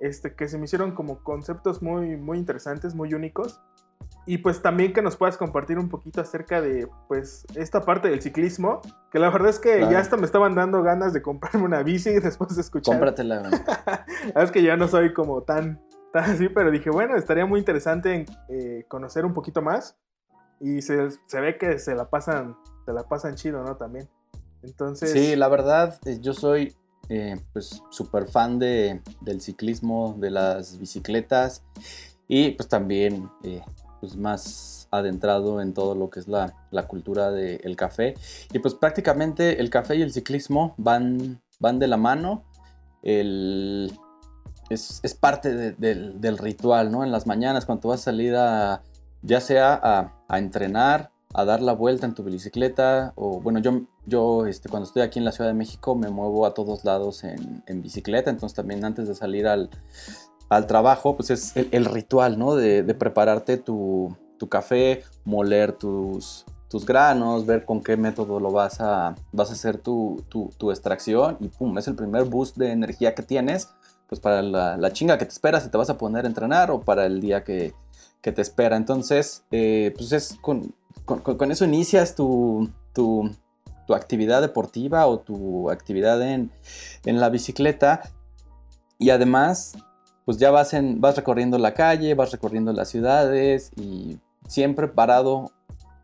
este, 0.00 0.34
que 0.34 0.48
se 0.48 0.58
me 0.58 0.64
hicieron 0.64 0.92
como 0.92 1.22
conceptos 1.22 1.82
muy, 1.82 2.16
muy 2.16 2.38
interesantes, 2.38 2.94
muy 2.94 3.14
únicos. 3.14 3.60
Y 4.30 4.38
pues 4.38 4.60
también 4.60 4.92
que 4.92 5.00
nos 5.00 5.16
puedas 5.16 5.38
compartir 5.38 5.78
un 5.78 5.88
poquito 5.88 6.20
acerca 6.20 6.60
de 6.60 6.86
pues 7.08 7.46
esta 7.54 7.80
parte 7.80 8.10
del 8.10 8.20
ciclismo, 8.20 8.82
que 9.10 9.18
la 9.18 9.30
verdad 9.30 9.48
es 9.48 9.58
que 9.58 9.78
Claro. 9.78 9.90
ya 9.90 10.00
hasta 10.00 10.18
me 10.18 10.26
estaban 10.26 10.54
dando 10.54 10.82
ganas 10.82 11.14
de 11.14 11.22
comprarme 11.22 11.62
una 11.64 11.82
bici 11.82 12.10
después 12.20 12.54
de 12.54 12.60
escuchar. 12.60 12.96
Cómpratela, 12.96 13.42
es 14.36 14.50
que 14.50 14.62
ya 14.62 14.76
no 14.76 14.86
soy 14.86 15.14
como 15.14 15.44
tan, 15.44 15.80
tan 16.12 16.24
así, 16.24 16.50
pero 16.50 16.70
dije, 16.70 16.90
bueno, 16.90 17.16
estaría 17.16 17.46
muy 17.46 17.58
interesante 17.58 18.26
eh, 18.50 18.84
conocer 18.86 19.24
un 19.24 19.32
poquito 19.32 19.62
más. 19.62 19.96
Y 20.60 20.82
se, 20.82 21.08
se 21.26 21.40
ve 21.40 21.56
que 21.56 21.78
se 21.78 21.94
la 21.94 22.10
pasan, 22.10 22.54
se 22.84 22.92
la 22.92 23.04
pasan 23.04 23.34
chido, 23.34 23.62
¿no? 23.62 23.76
También. 23.76 24.10
Entonces. 24.62 25.10
Sí, 25.10 25.36
la 25.36 25.48
verdad, 25.48 25.98
eh, 26.04 26.18
yo 26.20 26.34
soy 26.34 26.76
eh, 27.08 27.40
pues 27.54 27.82
súper 27.88 28.26
fan 28.26 28.58
de, 28.58 29.00
del 29.22 29.40
ciclismo, 29.40 30.16
de 30.18 30.30
las 30.30 30.78
bicicletas 30.78 31.64
y 32.26 32.50
pues 32.50 32.68
también 32.68 33.30
eh, 33.42 33.62
pues, 34.00 34.16
más 34.16 34.88
adentrado 34.90 35.60
en 35.60 35.74
todo 35.74 35.94
lo 35.94 36.10
que 36.10 36.20
es 36.20 36.28
la, 36.28 36.54
cultura 36.86 37.30
del 37.30 37.76
café. 37.76 38.14
Y 38.52 38.58
pues 38.58 38.74
prácticamente 38.74 39.60
el 39.60 39.70
café 39.70 39.96
y 39.96 40.02
el 40.02 40.12
ciclismo 40.12 40.74
van, 40.76 41.40
van 41.60 41.78
de 41.78 41.86
la 41.88 41.96
mano. 41.96 42.44
es, 43.02 43.58
parte 45.20 45.72
del 45.72 46.38
ritual, 46.38 46.90
¿no? 46.90 47.04
En 47.04 47.12
las 47.12 47.26
mañanas 47.26 47.66
cuando 47.66 47.88
vas 47.88 48.00
a 48.00 48.04
salir 48.04 48.34
a, 48.36 48.82
ya 49.22 49.40
sea 49.40 50.12
a, 50.28 50.38
entrenar, 50.38 51.10
a 51.34 51.44
dar 51.44 51.60
la 51.60 51.72
vuelta 51.72 52.06
en 52.06 52.14
tu 52.14 52.22
bicicleta, 52.22 53.12
o 53.16 53.40
bueno, 53.40 53.58
yo, 53.58 53.82
yo 54.06 54.46
este, 54.46 54.68
cuando 54.68 54.86
estoy 54.86 55.02
aquí 55.02 55.18
en 55.18 55.24
la 55.24 55.32
Ciudad 55.32 55.50
de 55.50 55.54
México 55.54 55.94
me 55.94 56.08
muevo 56.10 56.46
a 56.46 56.54
todos 56.54 56.84
lados 56.84 57.24
en, 57.24 57.82
bicicleta, 57.82 58.30
entonces 58.30 58.56
también 58.56 58.84
antes 58.84 59.08
de 59.08 59.14
salir 59.14 59.46
al, 59.46 59.70
trabajo, 60.66 61.16
pues 61.16 61.30
es 61.30 61.52
el, 61.56 61.84
ritual, 61.84 62.38
¿no? 62.38 62.54
De, 62.54 62.82
prepararte 62.94 63.56
tu, 63.56 64.16
café, 64.48 65.02
moler 65.24 65.72
tus, 65.72 66.44
tus 66.68 66.86
granos, 66.86 67.46
ver 67.46 67.64
con 67.64 67.82
qué 67.82 67.96
método 67.96 68.40
lo 68.40 68.50
vas 68.50 68.80
a, 68.80 69.14
vas 69.32 69.50
a 69.50 69.52
hacer 69.52 69.78
tu, 69.78 70.24
extracción 70.70 71.36
y 71.40 71.48
pum, 71.48 71.76
es 71.78 71.88
el 71.88 71.94
primer 71.94 72.24
boost 72.24 72.56
de 72.56 72.72
energía 72.72 73.14
que 73.14 73.22
tienes, 73.22 73.68
pues 74.08 74.20
para 74.20 74.42
la, 74.42 74.76
la 74.76 74.92
chinga 74.92 75.18
que 75.18 75.26
te 75.26 75.32
esperas 75.32 75.66
y 75.66 75.68
te 75.68 75.76
vas 75.76 75.90
a 75.90 75.98
poner 75.98 76.24
a 76.24 76.28
entrenar 76.28 76.70
o 76.70 76.80
para 76.80 77.04
el 77.04 77.20
día 77.20 77.44
que, 77.44 77.74
que 78.20 78.32
te 78.32 78.42
espera. 78.42 78.76
Entonces, 78.76 79.44
eh, 79.50 79.92
pues 79.96 80.12
es 80.12 80.36
con, 80.40 80.74
eso 81.50 81.64
inicias 81.64 82.14
tu, 82.14 82.70
tu, 82.92 83.30
actividad 83.94 84.42
deportiva 84.42 85.06
o 85.06 85.20
tu 85.20 85.70
actividad 85.70 86.20
en, 86.22 86.50
la 87.04 87.30
bicicleta. 87.30 88.02
Y 88.98 89.10
además, 89.10 89.74
pues 90.28 90.36
ya 90.36 90.50
vas, 90.50 90.74
en, 90.74 91.00
vas 91.00 91.16
recorriendo 91.16 91.56
la 91.56 91.72
calle, 91.72 92.12
vas 92.12 92.32
recorriendo 92.32 92.74
las 92.74 92.90
ciudades 92.90 93.70
y 93.76 94.18
siempre 94.46 94.86
parado, 94.86 95.52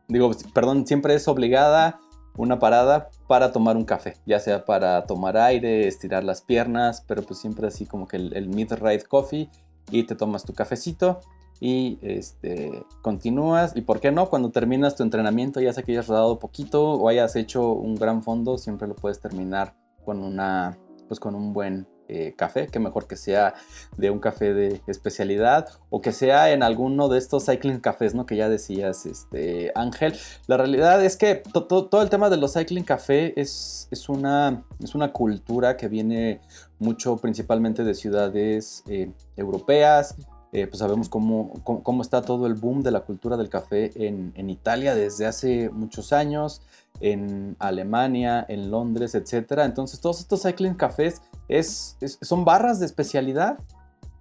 digo, 0.08 0.30
perdón, 0.54 0.86
siempre 0.86 1.14
es 1.14 1.28
obligada 1.28 2.00
una 2.34 2.58
parada 2.58 3.10
para 3.28 3.52
tomar 3.52 3.76
un 3.76 3.84
café, 3.84 4.16
ya 4.24 4.40
sea 4.40 4.64
para 4.64 5.04
tomar 5.04 5.36
aire, 5.36 5.86
estirar 5.86 6.24
las 6.24 6.40
piernas, 6.40 7.04
pero 7.06 7.20
pues 7.20 7.38
siempre 7.38 7.66
así 7.66 7.84
como 7.84 8.08
que 8.08 8.16
el, 8.16 8.34
el 8.34 8.48
mid-ride 8.48 9.04
coffee 9.04 9.50
y 9.90 10.04
te 10.04 10.14
tomas 10.14 10.44
tu 10.44 10.54
cafecito 10.54 11.20
y 11.60 11.98
este, 12.00 12.82
continúas. 13.02 13.76
Y 13.76 13.82
por 13.82 14.00
qué 14.00 14.10
no, 14.10 14.30
cuando 14.30 14.50
terminas 14.50 14.96
tu 14.96 15.02
entrenamiento, 15.02 15.60
ya 15.60 15.74
sea 15.74 15.82
que 15.82 15.92
hayas 15.92 16.06
rodado 16.06 16.38
poquito 16.38 16.92
o 16.92 17.10
hayas 17.10 17.36
hecho 17.36 17.72
un 17.72 17.94
gran 17.94 18.22
fondo, 18.22 18.56
siempre 18.56 18.88
lo 18.88 18.96
puedes 18.96 19.20
terminar 19.20 19.76
con 20.02 20.24
una, 20.24 20.78
pues 21.08 21.20
con 21.20 21.34
un 21.34 21.52
buen 21.52 21.86
eh, 22.08 22.34
café, 22.36 22.68
que 22.68 22.78
mejor 22.78 23.06
que 23.06 23.16
sea 23.16 23.54
de 23.96 24.10
un 24.10 24.18
café 24.18 24.52
de 24.52 24.80
especialidad 24.86 25.68
o 25.90 26.00
que 26.00 26.12
sea 26.12 26.52
en 26.52 26.62
alguno 26.62 27.08
de 27.08 27.18
estos 27.18 27.46
cycling 27.46 27.80
cafés, 27.80 28.14
¿no? 28.14 28.26
Que 28.26 28.36
ya 28.36 28.48
decías, 28.48 29.06
este, 29.06 29.72
Ángel. 29.74 30.14
La 30.46 30.56
realidad 30.56 31.04
es 31.04 31.16
que 31.16 31.36
todo 31.52 32.02
el 32.02 32.10
tema 32.10 32.30
de 32.30 32.36
los 32.36 32.52
cycling 32.54 32.84
café 32.84 33.38
es, 33.40 33.88
es, 33.90 34.08
una, 34.08 34.62
es 34.82 34.94
una 34.94 35.12
cultura 35.12 35.76
que 35.76 35.88
viene 35.88 36.40
mucho 36.78 37.16
principalmente 37.16 37.84
de 37.84 37.94
ciudades 37.94 38.82
eh, 38.88 39.10
europeas, 39.36 40.16
eh, 40.52 40.68
pues 40.68 40.78
sabemos 40.78 41.08
cómo, 41.08 41.52
cómo, 41.64 42.00
está 42.00 42.22
todo 42.22 42.46
el 42.46 42.54
boom 42.54 42.84
de 42.84 42.92
la 42.92 43.00
cultura 43.00 43.36
del 43.36 43.48
café 43.48 43.90
en, 43.96 44.32
en, 44.36 44.50
Italia 44.50 44.94
desde 44.94 45.26
hace 45.26 45.68
muchos 45.70 46.12
años, 46.12 46.62
en 47.00 47.56
Alemania, 47.58 48.46
en 48.48 48.70
Londres, 48.70 49.16
etc. 49.16 49.62
Entonces 49.64 50.00
todos 50.00 50.20
estos 50.20 50.42
cycling 50.42 50.74
cafés 50.74 51.22
es, 51.48 51.96
son 52.20 52.44
barras 52.44 52.80
de 52.80 52.86
especialidad 52.86 53.58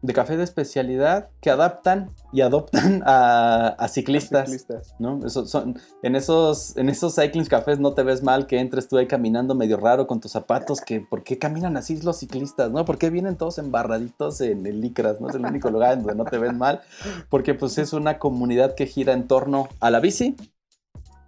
de 0.03 0.11
café 0.11 0.36
de 0.36 0.43
especialidad 0.43 1.30
que 1.39 1.49
adaptan 1.49 2.11
y 2.34 2.41
adoptan 2.41 3.01
a, 3.05 3.88
ciclistas, 3.88 4.69
¿no? 4.99 5.28
son, 5.30 5.80
en, 6.03 6.15
esos, 6.17 6.76
en 6.76 6.89
esos 6.89 7.15
cycling 7.15 7.45
cafés 7.45 7.80
no 7.80 7.93
te 7.93 8.03
ves 8.03 8.21
mal 8.21 8.45
que 8.45 8.59
entres 8.59 8.89
tú 8.89 8.97
ahí 8.97 9.07
caminando 9.07 9.55
medio 9.55 9.78
raro 9.78 10.05
con 10.05 10.19
tus 10.19 10.32
zapatos, 10.32 10.82
que 10.82 10.99
¿por 10.99 11.24
qué 11.24 11.39
caminan 11.39 11.78
así 11.78 12.01
los 12.01 12.19
ciclistas, 12.19 12.69
no? 12.71 12.84
¿Por 12.84 12.97
qué 12.97 13.09
vienen 13.09 13.38
todos 13.38 13.57
embarraditos 13.59 14.41
en 14.41 14.65
el 14.67 14.82
licras, 14.82 15.21
no? 15.21 15.30
Es 15.30 15.36
el 15.36 15.45
único 15.45 15.69
lugar 15.71 15.95
donde 15.95 16.15
no 16.15 16.26
te 16.26 16.38
ven 16.38 16.57
mal, 16.57 16.82
porque 17.30 17.53
pues 17.53 17.78
es 17.78 17.93
una 17.93 18.19
comunidad 18.19 18.76
que 18.76 18.88
gira 18.88 19.13
en 19.13 19.26
torno 19.28 19.69
a 19.80 19.89
la 19.89 20.01
bici, 20.01 20.36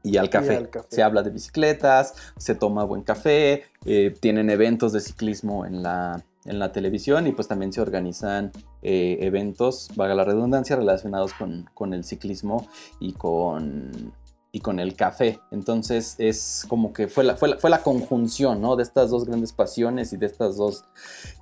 y 0.06 0.18
al 0.18 0.30
café. 0.30 0.70
Se 0.90 1.02
habla 1.02 1.24
de 1.24 1.32
bicicletas, 1.32 2.14
se 2.38 2.56
toma 2.56 2.84
buen 2.84 3.02
café, 3.02 3.64
eh, 3.86 4.14
tienen 4.20 4.50
eventos 4.50 4.94
de 4.94 5.02
ciclismo 5.02 5.66
en 5.66 5.82
la, 5.82 6.24
en 6.46 6.60
la 6.60 6.72
televisión 6.72 7.26
y 7.28 7.32
pues 7.32 7.48
también 7.48 7.74
se 7.74 7.82
organizan 7.82 8.52
eh, 8.84 9.18
eventos, 9.22 9.90
vaga 9.96 10.14
la 10.14 10.24
redundancia, 10.24 10.76
relacionados 10.76 11.32
con, 11.34 11.94
el 11.94 12.04
ciclismo 12.04 12.68
y 13.00 13.14
con, 13.14 14.14
y 14.52 14.60
con 14.60 14.80
el 14.80 14.96
café. 14.96 15.40
Entonces 15.52 16.16
es 16.20 16.66
como 16.70 16.94
que 16.94 17.08
fue 17.08 17.24
la, 17.24 17.36
fue 17.36 17.58
fue 17.58 17.72
la 17.72 17.82
conjunción 17.82 18.62
¿no? 18.62 18.76
de 18.76 18.84
estas 18.84 19.10
dos 19.10 19.26
grandes 19.26 19.54
pasiones 19.54 20.14
y 20.14 20.18
de 20.18 20.28
estas 20.28 20.56
dos... 20.56 20.86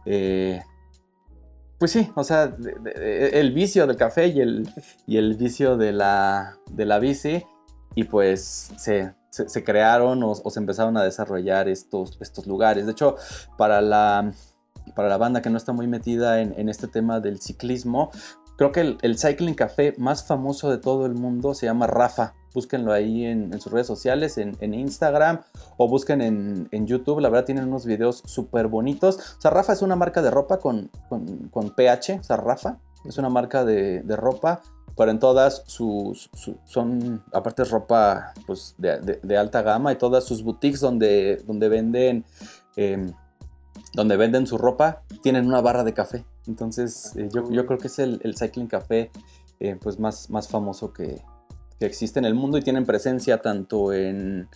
Eh, 0.05 0.61
pues 1.80 1.91
sí, 1.91 2.09
o 2.16 2.24
sea, 2.24 2.55
el 2.95 3.51
vicio 3.51 3.86
del 3.86 3.97
café 3.97 4.28
y 4.28 4.39
el, 4.39 4.70
y 5.05 5.18
el 5.18 5.36
vicio 5.36 5.76
de 5.76 5.91
la, 5.91 6.55
de 6.72 6.86
la 6.86 6.97
bici 6.97 7.43
y 7.96 8.06
pues 8.06 8.72
se, 8.78 9.14
crearon 9.64 10.24
o, 10.24 10.36
se 10.36 10.60
empezaron 10.60 10.98
a 10.98 11.04
desarrollar 11.04 11.68
estos, 11.68 12.18
estos 12.22 12.48
lugares. 12.48 12.86
De 12.86 12.91
hecho, 12.91 13.16
para 13.58 13.82
la 13.82 14.34
para 14.96 15.10
la 15.10 15.18
banda 15.18 15.41
que 15.41 15.50
no 15.50 15.58
está 15.58 15.74
muy 15.74 15.88
metida 15.88 16.41
en, 16.41 16.70
este 16.70 16.88
tema 16.88 17.20
del 17.20 17.41
ciclismo, 17.41 18.12
creo 18.58 18.72
que 18.72 18.98
el, 19.02 19.18
cycling 19.18 19.56
café 19.56 19.94
más 19.98 20.26
famoso 20.26 20.70
de 20.70 20.78
todo 20.78 21.06
el 21.06 21.14
mundo 21.14 21.54
se 21.54 21.66
llama 21.66 21.88
Rafa. 21.88 22.36
Búsquenlo 22.54 22.94
ahí 22.94 23.26
en, 23.26 23.60
sus 23.60 23.72
redes 23.72 23.88
sociales, 23.88 24.38
en, 24.38 24.74
Instagram 24.74 25.41
o 25.78 25.88
busquen 25.88 26.22
en, 26.22 26.88
YouTube. 26.88 27.20
La 27.20 27.30
verdad 27.30 27.46
tienen 27.46 27.68
unos 27.68 27.86
videos 27.86 28.22
súper 28.26 28.68
bonitos. 28.68 29.18
O 29.38 29.41
sea, 29.41 29.52
Rafa 29.52 29.74
es 29.74 29.82
una 29.82 29.96
marca 29.96 30.22
de 30.22 30.30
ropa 30.30 30.60
con, 30.60 30.91
con, 31.10 31.70
PH. 31.76 32.20
O 32.20 32.24
sea, 32.24 32.38
Rafa 32.38 32.78
es 33.06 33.18
una 33.18 33.30
marca 33.30 33.66
de, 33.66 34.04
ropa 34.16 34.62
pero 34.96 35.12
en 35.12 35.20
todas 35.20 35.64
sus, 35.68 36.30
son, 36.66 37.24
aparte 37.32 37.64
es 37.64 37.72
ropa 37.72 38.34
pues, 38.46 38.76
de, 38.78 39.38
alta 39.38 39.62
gama 39.62 39.91
y 39.91 39.96
todas 39.96 40.24
sus 40.24 40.44
boutiques 40.44 40.80
donde, 40.80 41.41
donde 41.48 41.70
venden 41.70 42.26
em, 42.76 43.14
donde 43.94 44.18
venden 44.18 44.48
su 44.48 44.58
ropa, 44.58 45.04
tienen 45.22 45.46
una 45.46 45.62
barra 45.62 45.84
de 45.84 45.94
café. 45.94 46.26
Entonces, 46.48 47.16
eh, 47.16 47.30
yo, 47.32 47.66
creo 47.66 47.78
que 47.78 47.88
es 47.88 48.00
el, 48.00 48.36
cycling 48.36 48.68
café 48.68 49.12
eh, 49.60 49.78
pues 49.82 50.00
más, 50.00 50.30
más 50.30 50.48
famoso 50.48 50.91
que, 50.91 51.22
existe 51.80 52.18
en 52.18 52.24
el 52.24 52.34
mundo 52.34 52.58
y 52.58 52.62
tienen 52.62 52.86
presencia 52.86 53.41
tanto 53.41 53.91
en, 53.91 54.48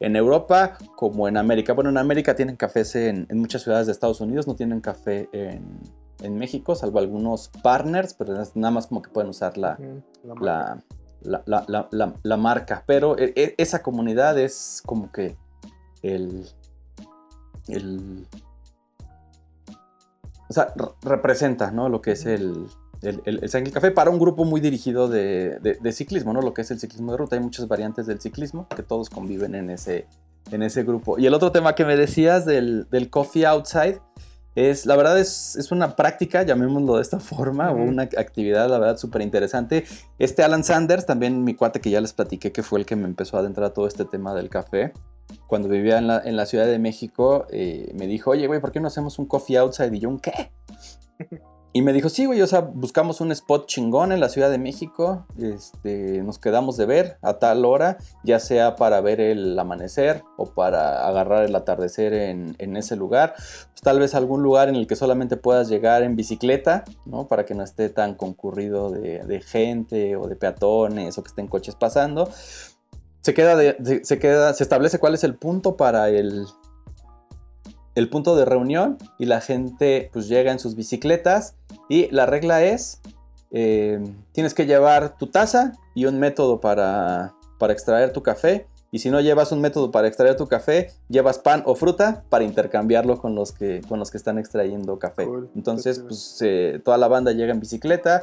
Europa 0.00 0.76
como 0.96 1.28
en 1.28 1.36
América. 1.36 1.72
Bueno, 1.72 1.88
en 1.88 1.98
América 1.98 2.34
tienen 2.34 2.56
cafés 2.56 2.96
en, 2.96 3.26
muchas 3.30 3.62
ciudades 3.62 3.86
de 3.86 3.92
Estados 3.92 4.20
Unidos, 4.20 4.46
no 4.48 4.56
tienen 4.56 4.80
café 4.80 5.28
en, 5.32 5.80
México, 6.30 6.74
salvo 6.74 6.98
algunos 6.98 7.48
partners, 7.62 8.14
pero 8.14 8.34
nada 8.54 8.70
más 8.70 8.86
como 8.86 9.02
que 9.02 9.10
pueden 9.10 9.30
usar 9.30 9.58
la, 9.58 9.78
la, 11.22 12.36
marca. 12.36 12.84
Pero 12.86 13.16
eh, 13.18 13.54
esa 13.58 13.82
comunidad 13.82 14.38
es 14.38 14.82
como 14.84 15.12
que 15.12 15.36
el, 16.02 16.46
el 17.68 18.26
o 20.48 20.52
sea, 20.52 20.72
representa, 21.02 21.70
¿no? 21.70 21.88
Lo 21.88 22.00
que 22.02 22.12
es 22.12 22.26
el, 22.26 22.66
el, 23.02 23.22
el, 23.24 23.72
Café 23.72 23.90
para 23.90 24.10
un 24.10 24.18
grupo 24.18 24.44
muy 24.44 24.60
dirigido 24.60 25.08
de, 25.08 25.58
de, 25.58 25.92
ciclismo, 25.92 26.32
¿no? 26.32 26.42
Lo 26.42 26.54
que 26.54 26.62
es 26.62 26.70
el 26.70 26.78
ciclismo 26.78 27.12
de 27.12 27.18
ruta. 27.18 27.36
Hay 27.36 27.42
muchas 27.42 27.66
variantes 27.68 28.06
del 28.06 28.20
ciclismo 28.20 28.68
que 28.68 28.82
todos 28.82 29.10
conviven 29.10 29.54
en 29.54 29.70
ese, 29.70 30.06
en 30.50 30.62
ese 30.62 30.84
grupo. 30.84 31.18
Y 31.18 31.26
el 31.26 31.34
otro 31.34 31.50
tema 31.52 31.74
que 31.74 31.84
me 31.84 31.96
decías 31.96 32.44
del, 32.44 32.86
del 32.90 33.10
coffee 33.10 33.46
outside 33.46 34.00
es, 34.54 34.86
la 34.86 34.96
verdad, 34.96 35.18
es, 35.18 35.56
es, 35.56 35.72
una 35.72 35.96
práctica, 35.96 36.42
llamémoslo 36.42 36.96
de 36.96 37.02
esta 37.02 37.20
forma, 37.20 37.70
o 37.70 37.76
una 37.76 38.04
actividad, 38.04 38.68
la 38.68 38.78
verdad, 38.78 38.96
súper 38.96 39.22
interesante. 39.22 39.84
Este 40.18 40.42
Alan 40.42 40.64
Sanders, 40.64 41.06
también 41.06 41.44
mi 41.44 41.54
cuate 41.54 41.80
que 41.80 41.90
ya 41.90 42.00
les 42.00 42.12
platiqué, 42.12 42.52
que 42.52 42.62
fue 42.62 42.78
el 42.78 42.86
que 42.86 42.96
me 42.96 43.06
empezó 43.06 43.36
a 43.36 43.40
adentrar 43.40 43.66
a 43.66 43.74
todo 43.74 43.86
este 43.86 44.04
tema 44.04 44.34
del 44.34 44.48
café 44.48 44.92
cuando 45.46 45.68
vivía 45.68 45.98
en 45.98 46.06
la, 46.06 46.20
en 46.24 46.36
la 46.36 46.46
Ciudad 46.46 46.66
de 46.66 46.78
México, 46.78 47.46
eh, 47.50 47.92
me 47.94 48.06
dijo, 48.06 48.30
oye, 48.30 48.46
güey, 48.46 48.60
¿por 48.60 48.72
qué 48.72 48.80
no 48.80 48.88
hacemos 48.88 49.18
un 49.18 49.26
coffee 49.26 49.56
outside? 49.56 49.92
Y 49.94 50.00
yo, 50.00 50.08
¿un 50.08 50.20
qué? 50.20 50.50
Y 51.76 51.82
me 51.82 51.92
dijo, 51.92 52.08
sí, 52.08 52.24
güey, 52.24 52.40
o 52.40 52.46
sea, 52.46 52.60
buscamos 52.60 53.20
un 53.20 53.32
spot 53.32 53.66
chingón 53.66 54.12
en 54.12 54.20
la 54.20 54.28
Ciudad 54.28 54.48
de 54.48 54.58
México, 54.58 55.26
este, 55.36 56.22
nos 56.22 56.38
quedamos 56.38 56.76
de 56.76 56.86
ver 56.86 57.18
a 57.20 57.40
tal 57.40 57.64
hora, 57.64 57.98
ya 58.22 58.38
sea 58.38 58.76
para 58.76 59.00
ver 59.00 59.20
el 59.20 59.58
amanecer 59.58 60.22
o 60.36 60.46
para 60.54 61.04
agarrar 61.04 61.44
el 61.44 61.56
atardecer 61.56 62.14
en, 62.14 62.54
en 62.60 62.76
ese 62.76 62.94
lugar, 62.94 63.34
pues 63.34 63.82
tal 63.82 63.98
vez 63.98 64.14
algún 64.14 64.40
lugar 64.40 64.68
en 64.68 64.76
el 64.76 64.86
que 64.86 64.94
solamente 64.94 65.36
puedas 65.36 65.68
llegar 65.68 66.04
en 66.04 66.14
bicicleta, 66.14 66.84
¿no? 67.06 67.26
Para 67.26 67.44
que 67.44 67.56
no 67.56 67.64
esté 67.64 67.88
tan 67.88 68.14
concurrido 68.14 68.92
de, 68.92 69.24
de 69.24 69.40
gente 69.40 70.14
o 70.14 70.28
de 70.28 70.36
peatones 70.36 71.18
o 71.18 71.24
que 71.24 71.28
estén 71.28 71.48
coches 71.48 71.74
pasando 71.74 72.30
se 73.24 73.32
queda, 73.32 73.56
se 74.02 74.18
queda, 74.18 74.52
se 74.52 74.62
establece 74.62 74.98
cuál 74.98 75.14
es 75.14 75.24
el 75.24 75.34
punto 75.34 75.78
para 75.78 76.10
el, 76.10 76.44
el 77.94 78.10
punto 78.10 78.36
de 78.36 78.44
reunión 78.44 78.98
y 79.18 79.24
la 79.24 79.40
gente 79.40 80.10
pues 80.12 80.28
llega 80.28 80.52
en 80.52 80.58
sus 80.58 80.74
bicicletas 80.74 81.56
y 81.88 82.10
la 82.10 82.26
regla 82.26 82.62
es 82.62 83.00
eh, 83.50 84.02
tienes 84.32 84.54
que 84.54 84.66
llevar 84.66 85.16
tu 85.16 85.28
taza 85.28 85.72
y 85.94 86.06
un 86.06 86.18
método 86.18 86.60
para, 86.60 87.34
para 87.58 87.72
extraer 87.72 88.12
tu 88.12 88.22
café. 88.22 88.66
Y 88.90 89.00
si 89.00 89.10
no 89.10 89.20
llevas 89.20 89.50
un 89.50 89.60
método 89.60 89.90
para 89.90 90.06
extraer 90.06 90.36
tu 90.36 90.46
café, 90.46 90.92
llevas 91.08 91.38
pan 91.38 91.64
o 91.66 91.74
fruta 91.74 92.22
para 92.28 92.44
intercambiarlo 92.44 93.18
con 93.18 93.34
los 93.34 93.50
que, 93.50 93.80
con 93.88 93.98
los 93.98 94.12
que 94.12 94.18
están 94.18 94.38
extrayendo 94.38 95.00
café. 95.00 95.24
Cool. 95.26 95.50
Entonces, 95.56 95.98
pues 95.98 96.38
eh, 96.42 96.80
toda 96.84 96.96
la 96.96 97.08
banda 97.08 97.32
llega 97.32 97.52
en 97.52 97.58
bicicleta. 97.58 98.22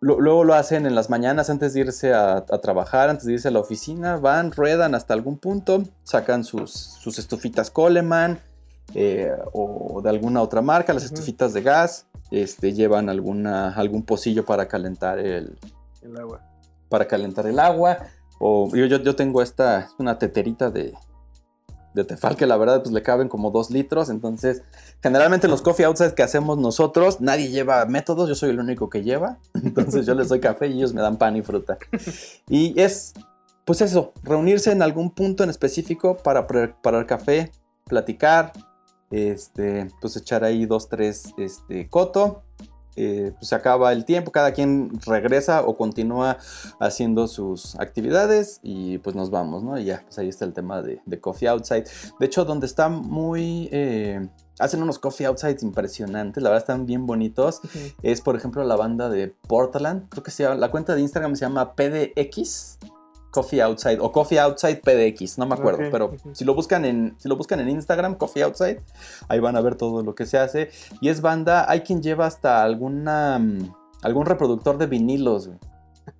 Lo- 0.00 0.20
luego 0.20 0.44
lo 0.44 0.52
hacen 0.52 0.84
en 0.84 0.94
las 0.94 1.08
mañanas 1.08 1.48
antes 1.48 1.72
de 1.72 1.80
irse 1.80 2.12
a, 2.12 2.36
a 2.36 2.58
trabajar, 2.60 3.08
antes 3.08 3.24
de 3.24 3.32
irse 3.32 3.48
a 3.48 3.50
la 3.52 3.60
oficina. 3.60 4.18
Van, 4.18 4.52
ruedan 4.52 4.94
hasta 4.94 5.14
algún 5.14 5.38
punto, 5.38 5.82
sacan 6.04 6.44
sus, 6.44 6.72
sus 6.72 7.18
estufitas 7.18 7.70
Coleman 7.70 8.38
eh, 8.94 9.32
o 9.52 10.00
de 10.02 10.10
alguna 10.10 10.42
otra 10.42 10.62
marca, 10.62 10.92
las 10.92 11.04
estufitas 11.04 11.52
de 11.52 11.62
gas. 11.62 12.06
Este, 12.30 12.72
llevan 12.72 13.08
alguna, 13.08 13.72
algún 13.74 14.02
pocillo 14.02 14.44
para 14.44 14.66
calentar 14.66 15.20
el, 15.20 15.56
El 16.02 16.16
agua. 16.18 16.40
para 16.88 17.06
calentar 17.06 17.46
el 17.46 17.58
agua. 17.58 17.98
O 18.38 18.68
yo, 18.74 18.86
yo, 18.86 18.98
yo 18.98 19.14
tengo 19.14 19.42
esta, 19.42 19.80
es 19.80 19.90
una 19.98 20.18
teterita 20.18 20.70
de, 20.70 20.94
de 21.96 22.04
tefal 22.04 22.36
que 22.36 22.46
la 22.46 22.56
verdad 22.56 22.82
pues 22.82 22.92
le 22.92 23.02
caben 23.02 23.28
como 23.28 23.50
dos 23.50 23.70
litros. 23.70 24.10
Entonces, 24.10 24.62
generalmente 25.02 25.48
los 25.48 25.62
coffee 25.62 25.86
outside 25.86 26.14
que 26.14 26.22
hacemos 26.22 26.58
nosotros, 26.58 27.20
nadie 27.20 27.48
lleva 27.48 27.84
métodos, 27.86 28.28
yo 28.28 28.34
soy 28.34 28.50
el 28.50 28.60
único 28.60 28.88
que 28.90 29.02
lleva. 29.02 29.38
Entonces 29.54 30.06
yo 30.06 30.14
les 30.14 30.28
doy 30.28 30.38
café 30.38 30.68
y 30.68 30.74
ellos 30.74 30.92
me 30.92 31.00
dan 31.00 31.16
pan 31.16 31.36
y 31.36 31.42
fruta. 31.42 31.78
Y 32.48 32.80
es, 32.80 33.14
pues 33.64 33.80
eso, 33.80 34.12
reunirse 34.22 34.70
en 34.70 34.82
algún 34.82 35.10
punto 35.10 35.42
en 35.42 35.50
específico 35.50 36.18
para 36.18 36.46
preparar 36.46 37.06
café, 37.06 37.50
platicar, 37.84 38.52
este, 39.10 39.90
pues 40.00 40.16
echar 40.16 40.44
ahí 40.44 40.66
dos, 40.66 40.88
tres, 40.88 41.32
este, 41.38 41.88
coto. 41.88 42.42
eh, 42.96 43.32
pues 43.36 43.48
se 43.48 43.54
acaba 43.54 43.92
el 43.92 44.04
tiempo, 44.04 44.32
cada 44.32 44.52
quien 44.52 44.90
regresa 45.06 45.62
o 45.62 45.76
continúa 45.76 46.38
haciendo 46.80 47.28
sus 47.28 47.74
actividades 47.78 48.58
y 48.62 48.98
pues 48.98 49.14
nos 49.14 49.30
vamos, 49.30 49.62
¿no? 49.62 49.78
Y 49.78 49.84
ya, 49.84 50.02
pues 50.04 50.18
ahí 50.18 50.28
está 50.28 50.44
el 50.46 50.54
tema 50.54 50.80
de, 50.82 51.00
de 51.04 51.20
Coffee 51.20 51.48
Outside. 51.48 51.84
De 52.18 52.26
hecho, 52.26 52.44
donde 52.44 52.66
está 52.66 52.88
muy... 52.88 53.68
eh, 53.70 54.28
hacen 54.58 54.82
unos 54.82 54.98
Coffee 54.98 55.26
Outside 55.26 55.58
impresionantes, 55.60 56.42
la 56.42 56.48
verdad 56.48 56.62
están 56.62 56.86
bien 56.86 57.06
bonitos. 57.06 57.60
Es, 58.02 58.22
por 58.22 58.34
ejemplo, 58.34 58.64
la 58.64 58.76
banda 58.76 59.10
de 59.10 59.28
Portland, 59.46 60.08
creo 60.08 60.22
que 60.22 60.30
se 60.30 60.44
llama, 60.44 60.54
la 60.54 60.70
cuenta 60.70 60.94
de 60.94 61.02
Instagram 61.02 61.36
se 61.36 61.42
llama 61.42 61.74
PDX. 61.74 62.78
Coffee 63.36 63.60
Outside 63.60 63.98
o 64.00 64.10
Coffee 64.10 64.38
Outside 64.38 64.76
PDX, 64.76 65.36
no 65.36 65.44
me 65.44 65.54
acuerdo, 65.54 65.90
pero 65.90 66.14
si 66.32 66.46
lo 66.46 66.54
buscan 66.54 66.86
en 66.86 67.14
si 67.18 67.28
lo 67.28 67.36
buscan 67.36 67.60
en 67.60 67.68
Instagram 67.68 68.14
Coffee 68.14 68.42
Outside, 68.44 68.80
ahí 69.28 69.40
van 69.40 69.56
a 69.56 69.60
ver 69.60 69.74
todo 69.74 70.02
lo 70.02 70.14
que 70.14 70.24
se 70.24 70.38
hace 70.38 70.70
y 71.02 71.10
es 71.10 71.20
banda, 71.20 71.70
hay 71.70 71.80
quien 71.82 72.02
lleva 72.02 72.24
hasta 72.24 72.62
alguna 72.62 73.38
mm, 73.38 73.74
algún 74.02 74.24
reproductor 74.24 74.78
de 74.78 74.86
vinilos, 74.86 75.48
güey. 75.48 75.58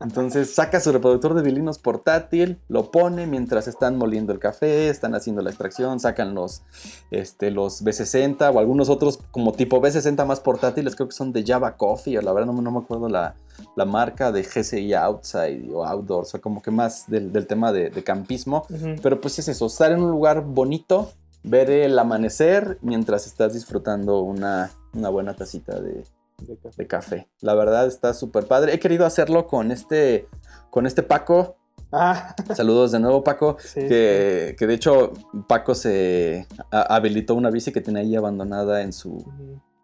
Entonces 0.01 0.55
saca 0.55 0.80
su 0.80 0.93
reproductor 0.93 1.34
de 1.34 1.43
vinilos 1.43 1.78
portátil, 1.78 2.59
lo 2.68 2.91
pone 2.91 3.26
mientras 3.26 3.68
están 3.68 3.97
moliendo 3.97 4.32
el 4.32 4.39
café, 4.39 4.89
están 4.89 5.14
haciendo 5.14 5.43
la 5.43 5.51
extracción, 5.51 6.01
sacan 6.01 6.34
los, 6.34 6.62
este, 7.11 7.51
los 7.51 7.84
B60 7.84 8.53
o 8.55 8.59
algunos 8.59 8.89
otros 8.89 9.18
como 9.30 9.53
tipo 9.53 9.80
B60 9.80 10.24
más 10.26 10.41
portátiles, 10.41 10.97
creo 10.97 11.09
que 11.09 11.14
son 11.14 11.32
de 11.32 11.45
Java 11.47 11.76
Coffee, 11.76 12.18
o 12.18 12.22
la 12.22 12.32
verdad 12.32 12.47
no, 12.47 12.53
me- 12.53 12.62
no 12.62 12.70
me 12.72 12.78
acuerdo 12.80 13.09
la, 13.09 13.37
la 13.76 13.84
marca 13.84 14.32
de 14.32 14.43
GCI 14.43 14.95
Outside 14.95 15.70
o 15.72 15.84
Outdoor, 15.84 16.22
o 16.22 16.24
sea, 16.26 16.41
como 16.41 16.62
que 16.62 16.70
más 16.70 17.05
del, 17.09 17.32
del 17.32 17.47
tema 17.47 17.72
de, 17.72 17.91
de 17.91 18.03
campismo. 18.05 18.66
Pero 19.03 19.20
pues 19.20 19.39
es 19.39 19.49
eso, 19.49 19.66
estar 19.66 19.93
en 19.93 20.03
un 20.03 20.11
lugar 20.11 20.43
bonito, 20.45 21.12
ver 21.45 21.70
el 21.70 21.97
amanecer 21.99 22.78
mientras 22.82 23.26
estás 23.26 23.53
disfrutando 23.55 24.20
una, 24.20 24.72
una 24.95 25.09
buena 25.11 25.34
tacita 25.34 25.78
de, 25.80 26.05
De 26.39 26.57
café. 26.59 26.82
de 26.82 26.87
café. 26.87 27.28
La 27.41 27.55
verdad 27.55 27.87
está 27.87 28.12
súper 28.14 28.47
padre. 28.47 28.74
He 28.74 28.78
querido 28.78 29.07
hacerlo 29.07 29.47
con 29.47 29.70
este, 29.72 30.28
con 30.70 30.87
este 30.87 31.03
Paco. 31.03 31.57
Ah, 31.93 32.34
Saludos 32.55 32.93
de 32.93 33.01
nuevo, 33.01 33.22
Paco. 33.24 33.57
sí. 33.61 33.87
Que, 33.89 34.55
que 34.59 34.66
de 34.66 34.74
hecho 34.74 35.12
Paco 35.49 35.74
se 35.74 36.47
habilitó 36.70 37.34
una 37.34 37.51
bici 37.51 37.72
que 37.72 37.80
tiene 37.80 38.01
ahí 38.01 38.16
abandonada 38.16 38.82
en 38.82 38.93
su, 38.93 39.24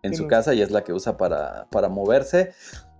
en 0.02 0.14
su 0.14 0.24
no. 0.24 0.28
casa 0.28 0.52
y 0.52 0.60
es 0.62 0.70
la 0.70 0.82
que 0.84 0.92
usa 0.92 1.16
para, 1.16 1.66
para 1.70 1.88
moverse. 1.88 2.52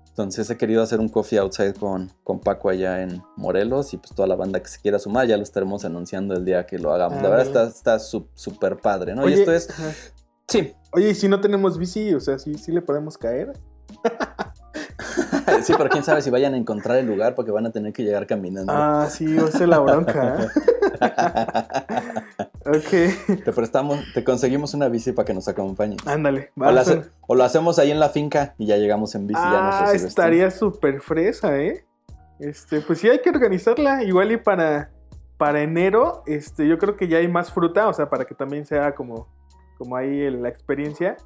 Entonces 0.09 0.49
he 0.51 0.57
querido 0.59 0.83
hacer 0.83 1.01
un 1.01 1.09
coffee 1.09 1.39
outside 1.39 1.75
con, 1.75 2.13
con 2.23 2.39
Paco 2.41 2.69
allá 2.69 3.01
en 3.03 3.23
Morelos 3.37 3.93
y 3.95 3.97
pues 3.97 4.15
toda 4.15 4.29
la 4.29 4.37
banda 4.37 4.61
que 4.61 4.69
se 4.69 4.79
quiera 4.79 4.99
sumar 4.99 5.27
ya 5.27 5.37
lo 5.39 5.43
estaremos 5.43 5.85
anunciando 5.87 6.35
el 6.35 6.45
día 6.45 6.65
que 6.67 6.79
lo 6.79 6.93
hagamos. 6.93 7.19
Ah, 7.19 7.23
la 7.23 7.29
verdad 7.31 7.47
vale. 7.55 7.69
está 7.69 7.95
está 7.95 7.99
su- 7.99 8.29
súper 8.35 8.77
padre, 8.77 9.15
¿no? 9.15 9.23
Oye, 9.23 9.37
y 9.37 9.41
esto 9.41 9.53
es... 9.53 9.69
Sí, 10.53 10.75
Oye, 10.95 11.11
¿y 11.11 11.15
si 11.15 11.27
no 11.27 11.41
tenemos 11.41 11.79
bici? 11.79 12.13
O 12.15 12.21
sea, 12.21 12.39
¿sí, 12.39 12.55
sí 12.55 12.71
le 12.71 12.83
podemos 12.83 13.17
caer? 13.17 13.53
sí, 15.63 15.73
pero 15.77 15.89
quién 15.89 16.05
sabe 16.05 16.21
si 16.21 16.29
vayan 16.31 16.53
a 16.53 16.59
encontrar 16.59 16.99
el 16.99 17.07
lugar 17.07 17.35
porque 17.35 17.51
van 17.51 17.65
a 17.67 17.71
tener 17.71 17.93
que 17.95 18.03
llegar 18.05 18.27
caminando. 18.27 18.73
Ah, 18.75 19.07
sí, 19.11 19.37
esa 19.37 19.63
es 19.65 19.69
la 19.69 19.79
bronca. 19.79 20.37
¿eh? 20.45 20.49
ok, 22.67 23.43
te 23.45 23.53
prestamos, 23.53 24.01
te 24.15 24.23
conseguimos 24.23 24.75
una 24.75 24.89
bici 24.89 25.13
para 25.13 25.25
que 25.27 25.35
nos 25.35 25.49
acompañes. 25.49 25.99
ándale. 26.07 26.51
O, 26.59 26.65
hace- 26.65 27.03
o 27.27 27.35
lo 27.35 27.45
hacemos 27.45 27.79
ahí 27.79 27.91
en 27.91 28.01
la 28.01 28.11
finca 28.11 28.55
y 28.59 28.67
ya 28.67 28.77
llegamos 28.77 29.15
en 29.15 29.27
bici. 29.27 29.41
ya 29.43 29.63
nos 29.63 29.75
Ah, 29.77 29.93
estaría 29.95 30.51
súper 30.51 31.01
fresa, 31.01 31.59
¿eh? 31.59 31.87
Este, 32.39 32.81
pues 32.83 32.99
sí, 32.99 33.09
hay 33.09 33.21
que 33.21 33.31
organizarla. 33.31 34.03
Igual 34.03 34.33
y 34.33 34.37
para, 34.37 34.91
para 35.39 35.63
enero, 35.63 36.23
este, 36.27 36.69
yo 36.69 36.77
creo 36.79 36.97
que 36.97 37.09
ya 37.09 37.19
hay 37.19 37.29
más 37.29 37.51
fruta, 37.53 37.89
o 37.89 37.95
sea, 37.95 38.11
para 38.11 38.25
que 38.25 38.35
también 38.35 38.67
sea 38.67 38.95
como, 38.95 39.29
como 39.83 39.97
ahí 39.97 40.31
la 40.31 40.49
experiencia. 40.49 41.17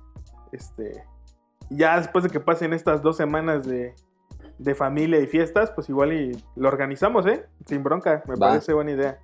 Este, 0.50 1.04
ya 1.68 1.98
después 1.98 2.24
de 2.24 2.30
que 2.30 2.40
pasen 2.40 2.72
estas 2.72 3.02
dos 3.02 3.18
semanas 3.18 3.66
de, 3.66 3.94
de 4.58 4.74
familia 4.74 5.20
y 5.20 5.26
fiestas, 5.26 5.70
pues 5.72 5.90
igual 5.90 6.14
y 6.14 6.42
lo 6.54 6.68
organizamos, 6.68 7.26
¿eh? 7.26 7.44
Sin 7.66 7.82
bronca, 7.82 8.22
me 8.26 8.34
Va. 8.36 8.48
parece 8.48 8.72
buena 8.72 8.92
idea. 8.92 9.18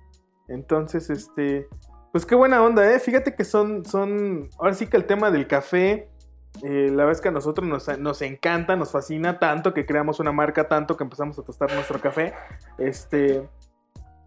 Entonces, 0.47 1.09
este, 1.09 1.67
pues 2.11 2.27
qué 2.27 2.35
buena 2.35 2.61
onda, 2.61 2.93
¿eh? 2.93 2.99
Fíjate 2.99 3.33
que 3.33 3.43
son, 3.43 3.83
son, 3.85 4.49
ahora 4.59 4.75
sí 4.75 4.85
que 4.85 4.97
el 4.97 5.05
tema 5.05 5.31
del 5.31 5.47
café, 5.47 6.11
eh, 6.61 6.89
la 6.91 6.97
verdad 6.97 7.13
es 7.13 7.21
que 7.21 7.29
a 7.29 7.31
nosotros 7.31 7.67
nos, 7.67 7.97
nos 7.97 8.21
encanta, 8.21 8.75
nos 8.75 8.91
fascina 8.91 9.39
tanto 9.39 9.73
que 9.73 9.87
creamos 9.87 10.19
una 10.19 10.31
marca, 10.31 10.67
tanto 10.67 10.95
que 10.95 11.05
empezamos 11.05 11.39
a 11.39 11.41
tostar 11.41 11.73
nuestro 11.73 11.99
café. 11.99 12.35
Este, 12.77 13.49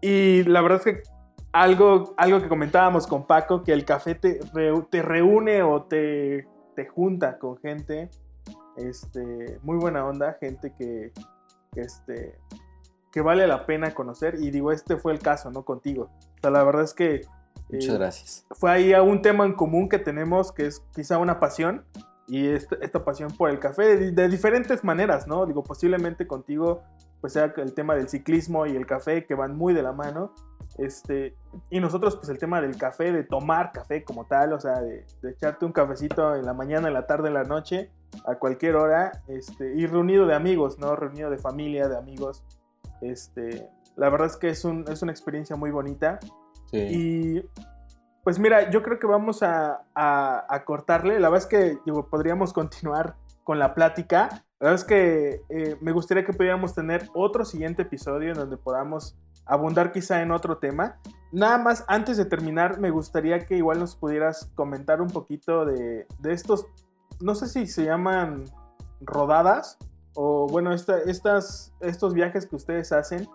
y 0.01 0.43
la 0.43 0.59
verdad 0.59 0.79
es 0.79 0.83
que 0.83 1.16
algo, 1.61 2.13
algo 2.17 2.41
que 2.41 2.47
comentábamos 2.47 3.07
con 3.07 3.25
Paco, 3.25 3.63
que 3.63 3.73
el 3.73 3.85
café 3.85 4.15
te, 4.15 4.39
reu- 4.51 4.87
te 4.89 5.01
reúne 5.01 5.63
o 5.63 5.83
te, 5.83 6.47
te 6.75 6.87
junta 6.87 7.37
con 7.37 7.57
gente, 7.57 8.09
este, 8.77 9.59
muy 9.63 9.77
buena 9.77 10.05
onda, 10.05 10.37
gente 10.39 10.73
que, 10.77 11.11
este, 11.75 12.37
que 13.11 13.21
vale 13.21 13.47
la 13.47 13.65
pena 13.65 13.93
conocer. 13.93 14.35
Y 14.39 14.51
digo, 14.51 14.71
este 14.71 14.97
fue 14.97 15.13
el 15.13 15.19
caso, 15.19 15.51
¿no? 15.51 15.63
Contigo. 15.63 16.09
O 16.37 16.41
sea, 16.41 16.51
la 16.51 16.63
verdad 16.63 16.83
es 16.83 16.93
que... 16.93 17.21
Muchas 17.69 17.95
eh, 17.95 17.97
gracias. 17.97 18.45
fue 18.51 18.71
ahí 18.71 18.93
a 18.93 19.01
un 19.01 19.21
tema 19.21 19.45
en 19.45 19.53
común 19.53 19.89
que 19.89 19.99
tenemos, 19.99 20.51
que 20.51 20.67
es 20.67 20.79
quizá 20.95 21.17
una 21.17 21.39
pasión, 21.39 21.85
y 22.27 22.47
esta, 22.47 22.75
esta 22.81 23.03
pasión 23.03 23.31
por 23.31 23.49
el 23.49 23.59
café 23.59 23.97
de, 23.97 24.11
de 24.11 24.27
diferentes 24.27 24.83
maneras, 24.83 25.27
¿no? 25.27 25.45
Digo, 25.45 25.63
posiblemente 25.63 26.27
contigo, 26.27 26.83
pues 27.21 27.33
sea 27.33 27.53
el 27.57 27.73
tema 27.73 27.95
del 27.95 28.09
ciclismo 28.09 28.65
y 28.65 28.75
el 28.75 28.85
café, 28.85 29.25
que 29.25 29.35
van 29.35 29.55
muy 29.57 29.73
de 29.73 29.83
la 29.83 29.91
mano, 29.93 30.33
este, 30.77 31.35
y 31.69 31.79
nosotros, 31.79 32.15
pues 32.17 32.29
el 32.29 32.37
tema 32.37 32.61
del 32.61 32.77
café, 32.77 33.11
de 33.11 33.23
tomar 33.23 33.71
café 33.71 34.03
como 34.03 34.25
tal, 34.25 34.53
o 34.53 34.59
sea, 34.59 34.79
de, 34.81 35.05
de 35.21 35.31
echarte 35.31 35.65
un 35.65 35.71
cafecito 35.71 36.35
en 36.35 36.45
la 36.45 36.53
mañana, 36.53 36.87
en 36.89 36.93
la 36.93 37.07
tarde, 37.07 37.29
en 37.29 37.33
la 37.33 37.43
noche, 37.43 37.89
a 38.25 38.35
cualquier 38.35 38.75
hora, 38.75 39.23
este, 39.27 39.73
y 39.75 39.87
reunido 39.87 40.27
de 40.27 40.35
amigos, 40.35 40.77
¿no? 40.77 40.95
Reunido 40.95 41.29
de 41.29 41.37
familia, 41.37 41.87
de 41.87 41.97
amigos, 41.97 42.43
este, 43.01 43.69
la 43.95 44.09
verdad 44.09 44.27
es 44.27 44.37
que 44.37 44.49
es, 44.49 44.65
un, 44.65 44.85
es 44.87 45.01
una 45.01 45.11
experiencia 45.11 45.55
muy 45.55 45.71
bonita. 45.71 46.19
Sí. 46.71 46.77
Y 46.77 47.49
pues 48.23 48.39
mira, 48.39 48.69
yo 48.69 48.83
creo 48.83 48.99
que 48.99 49.07
vamos 49.07 49.41
a, 49.41 49.83
a- 49.95 50.45
a 50.49 50.65
cortarle. 50.65 51.19
La 51.19 51.29
verdad 51.29 51.45
es 51.45 51.49
que 51.49 51.77
digo, 51.85 52.07
podríamos 52.09 52.53
continuar 52.53 53.15
con 53.43 53.57
la 53.57 53.73
plática. 53.73 54.43
La 54.59 54.69
verdad 54.71 54.75
es 54.81 54.83
que 54.85 55.41
eh, 55.49 55.77
me 55.81 55.91
gustaría 55.91 56.25
que 56.25 56.33
pudiéramos 56.33 56.73
tener 56.73 57.07
otro 57.13 57.45
siguiente 57.45 57.83
episodio 57.83 58.29
en 58.31 58.37
donde 58.37 58.57
podamos 58.57 59.15
abundar 59.45 59.91
quizá 59.91 60.21
en 60.21 60.31
otro 60.31 60.57
tema. 60.57 60.97
Nada 61.31 61.57
más, 61.59 61.85
antes 61.87 62.17
de 62.17 62.25
terminar, 62.25 62.79
me 62.79 62.89
gustaría 62.89 63.45
que 63.45 63.55
igual 63.55 63.79
nos 63.79 63.95
pudieras 63.95 64.49
comentar 64.55 65.01
un 65.01 65.09
poquito 65.09 65.63
de, 65.65 66.07
de 66.19 66.33
estos, 66.33 66.65
no 67.21 67.35
sé 67.35 67.47
si 67.47 67.67
se 67.67 67.85
llaman 67.85 68.45
rodadas 69.01 69.77
o 70.15 70.47
bueno, 70.47 70.73
esta- 70.73 70.99
estas, 71.01 71.71
estos 71.79 72.13
viajes 72.15 72.47
que 72.47 72.55
ustedes 72.55 72.91
hacen. 72.91 73.27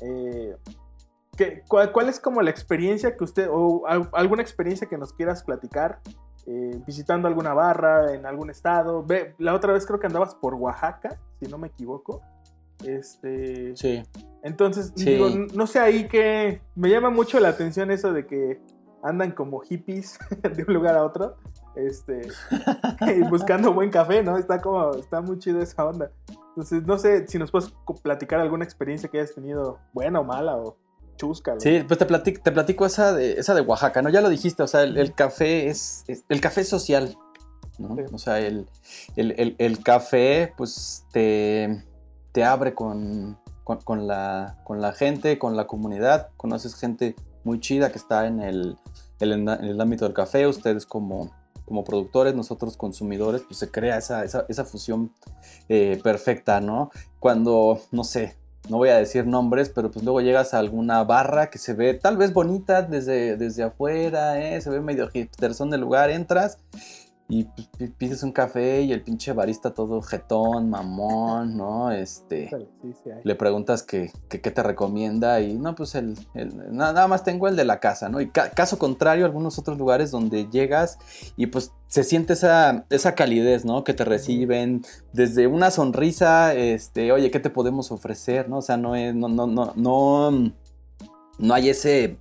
eh, 0.00 0.56
¿Qué- 1.36 1.62
cuál, 1.68 1.90
cuál 1.92 2.08
es 2.08 2.20
como 2.20 2.42
la 2.42 2.50
experiencia 2.50 3.16
que 3.16 3.24
usted, 3.24 3.48
o 3.50 3.86
al- 3.86 4.08
alguna 4.12 4.42
experiencia 4.42 4.86
que 4.88 4.96
nos 4.98 5.12
quieras 5.12 5.42
platicar, 5.42 6.00
eh, 6.46 6.80
visitando 6.86 7.28
alguna 7.28 7.54
barra 7.54 8.14
en 8.14 8.26
algún 8.26 8.50
estado? 8.50 9.02
Ve, 9.04 9.34
la 9.38 9.54
otra 9.54 9.72
vez 9.72 9.86
creo 9.86 9.98
que 10.00 10.06
andabas 10.06 10.34
por 10.34 10.54
Oaxaca, 10.54 11.18
si 11.40 11.46
no 11.48 11.58
me 11.58 11.68
equivoco. 11.68 12.20
Este, 12.84 13.76
Sí. 13.76 14.02
entonces, 14.42 14.92
Sí. 14.96 15.04
digo, 15.04 15.28
no 15.54 15.66
sé 15.66 15.80
ahí 15.80 16.08
que 16.08 16.62
me 16.74 16.88
llama 16.88 17.10
mucho 17.10 17.38
la 17.40 17.48
atención 17.50 17.90
eso 17.90 18.12
de 18.12 18.26
que 18.26 18.60
andan 19.02 19.32
como 19.32 19.60
hippies 19.60 20.18
de 20.56 20.64
un 20.66 20.74
lugar 20.74 20.96
a 20.96 21.04
otro. 21.04 21.36
este, 21.76 22.22
buscando 23.30 23.72
buen 23.72 23.90
café, 23.90 24.22
¿no? 24.22 24.36
Está 24.36 24.60
como, 24.60 24.90
está 24.94 25.20
muy 25.20 25.38
chido 25.38 25.60
esa 25.62 25.84
onda. 25.86 26.10
Entonces, 26.48 26.82
no 26.84 26.98
sé 26.98 27.26
si 27.28 27.38
nos 27.38 27.50
puedes 27.52 27.72
platicar 28.02 28.40
alguna 28.40 28.64
experiencia 28.64 29.08
que 29.08 29.18
hayas 29.18 29.34
tenido, 29.34 29.78
buena 29.92 30.18
o 30.20 30.24
mala 30.24 30.56
o 30.56 30.76
chusca. 31.20 31.54
Sí, 31.58 31.84
pues 31.86 31.98
te 31.98 32.06
platico, 32.06 32.42
te 32.42 32.52
platico 32.52 32.86
esa, 32.86 33.12
de, 33.12 33.34
esa 33.34 33.54
de 33.54 33.60
Oaxaca, 33.60 34.00
¿no? 34.02 34.08
Ya 34.08 34.20
lo 34.20 34.30
dijiste, 34.30 34.62
o 34.62 34.66
sea, 34.66 34.82
el, 34.82 35.14
café 35.14 35.68
es, 35.68 36.04
el 36.28 36.40
café 36.40 36.64
social, 36.64 37.16
¿no? 37.78 37.96
O 38.12 38.18
sea, 38.18 38.38
el, 38.38 38.66
el, 39.16 39.82
café, 39.82 40.52
pues, 40.56 41.04
te, 41.12 41.82
te 42.32 42.44
abre 42.44 42.74
con, 42.74 43.38
con, 43.64 44.06
la, 44.06 44.58
con 44.64 44.80
la 44.80 44.92
gente, 44.92 45.38
con 45.38 45.56
la 45.56 45.66
comunidad, 45.66 46.28
conoces 46.36 46.74
gente 46.74 47.14
muy 47.44 47.60
chida 47.60 47.92
que 47.92 47.98
está 47.98 48.26
en 48.26 48.40
el, 48.40 48.78
en 49.20 49.48
el 49.48 49.80
ámbito 49.80 50.06
del 50.06 50.14
café, 50.14 50.46
ustedes 50.46 50.86
como 50.86 51.30
como 51.70 51.84
productores, 51.84 52.34
nosotros 52.34 52.76
consumidores, 52.76 53.42
pues 53.42 53.60
se 53.60 53.70
crea 53.70 53.96
esa, 53.96 54.24
esa, 54.24 54.64
fusión 54.64 55.12
eh, 55.68 56.00
perfecta, 56.02 56.60
¿no? 56.60 56.90
Cuando, 57.20 57.80
no 57.92 58.02
sé, 58.02 58.36
no 58.68 58.76
voy 58.76 58.90
a 58.90 58.96
decir 58.96 59.26
nombres, 59.26 59.68
pero 59.68 59.90
pues 59.90 60.04
luego 60.04 60.20
llegas 60.20 60.54
a 60.54 60.58
alguna 60.58 61.02
barra 61.04 61.50
que 61.50 61.58
se 61.58 61.72
ve 61.72 61.94
tal 61.94 62.16
vez 62.16 62.32
bonita 62.32 62.82
desde, 62.82 63.36
desde 63.36 63.64
afuera, 63.64 64.40
¿eh? 64.40 64.60
se 64.60 64.70
ve 64.70 64.80
medio 64.80 65.08
son 65.54 65.70
del 65.70 65.80
lugar, 65.80 66.10
entras 66.10 66.58
y 67.30 67.44
pides 67.96 68.24
un 68.24 68.32
café 68.32 68.82
y 68.82 68.92
el 68.92 69.02
pinche 69.02 69.32
barista 69.32 69.70
todo 69.70 70.02
jetón, 70.02 70.68
mamón, 70.68 71.56
¿no? 71.56 71.92
Este, 71.92 72.50
le 73.22 73.34
preguntas 73.36 73.84
qué 73.84 74.10
te 74.28 74.62
recomienda 74.64 75.40
y 75.40 75.56
no, 75.56 75.76
pues 75.76 75.94
el, 75.94 76.16
nada 76.72 77.06
más 77.06 77.22
tengo 77.22 77.46
el 77.46 77.54
de 77.54 77.64
la 77.64 77.78
casa, 77.78 78.08
¿no? 78.08 78.20
Y 78.20 78.30
caso 78.30 78.80
contrario, 78.80 79.24
algunos 79.24 79.60
otros 79.60 79.78
lugares 79.78 80.10
donde 80.10 80.48
llegas 80.50 80.98
y 81.36 81.46
pues 81.46 81.72
se 81.86 82.02
siente 82.02 82.32
esa, 82.32 82.84
esa 82.90 83.14
calidez, 83.14 83.64
¿no? 83.64 83.84
Que 83.84 83.94
te 83.94 84.04
reciben 84.04 84.82
desde 85.12 85.46
una 85.46 85.70
sonrisa, 85.70 86.52
este, 86.54 87.12
oye, 87.12 87.30
¿qué 87.30 87.38
te 87.38 87.50
podemos 87.50 87.92
ofrecer, 87.92 88.48
no? 88.48 88.58
O 88.58 88.62
sea, 88.62 88.76
no 88.76 88.96
es, 88.96 89.14
no, 89.14 89.28
no, 89.28 89.46
no, 89.46 89.72
no, 89.76 90.52
no 91.38 91.54
hay 91.54 91.68
ese 91.68 92.18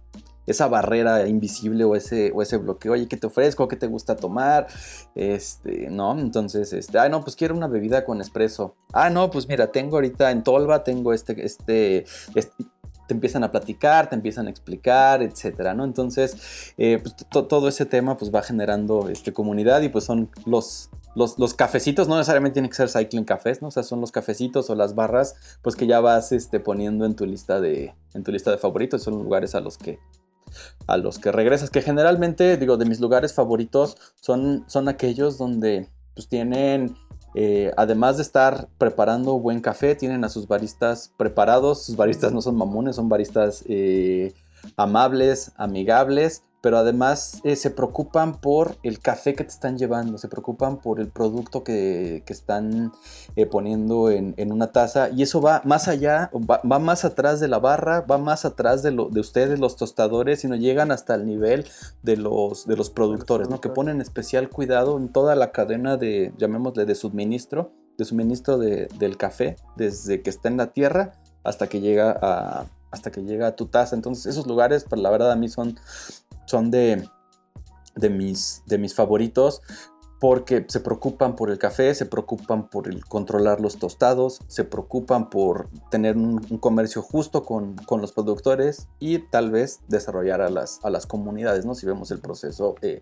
esa 0.51 0.67
barrera 0.67 1.27
invisible 1.27 1.83
o 1.83 1.95
ese, 1.95 2.31
o 2.33 2.41
ese 2.41 2.57
bloqueo, 2.57 2.93
oye, 2.93 3.07
¿qué 3.07 3.17
te 3.17 3.27
ofrezco? 3.27 3.67
¿Qué 3.67 3.75
te 3.75 3.87
gusta 3.87 4.15
tomar? 4.15 4.67
Este, 5.15 5.89
¿no? 5.89 6.17
Entonces, 6.17 6.73
este, 6.73 6.97
ay, 6.99 7.09
no, 7.09 7.21
pues 7.23 7.35
quiero 7.35 7.55
una 7.55 7.67
bebida 7.67 8.03
con 8.03 8.21
espresso. 8.21 8.75
Ah, 8.93 9.09
no, 9.09 9.29
pues 9.29 9.47
mira, 9.47 9.71
tengo 9.71 9.97
ahorita 9.97 10.31
en 10.31 10.43
Tolva, 10.43 10.83
tengo 10.83 11.13
este, 11.13 11.45
este, 11.45 12.05
este 12.35 12.65
te 13.09 13.15
empiezan 13.15 13.43
a 13.43 13.51
platicar, 13.51 14.07
te 14.07 14.15
empiezan 14.15 14.45
a 14.45 14.51
explicar, 14.51 15.23
etcétera, 15.23 15.73
¿no? 15.73 15.83
Entonces, 15.83 16.73
eh, 16.77 16.99
pues, 17.01 17.15
todo 17.29 17.67
ese 17.67 17.87
tema 17.87 18.17
pues 18.17 18.33
va 18.33 18.43
generando 18.43 19.09
este, 19.09 19.33
comunidad 19.33 19.81
y 19.81 19.89
pues 19.89 20.03
son 20.03 20.29
los, 20.45 20.91
los, 21.15 21.53
cafecitos, 21.55 22.07
no 22.07 22.17
necesariamente 22.17 22.53
tienen 22.53 22.69
que 22.69 22.77
ser 22.77 22.87
cycling 22.87 23.25
cafés, 23.25 23.63
¿no? 23.63 23.69
O 23.69 23.71
sea, 23.71 23.81
son 23.81 23.99
los 23.99 24.11
cafecitos 24.11 24.69
o 24.69 24.75
las 24.75 24.93
barras 24.93 25.35
pues 25.63 25.75
que 25.75 25.87
ya 25.87 25.99
vas 25.99 26.31
este, 26.31 26.59
poniendo 26.59 27.03
en 27.05 27.15
tu 27.15 27.25
lista 27.25 27.59
de, 27.59 27.95
en 28.13 28.23
tu 28.23 28.31
lista 28.31 28.51
de 28.51 28.59
favoritos, 28.59 29.01
son 29.01 29.15
lugares 29.15 29.55
a 29.55 29.59
los 29.59 29.79
que 29.79 29.97
a 30.87 30.97
los 30.97 31.19
que 31.19 31.31
regresas, 31.31 31.69
que 31.69 31.81
generalmente, 31.81 32.57
digo, 32.57 32.77
de 32.77 32.85
mis 32.85 32.99
lugares 32.99 33.33
favoritos 33.33 33.97
son, 34.21 34.63
son 34.67 34.87
aquellos 34.87 35.37
donde 35.37 35.87
pues 36.15 36.27
tienen, 36.27 36.95
eh, 37.35 37.71
además 37.77 38.17
de 38.17 38.23
estar 38.23 38.67
preparando 38.77 39.39
buen 39.39 39.61
café, 39.61 39.95
tienen 39.95 40.23
a 40.23 40.29
sus 40.29 40.47
baristas 40.47 41.13
preparados, 41.17 41.85
sus 41.85 41.95
baristas 41.95 42.33
no 42.33 42.41
son 42.41 42.57
mamones, 42.57 42.95
son 42.95 43.09
baristas 43.09 43.63
eh, 43.67 44.33
amables, 44.75 45.51
amigables, 45.55 46.43
pero 46.61 46.77
además 46.77 47.39
eh, 47.43 47.55
se 47.55 47.69
preocupan 47.69 48.39
por 48.39 48.77
el 48.83 48.99
café 48.99 49.33
que 49.33 49.43
te 49.43 49.49
están 49.49 49.77
llevando, 49.77 50.17
se 50.17 50.27
preocupan 50.27 50.77
por 50.77 50.99
el 50.99 51.07
producto 51.09 51.63
que, 51.63 52.23
están 52.29 52.91
eh, 53.35 53.47
poniendo 53.47 54.11
en, 54.11 54.51
una 54.51 54.71
taza 54.71 55.09
y 55.09 55.23
eso 55.23 55.41
va 55.41 55.61
más 55.65 55.87
allá, 55.87 56.29
va, 56.33 56.79
más 56.79 57.05
atrás 57.05 57.39
de 57.39 57.47
la 57.47 57.57
barra, 57.57 58.01
va 58.01 58.19
más 58.19 58.45
atrás 58.45 58.83
de, 58.83 58.91
lo, 58.91 59.09
de 59.09 59.19
ustedes, 59.19 59.59
los 59.59 59.75
tostadores, 59.75 60.41
sino 60.41 60.55
llegan 60.55 60.91
hasta 60.91 61.15
el 61.15 61.25
nivel 61.25 61.65
de 62.03 62.17
los, 62.17 62.67
de 62.67 62.75
los 62.75 62.91
productores, 62.91 63.49
¿no? 63.49 63.61
que 63.61 63.69
ponen 63.69 63.99
especial 63.99 64.49
cuidado 64.49 64.97
en 64.97 65.09
toda 65.09 65.35
la 65.35 65.51
cadena 65.51 65.97
de, 65.97 66.33
llamémosle, 66.37 66.85
de 66.85 66.95
suministro, 66.95 67.71
de 67.97 68.05
suministro 68.05 68.57
del 68.57 69.17
café, 69.17 69.55
desde 69.75 70.21
que 70.21 70.29
está 70.29 70.49
en 70.49 70.57
la 70.57 70.67
tierra 70.67 71.13
hasta 71.43 71.67
que 71.67 71.81
llega 71.81 72.17
a, 72.21 72.65
hasta 72.91 73.11
que 73.11 73.23
llega 73.23 73.47
a 73.47 73.55
tu 73.55 73.67
taza. 73.67 73.95
Entonces 73.95 74.25
esos 74.25 74.47
lugares, 74.47 74.85
pues 74.87 75.01
la 75.01 75.09
verdad 75.09 75.31
a 75.31 75.35
mí 75.35 75.49
son 75.49 75.77
son 76.49 76.71
de, 76.71 77.07
de, 77.95 78.09
mis, 78.09 78.63
de 78.65 78.77
mis 78.77 78.95
favoritos 78.95 79.61
porque 80.19 80.65
se 80.67 80.81
preocupan 80.81 81.35
por 81.35 81.49
el 81.49 81.57
café, 81.57 81.95
se 81.95 82.05
preocupan 82.05 82.69
por 82.69 82.89
el 82.89 83.05
controlar 83.05 83.61
los 83.61 83.77
tostados, 83.77 84.41
se 84.47 84.65
preocupan 84.65 85.29
por 85.29 85.69
tener 85.89 86.17
un, 86.17 86.39
comercio 86.59 87.01
justo 87.01 87.43
con, 87.43 87.77
los 88.01 88.11
productores 88.11 88.89
y 88.99 89.19
tal 89.19 89.49
vez 89.49 89.79
desarrollar 89.87 90.41
a 90.41 90.49
las, 90.49 90.79
a 90.83 90.89
las 90.89 91.07
comunidades, 91.07 91.65
¿no? 91.65 91.73
Si 91.73 91.85
vemos 91.85 92.11
el 92.11 92.19
proceso 92.19 92.75
eh, 92.81 93.01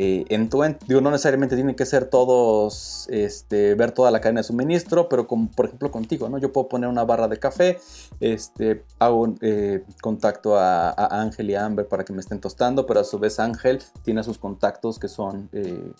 eh, 0.00 0.24
en 0.28 0.48
tu 0.48 0.62
digo, 0.86 1.00
no 1.00 1.10
necesariamente 1.10 1.56
tienen 1.56 1.74
que 1.74 1.84
ser 1.84 2.04
todos, 2.04 3.08
este, 3.10 3.74
ver 3.74 3.90
toda 3.90 4.12
la 4.12 4.20
cadena 4.20 4.42
de 4.42 4.44
suministro, 4.44 5.08
pero 5.08 5.26
como 5.26 5.50
por 5.50 5.66
ejemplo 5.66 5.90
contigo, 5.90 6.28
¿no? 6.28 6.38
Yo 6.38 6.52
puedo 6.52 6.68
poner 6.68 6.88
una 6.88 7.04
barra 7.04 7.26
de 7.26 7.40
café, 7.40 7.80
este, 8.20 8.84
hago 9.00 9.34
eh, 9.40 9.82
contacto 10.00 10.56
a, 10.56 10.92
Ángel 11.20 11.50
y 11.50 11.56
a 11.56 11.64
Amber 11.64 11.88
para 11.88 12.04
que 12.04 12.12
me 12.12 12.20
estén 12.20 12.40
tostando, 12.40 12.86
pero 12.86 13.00
a 13.00 13.04
su 13.04 13.18
vez 13.18 13.40
Ángel 13.40 13.82
tiene 14.04 14.22
sus 14.22 14.38
contactos 14.38 15.00
que 15.00 15.08
son 15.08 15.48
eh, 15.52 15.92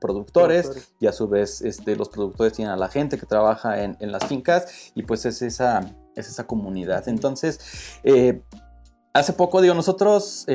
productores, 0.00 0.92
y 1.00 1.08
a 1.08 1.12
su 1.12 1.26
vez 1.26 1.62
este, 1.62 1.96
los 1.96 2.10
productores 2.10 2.52
tienen 2.52 2.72
a 2.72 2.76
la 2.76 2.88
gente 2.88 3.18
que 3.18 3.26
trabaja 3.26 3.82
en, 3.82 3.96
las 4.12 4.24
fincas 4.24 4.92
y 4.94 5.02
pues 5.02 5.26
es 5.26 5.42
esa, 5.42 5.80
es 6.14 6.28
esa 6.28 6.46
comunidad. 6.46 7.08
Entonces, 7.08 7.58
hace 9.12 9.32
poco, 9.32 9.60
digo, 9.60 9.74
nosotros 9.74 10.46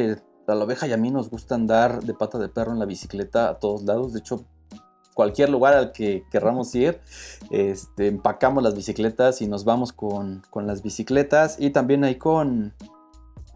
la 0.56 0.64
oveja 0.64 0.88
y 0.88 0.94
a 0.94 0.98
mí 0.98 1.12
nos 1.12 1.30
gusta 1.30 1.56
andar 1.56 2.04
de 2.04 2.14
pata 2.14 2.38
de 2.38 2.50
perro 2.50 2.72
en 2.72 2.80
la 2.80 2.86
bicicleta 2.86 3.50
a 3.50 3.60
todos 3.60 3.84
lados. 3.84 4.14
De 4.14 4.20
hecho, 4.20 4.46
cualquier 5.14 5.50
lugar 5.50 5.74
al 5.74 5.92
que 5.92 6.24
querramos 6.32 6.74
ir, 6.76 7.00
este, 7.50 8.08
empacamos 8.08 8.64
las 8.64 8.76
bicicletas 8.76 9.42
y 9.42 9.48
nos 9.48 9.66
vamos 9.66 9.92
con, 9.92 10.44
las 10.54 10.84
bicicletas. 10.84 11.58
Y 11.60 11.72
también 11.72 12.04
ahí 12.04 12.16
con, 12.16 12.74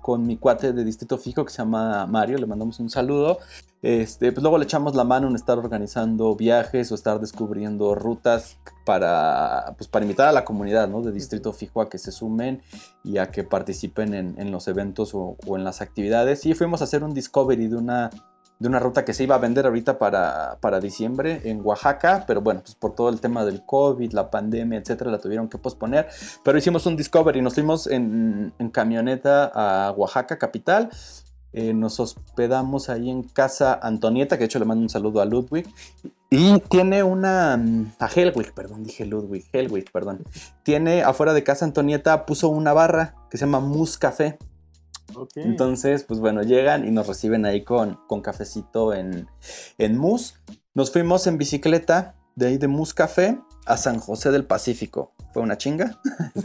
con 0.02 0.26
mi 0.26 0.38
cuate 0.38 0.74
de 0.74 0.84
distrito 0.84 1.18
fijo 1.18 1.46
que 1.46 1.52
se 1.52 1.60
llama 1.60 2.06
Mario, 2.08 2.38
le 2.38 2.48
mandamos 2.48 2.80
un 2.80 2.90
saludo. 2.90 3.40
Este, 3.82 4.32
pues 4.32 4.44
luego 4.44 4.60
le 4.60 4.66
echamos 4.66 4.96
la 4.96 5.04
mano 5.04 5.28
en 5.28 5.36
estar 5.36 5.58
organizando 5.58 6.36
viajes 6.36 6.92
o 6.92 6.96
estar 6.96 7.20
descubriendo 7.20 7.96
rutas 7.96 8.58
para, 8.86 9.74
pues 9.76 9.88
para 9.88 10.06
invitar 10.06 10.28
a 10.28 10.32
la 10.32 10.46
comunidad 10.46 10.88
¿no? 10.88 11.02
de 11.02 11.12
Distrito 11.12 11.52
Fijo 11.52 11.82
a 11.82 11.90
que 11.90 11.98
se 11.98 12.12
sumen 12.12 12.62
y 13.04 13.18
a 13.18 13.32
que 13.32 13.44
participen 13.44 14.14
en, 14.14 14.52
los 14.52 14.68
eventos 14.68 15.12
o, 15.16 15.36
en 15.56 15.64
las 15.64 15.82
actividades. 15.82 16.46
Y 16.46 16.54
fuimos 16.54 16.82
a 16.82 16.84
hacer 16.84 17.04
un 17.04 17.16
discovery 17.16 17.68
de 17.68 17.76
una, 17.76 18.10
de 18.62 18.68
una 18.68 18.78
ruta 18.78 19.04
que 19.04 19.14
se 19.16 19.24
iba 19.24 19.34
a 19.34 19.40
vender 19.40 19.66
ahorita 19.66 19.98
para, 19.98 20.60
para 20.62 20.80
diciembre 20.80 21.42
en 21.46 21.62
Oaxaca, 21.64 22.26
pero 22.28 22.42
bueno, 22.42 22.62
pues 22.62 22.76
por 22.76 22.94
todo 22.94 23.10
el 23.10 23.20
tema 23.20 23.44
del 23.44 23.66
COVID, 23.66 24.12
la 24.12 24.30
pandemia, 24.30 24.78
etcétera, 24.78 25.10
la 25.10 25.18
tuvieron 25.18 25.50
que 25.50 25.58
posponer. 25.58 26.08
Pero 26.44 26.60
hicimos 26.60 26.86
un 26.86 26.96
discovery, 26.96 27.42
nos 27.42 27.56
fuimos 27.56 27.88
en, 27.88 28.54
camioneta 28.72 29.52
a 29.54 29.92
Oaxaca, 29.94 30.38
capital 30.38 30.90
eh, 31.54 31.74
nos 31.74 32.00
hospedamos 32.00 32.88
ahí 32.88 33.10
en 33.10 33.24
casa 33.24 33.78
Antonieta, 33.82 34.38
que 34.38 34.42
de 34.42 34.46
hecho 34.46 34.60
le 34.60 34.66
mando 34.66 34.84
un 34.84 34.90
saludo 34.90 35.22
a 35.22 35.26
Ludwig. 35.26 35.68
Y 36.30 36.60
tiene 36.70 37.04
una. 37.04 37.58
Mm, 37.58 37.94
a 38.00 38.08
Helwig, 38.08 38.54
perdón, 38.54 38.84
dije 38.84 39.06
Ludwig, 39.06 39.50
Helwig, 39.52 39.92
perdón. 39.92 40.24
Tiene 40.64 41.02
afuera 41.02 41.34
de 41.34 41.44
casa 41.44 41.66
Antonieta, 41.66 42.28
puso 42.28 42.48
una 42.48 42.74
barra 42.74 43.16
que 43.30 43.38
se 43.38 43.46
llama 43.46 43.60
Mus 43.60 43.98
Café. 43.98 44.38
Entonces, 45.36 46.04
pues 46.04 46.20
bueno, 46.20 46.44
llegan 46.44 46.88
y 46.88 46.92
nos 46.92 47.08
reciben 47.08 47.46
ahí 47.46 47.64
con, 47.64 48.00
con 48.08 48.22
cafecito 48.22 48.94
en, 48.94 49.28
en 49.78 49.98
Mus. 49.98 50.36
Nos 50.74 50.92
fuimos 50.92 51.28
en 51.28 51.38
bicicleta 51.38 52.16
de 52.36 52.48
ahí 52.48 52.58
de 52.58 52.68
Mus 52.68 52.94
Café 52.94 53.40
a 53.66 53.78
San 53.78 54.00
José 54.00 54.32
del 54.32 54.46
Pacífico. 54.46 55.14
Fue 55.34 55.42
una 55.42 55.58
chinga. 55.58 56.00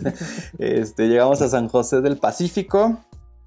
este, 0.58 1.08
llegamos 1.08 1.42
a 1.42 1.48
San 1.48 1.68
José 1.68 2.00
del 2.00 2.18
Pacífico. 2.18 2.98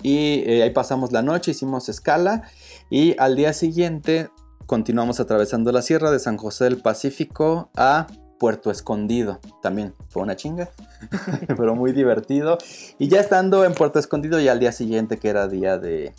Y 0.01 0.43
eh, 0.45 0.63
ahí 0.63 0.69
pasamos 0.69 1.11
la 1.11 1.21
noche, 1.21 1.51
hicimos 1.51 1.89
escala 1.89 2.43
y 2.89 3.15
al 3.19 3.35
día 3.35 3.51
siguiente 3.51 4.29
continuamos 4.65 5.19
atravesando 5.19 5.71
la 5.73 5.81
sierra 5.81 6.09
de 6.09 6.19
San 6.19 6.37
José 6.37 6.65
del 6.65 6.81
Pacífico 6.81 7.69
a 7.75 8.07
Puerto 8.39 8.71
Escondido. 8.71 9.39
También 9.61 9.93
fue 10.07 10.23
una 10.23 10.35
chinga, 10.35 10.69
pero 11.57 11.75
muy 11.75 11.91
divertido. 11.91 12.57
Y 12.97 13.09
ya 13.09 13.19
estando 13.19 13.65
en 13.65 13.73
Puerto 13.73 13.99
Escondido 13.99 14.39
y 14.39 14.47
al 14.47 14.59
día 14.59 14.71
siguiente, 14.71 15.17
que 15.17 15.29
era 15.29 15.47
día 15.47 15.77
de, 15.77 16.13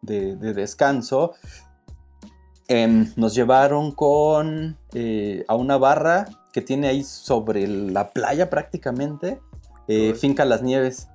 descanso, 0.00 1.34
em, 2.68 3.12
nos 3.16 3.34
llevaron 3.34 3.92
con 3.92 4.76
eh, 4.94 5.44
a 5.48 5.56
una 5.56 5.76
barra 5.76 6.28
que 6.52 6.62
tiene 6.62 6.86
ahí 6.86 7.02
sobre 7.02 7.66
la 7.66 8.10
playa 8.10 8.48
prácticamente, 8.48 9.40
eh, 9.88 10.14
Finca 10.14 10.44
Las 10.44 10.62
Nieves. 10.62 11.08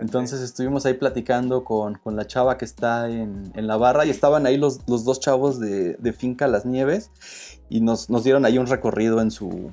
Entonces 0.00 0.40
estuvimos 0.40 0.84
ahí 0.84 0.94
platicando 0.94 1.64
con, 1.64 1.98
la 2.04 2.26
chava 2.26 2.58
que 2.58 2.64
está 2.64 3.08
en, 3.08 3.52
la 3.54 3.76
barra 3.76 4.04
y 4.04 4.10
estaban 4.10 4.44
ahí 4.44 4.56
los, 4.56 4.80
los 4.88 5.04
dos 5.04 5.20
chavos 5.20 5.58
de, 5.60 6.14
Finca 6.16 6.48
Las 6.48 6.66
Nieves 6.66 7.10
y 7.68 7.80
nos, 7.80 8.10
nos, 8.10 8.24
dieron 8.24 8.44
ahí 8.44 8.58
un 8.58 8.66
recorrido 8.66 9.20
en 9.20 9.30
su, 9.30 9.72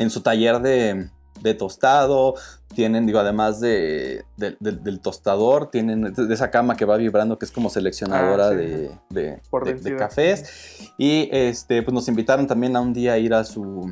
en 0.00 0.08
su 0.08 0.22
taller 0.22 0.60
de, 0.60 1.10
de 1.42 1.54
tostado, 1.54 2.34
tienen, 2.74 3.04
digo, 3.04 3.18
además 3.18 3.60
de, 3.60 4.24
del 4.36 5.00
tostador, 5.00 5.70
tienen 5.70 6.14
de 6.14 6.34
esa 6.34 6.50
cama 6.50 6.74
que 6.74 6.86
va 6.86 6.96
vibrando 6.96 7.38
que 7.38 7.44
es 7.44 7.52
como 7.52 7.68
seleccionadora 7.68 8.46
ah, 8.46 8.50
de, 8.50 8.90
de, 9.10 9.96
cafés. 9.98 10.90
Y 10.96 11.28
este, 11.30 11.82
pues 11.82 11.92
nos 11.92 12.08
invitaron 12.08 12.46
también 12.46 12.76
a 12.76 12.80
un 12.80 12.94
día 12.94 13.12
a 13.12 13.18
ir 13.18 13.34
a 13.34 13.44
su, 13.44 13.90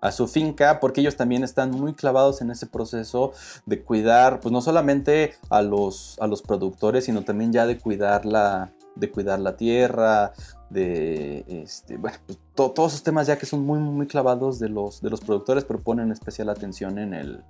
a 0.00 0.10
su 0.10 0.26
finca, 0.26 0.80
porque 0.80 1.02
ellos 1.02 1.14
también 1.14 1.44
están 1.44 1.70
muy 1.70 1.94
clavados 1.94 2.40
en 2.40 2.50
ese 2.50 2.66
proceso 2.66 3.32
de 3.64 3.80
cuidar, 3.80 4.40
pues 4.40 4.50
no 4.50 4.60
solamente 4.60 5.34
a 5.50 5.62
los, 5.62 6.16
a 6.18 6.26
los 6.26 6.42
productores, 6.42 7.04
sino 7.04 7.22
también 7.22 7.52
ya 7.52 7.64
de 7.64 7.78
cuidar 7.78 8.26
la, 8.26 8.72
de 8.96 9.08
cuidar 9.08 9.38
la 9.38 9.56
tierra, 9.56 10.32
de 10.74 11.44
este, 11.48 11.96
bueno, 11.96 12.18
pues, 12.26 12.38
todos 12.54 12.92
esos 12.92 13.02
temas 13.02 13.26
ya 13.26 13.38
que 13.38 13.46
son 13.46 13.64
muy, 13.64 13.78
muy 13.78 14.06
clavados 14.06 14.58
de 14.58 14.68
los, 14.68 15.00
de 15.00 15.08
los 15.08 15.20
productores, 15.20 15.64
pero 15.64 15.80
ponen 15.80 16.10
especial 16.12 16.48
atención 16.50 16.98
en 16.98 17.14
el, 17.14 17.44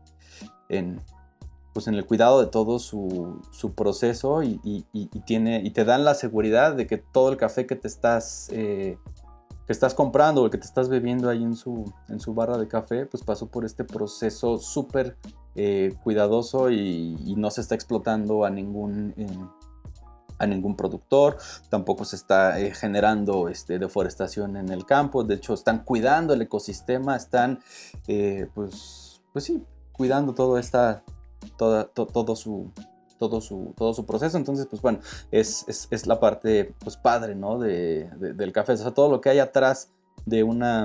en, 0.68 1.00
pues 1.72 1.88
en 1.88 1.94
el 1.94 2.04
cuidado 2.04 2.40
de 2.40 2.46
todo 2.46 2.78
su, 2.78 3.40
proceso 3.74 4.42
y, 4.42 4.86
tiene, 5.26 5.62
y 5.64 5.70
te 5.70 5.84
dan 5.84 6.04
la 6.04 6.14
seguridad 6.14 6.74
de 6.74 6.86
que 6.86 6.98
todo 6.98 7.30
el 7.30 7.36
café 7.38 7.66
que 7.66 7.76
te 7.76 7.88
estás, 7.88 8.48
eh, 8.52 8.98
que 9.66 9.72
estás 9.72 9.94
comprando 9.94 10.42
o 10.42 10.44
el 10.44 10.50
que 10.50 10.58
te 10.58 10.66
estás 10.66 10.90
bebiendo 10.90 11.30
ahí 11.30 11.42
en 11.42 11.56
su, 11.56 11.90
en 12.08 12.20
su 12.20 12.34
barra 12.34 12.58
de 12.58 12.68
café, 12.68 13.06
pues 13.06 13.22
pasó 13.22 13.46
por 13.46 13.64
este 13.64 13.84
proceso 13.84 14.58
súper 14.58 15.16
eh, 15.54 15.94
cuidadoso 16.04 16.70
y, 16.70 17.34
no 17.38 17.50
se 17.50 17.62
está 17.62 17.74
explotando 17.74 18.44
a 18.44 18.50
ningún 18.50 19.14
a 20.38 20.46
ningún 20.46 20.76
productor, 20.76 21.38
tampoco 21.68 22.04
se 22.04 22.16
está 22.16 22.58
eh, 22.60 22.74
generando 22.74 23.48
este, 23.48 23.78
deforestación 23.78 24.56
en 24.56 24.68
el 24.70 24.84
campo, 24.86 25.24
de 25.24 25.34
hecho 25.34 25.54
están 25.54 25.84
cuidando 25.84 26.34
el 26.34 26.42
ecosistema, 26.42 27.16
están 27.16 27.60
eh, 28.08 28.48
pues, 28.54 29.22
pues 29.32 29.44
sí, 29.44 29.62
cuidando 29.92 30.34
todo, 30.34 30.58
esta, 30.58 31.04
todo, 31.56 32.36
su, 32.36 32.70
todo, 33.18 33.40
su, 33.40 33.74
todo 33.76 33.94
su 33.94 34.06
proceso, 34.06 34.36
entonces 34.36 34.66
pues 34.66 34.82
bueno, 34.82 34.98
es, 35.30 35.64
es, 35.68 36.06
la 36.06 36.18
parte 36.18 36.74
pues 36.80 36.96
padre, 36.96 37.34
¿no? 37.34 37.58
De, 37.58 38.10
del 38.18 38.52
café, 38.52 38.72
o 38.72 38.76
sea, 38.76 38.90
todo 38.92 39.08
lo 39.08 39.20
que 39.20 39.30
hay 39.30 39.38
atrás 39.38 39.90
de 40.26 40.42
una, 40.42 40.84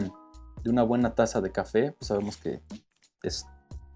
de 0.63 0.69
una 0.69 0.83
buena 0.83 1.15
taza 1.15 1.41
de 1.41 1.51
café, 1.51 1.93
pues 1.93 2.07
sabemos 2.07 2.37
que 2.37 2.61
es, 3.23 3.45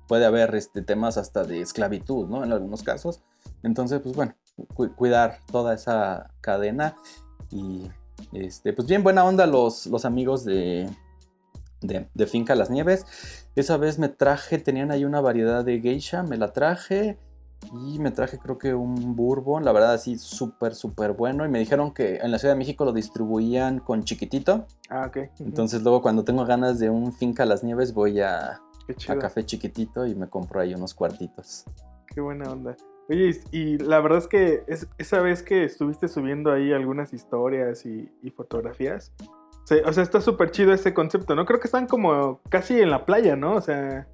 puede 0.08 0.26
haber 0.26 0.56
este, 0.56 0.82
temas 0.82 1.18
hasta 1.18 1.43
de 1.43 1.62
esclavitud, 1.62 2.28
¿no? 2.28 2.43
En 2.43 2.51
algunos 2.51 2.82
casos, 2.82 3.22
entonces 3.62 4.01
pues 4.01 4.16
bueno, 4.16 4.36
cuidar 4.95 5.39
toda 5.51 5.74
esa 5.74 6.32
cadena. 6.41 6.95
Y 7.51 7.89
este, 8.32 8.74
pues 8.74 8.88
bien 8.88 9.04
buena 9.04 9.26
onda 9.26 9.45
los, 9.45 9.88
los 9.88 10.06
amigos 10.06 10.45
de, 10.45 10.89
de, 11.82 12.28
Finca 12.28 12.56
Las 12.56 12.70
Nieves. 12.70 13.06
Esa 13.56 13.78
vez 13.78 13.99
me 13.99 14.10
traje, 14.10 14.58
tenían 14.58 14.91
ahí 14.91 15.06
una 15.06 15.22
variedad 15.22 15.64
de 15.64 15.80
geisha, 15.80 16.24
me 16.24 16.38
la 16.38 16.54
traje. 16.54 17.18
Y 17.72 17.97
me 17.97 18.12
traje 18.12 18.39
creo 18.39 18.58
que 18.58 18.74
un 18.74 19.16
bourbon, 19.16 19.64
la 19.64 19.72
verdad 19.72 19.93
así 19.93 20.18
súper, 20.18 20.76
súper 20.76 21.14
bueno. 21.14 21.45
Y 21.45 21.49
me 21.49 21.60
dijeron 21.60 21.93
que 21.93 22.18
en 22.18 22.30
la 22.30 22.38
Ciudad 22.38 22.56
de 22.56 22.58
México 22.58 22.84
lo 22.84 22.91
distribuían 22.91 23.80
con 23.80 24.04
chiquitito. 24.04 24.68
Ah, 24.89 25.06
ok. 25.08 25.30
Entonces 25.39 25.82
luego 25.82 26.01
cuando 26.01 26.26
tengo 26.26 26.45
ganas 26.45 26.78
de 26.80 26.89
un 26.89 27.14
Finca 27.14 27.45
Las 27.45 27.64
Nieves 27.64 27.93
voy 27.93 28.20
a, 28.20 28.60
a 29.08 29.16
Café 29.18 29.45
Chiquitito 29.45 30.06
y 30.06 30.14
me 30.14 30.28
compro 30.28 30.60
ahí 30.60 30.74
unos 30.74 30.93
cuartitos. 30.93 31.64
Qué 32.14 32.20
buena 32.20 32.51
onda. 32.51 32.76
Oye, 33.10 33.41
y 33.51 33.78
la 33.78 33.99
verdad 33.99 34.20
es 34.20 34.28
que 34.28 34.64
esa 34.97 35.20
vez 35.20 35.43
que 35.43 35.66
estuviste 35.66 36.08
subiendo 36.08 36.51
ahí 36.51 36.72
algunas 36.72 37.14
historias 37.14 37.86
y, 37.86 38.10
fotografías, 38.36 39.12
o 39.86 39.93
sea, 39.93 40.04
está 40.04 40.22
súper 40.22 40.51
chido 40.51 40.74
ese 40.74 40.93
concepto, 40.93 41.36
¿no? 41.36 41.45
Creo 41.45 41.60
que 41.60 41.68
están 41.68 41.88
como 41.88 42.41
casi 42.49 42.80
en 42.80 42.89
la 42.89 43.06
playa, 43.06 43.36
¿no? 43.36 43.56
O 43.56 43.62
sea, 43.62 44.08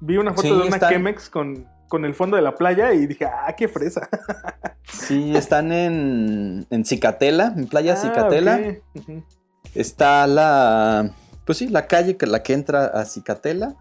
vi 0.00 0.16
una 0.16 0.32
foto 0.32 0.60
de 0.60 0.68
una 0.68 0.78
Chemex 0.78 1.30
con, 1.30 1.66
con 1.88 2.04
el 2.04 2.14
fondo 2.14 2.36
de 2.36 2.42
la 2.42 2.54
playa 2.54 2.92
y 2.92 3.06
dije, 3.06 3.24
ah, 3.24 3.54
qué 3.56 3.68
fresa. 3.68 4.08
Sí, 4.90 5.36
están 5.36 5.70
en, 5.70 6.66
en 6.70 6.84
Cicatela, 6.86 7.52
en 7.54 7.66
Playa 7.66 7.92
ah, 7.92 7.96
Cicatela. 7.96 8.58
Está 9.74 10.26
la, 10.26 11.10
pues 11.44 11.58
sí, 11.58 11.68
la 11.68 11.86
calle 11.86 12.16
que 12.16 12.26
la 12.26 12.42
que 12.42 12.54
entra 12.54 12.86
a 12.86 13.04
Cicatela. 13.04 13.76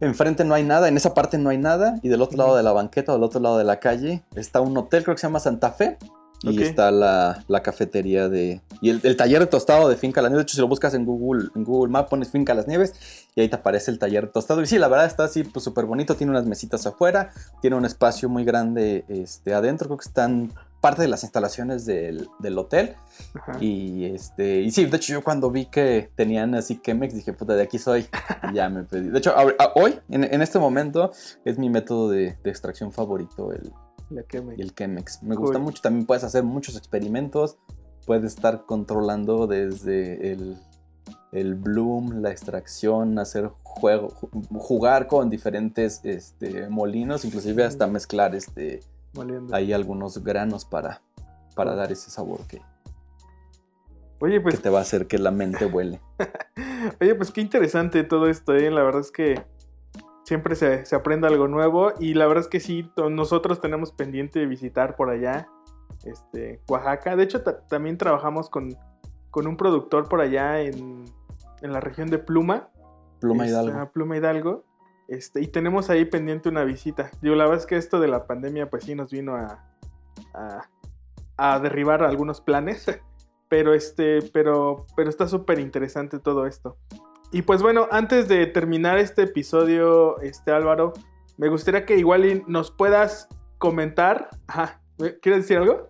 Enfrente 0.00 0.44
no 0.44 0.54
hay 0.54 0.64
nada, 0.64 0.88
en 0.88 0.96
esa 0.96 1.14
parte 1.14 1.38
no 1.38 1.50
hay 1.50 1.58
nada. 1.58 1.98
Y 2.02 2.08
del 2.08 2.22
otro 2.22 2.38
lado 2.38 2.56
de 2.56 2.62
la 2.62 2.72
banqueta, 2.72 3.12
del 3.12 3.22
otro 3.22 3.40
lado 3.40 3.58
de 3.58 3.64
la 3.64 3.80
calle, 3.80 4.22
está 4.34 4.60
un 4.60 4.76
hotel, 4.76 5.02
creo 5.02 5.14
que 5.14 5.20
se 5.20 5.26
llama 5.26 5.40
Santa 5.40 5.72
Fe. 5.72 5.98
Y 6.42 6.62
está 6.62 6.92
la, 6.92 7.62
cafetería 7.64 8.28
de. 8.28 8.60
Y 8.80 8.90
el, 8.90 9.16
taller 9.16 9.40
de 9.40 9.46
tostado 9.46 9.88
de 9.88 9.96
Finca 9.96 10.22
Las 10.22 10.30
Nieves. 10.30 10.44
De 10.44 10.48
hecho, 10.48 10.54
si 10.54 10.60
lo 10.60 10.68
buscas 10.68 10.94
en 10.94 11.04
Google, 11.04 11.48
en 11.56 11.64
Google 11.64 11.90
Maps, 11.90 12.10
pones 12.10 12.30
Finca 12.30 12.54
Las 12.54 12.68
Nieves 12.68 12.94
y 13.34 13.40
ahí 13.40 13.48
te 13.48 13.56
aparece 13.56 13.90
el 13.90 13.98
taller 13.98 14.26
de 14.26 14.32
tostado. 14.32 14.62
Y 14.62 14.66
sí, 14.66 14.78
la 14.78 14.86
verdad 14.86 15.06
está 15.06 15.24
así, 15.24 15.42
pues 15.42 15.64
súper 15.64 15.86
bonito. 15.86 16.14
Tiene 16.14 16.30
unas 16.30 16.46
mesitas 16.46 16.86
afuera, 16.86 17.32
tiene 17.60 17.76
un 17.76 17.84
espacio 17.84 18.28
muy 18.28 18.44
grande 18.44 19.04
este, 19.08 19.52
adentro. 19.52 19.88
Creo 19.88 19.98
que 19.98 20.06
están 20.06 20.52
parte 20.80 21.02
de 21.02 21.08
las 21.08 21.22
instalaciones 21.22 21.86
del, 21.86 22.28
hotel. 22.56 22.96
Y 23.60 24.04
este, 24.04 24.60
y 24.60 24.70
sí, 24.70 24.86
de 24.86 24.96
hecho, 24.96 25.12
yo 25.12 25.24
cuando 25.24 25.50
vi 25.50 25.66
que 25.66 26.10
tenían 26.14 26.54
así 26.54 26.80
Chemex, 26.80 27.14
dije, 27.14 27.32
puta, 27.32 27.54
de 27.54 27.62
aquí 27.62 27.78
soy. 27.78 28.06
Y 28.50 28.54
ya 28.54 28.68
me 28.68 28.84
pedí. 28.84 29.08
De 29.08 29.18
hecho, 29.18 29.34
hoy, 29.74 29.98
en, 30.08 30.42
este 30.42 30.58
momento, 30.58 31.12
es 31.44 31.58
mi 31.58 31.70
método 31.70 32.10
de, 32.10 32.38
extracción 32.44 32.92
favorito, 32.92 33.52
el, 33.52 33.72
el 34.56 34.74
Chemex. 34.74 35.22
Me 35.22 35.36
gusta 35.36 35.58
mucho. 35.58 35.82
También 35.82 36.06
puedes 36.06 36.24
hacer 36.24 36.44
muchos 36.44 36.76
experimentos. 36.76 37.58
Puedes 38.06 38.32
estar 38.32 38.64
controlando 38.64 39.46
desde 39.46 40.32
el, 40.32 40.56
el 41.32 41.54
bloom, 41.56 42.22
la 42.22 42.30
extracción, 42.30 43.18
hacer 43.18 43.50
juego, 43.62 44.08
jugar 44.54 45.06
con 45.06 45.28
diferentes 45.28 46.00
este, 46.04 46.68
molinos, 46.68 47.24
inclusive 47.24 47.64
hasta 47.64 47.86
mezclar 47.86 48.34
este 48.34 48.80
hay 49.52 49.72
algunos 49.72 50.22
granos 50.22 50.64
para, 50.64 51.02
para 51.54 51.74
dar 51.74 51.92
ese 51.92 52.10
sabor 52.10 52.46
que, 52.46 52.60
Oye, 54.20 54.40
pues, 54.40 54.56
que 54.56 54.62
te 54.62 54.70
va 54.70 54.78
a 54.78 54.82
hacer 54.82 55.06
que 55.06 55.18
la 55.18 55.30
mente 55.30 55.66
huele. 55.66 56.00
Oye, 57.00 57.14
pues 57.14 57.30
qué 57.30 57.40
interesante 57.40 58.02
todo 58.02 58.28
esto, 58.28 58.54
¿eh? 58.54 58.70
La 58.70 58.82
verdad 58.82 59.00
es 59.00 59.12
que 59.12 59.44
siempre 60.24 60.56
se, 60.56 60.84
aprende 60.94 61.28
algo 61.28 61.46
nuevo 61.46 61.92
y 61.98 62.14
la 62.14 62.26
verdad 62.26 62.44
es 62.44 62.48
que 62.48 62.60
sí, 62.60 62.90
nosotros 63.10 63.60
tenemos 63.60 63.92
pendiente 63.92 64.40
de 64.40 64.46
visitar 64.46 64.96
por 64.96 65.10
allá, 65.10 65.48
este, 66.04 66.60
Oaxaca. 66.68 67.16
De 67.16 67.22
hecho, 67.22 67.42
también 67.42 67.96
trabajamos 67.96 68.50
con, 68.50 68.76
con, 69.30 69.46
un 69.46 69.56
productor 69.56 70.08
por 70.08 70.20
allá 70.20 70.60
en, 70.60 71.04
en 71.62 71.72
la 71.72 71.80
región 71.80 72.10
de 72.10 72.18
Pluma. 72.18 72.68
Pluma 73.20 73.46
Hidalgo. 73.46 73.92
Pluma 73.92 74.16
Hidalgo. 74.16 74.64
Este, 75.08 75.40
y 75.40 75.46
tenemos 75.46 75.88
ahí 75.88 76.04
pendiente 76.04 76.50
una 76.50 76.64
visita. 76.64 77.10
Digo, 77.22 77.34
la 77.34 77.44
verdad 77.44 77.60
es 77.60 77.66
que 77.66 77.76
esto 77.76 77.98
de 77.98 78.08
la 78.08 78.26
pandemia, 78.26 78.68
pues 78.68 78.84
sí 78.84 78.94
nos 78.94 79.10
vino 79.10 79.34
a, 79.34 79.64
a, 81.36 81.58
derribar 81.60 82.02
algunos 82.04 82.40
planes. 82.40 82.86
Pero 83.48 83.72
este, 83.72 84.20
pero, 84.30 84.84
pero 84.94 85.08
está 85.08 85.26
súper 85.26 85.58
interesante 85.58 86.18
todo 86.18 86.44
esto. 86.44 86.76
Y 87.32 87.40
pues 87.40 87.62
bueno, 87.62 87.88
antes 87.90 88.28
de 88.28 88.44
terminar 88.44 88.98
este 88.98 89.22
episodio, 89.22 90.20
este 90.20 90.52
Álvaro, 90.52 90.92
me 91.38 91.48
gustaría 91.48 91.86
que 91.86 91.96
igual 91.96 92.44
nos 92.46 92.70
puedas 92.70 93.26
comentar. 93.56 94.28
¿quieres 95.22 95.44
decir 95.44 95.56
algo? 95.56 95.88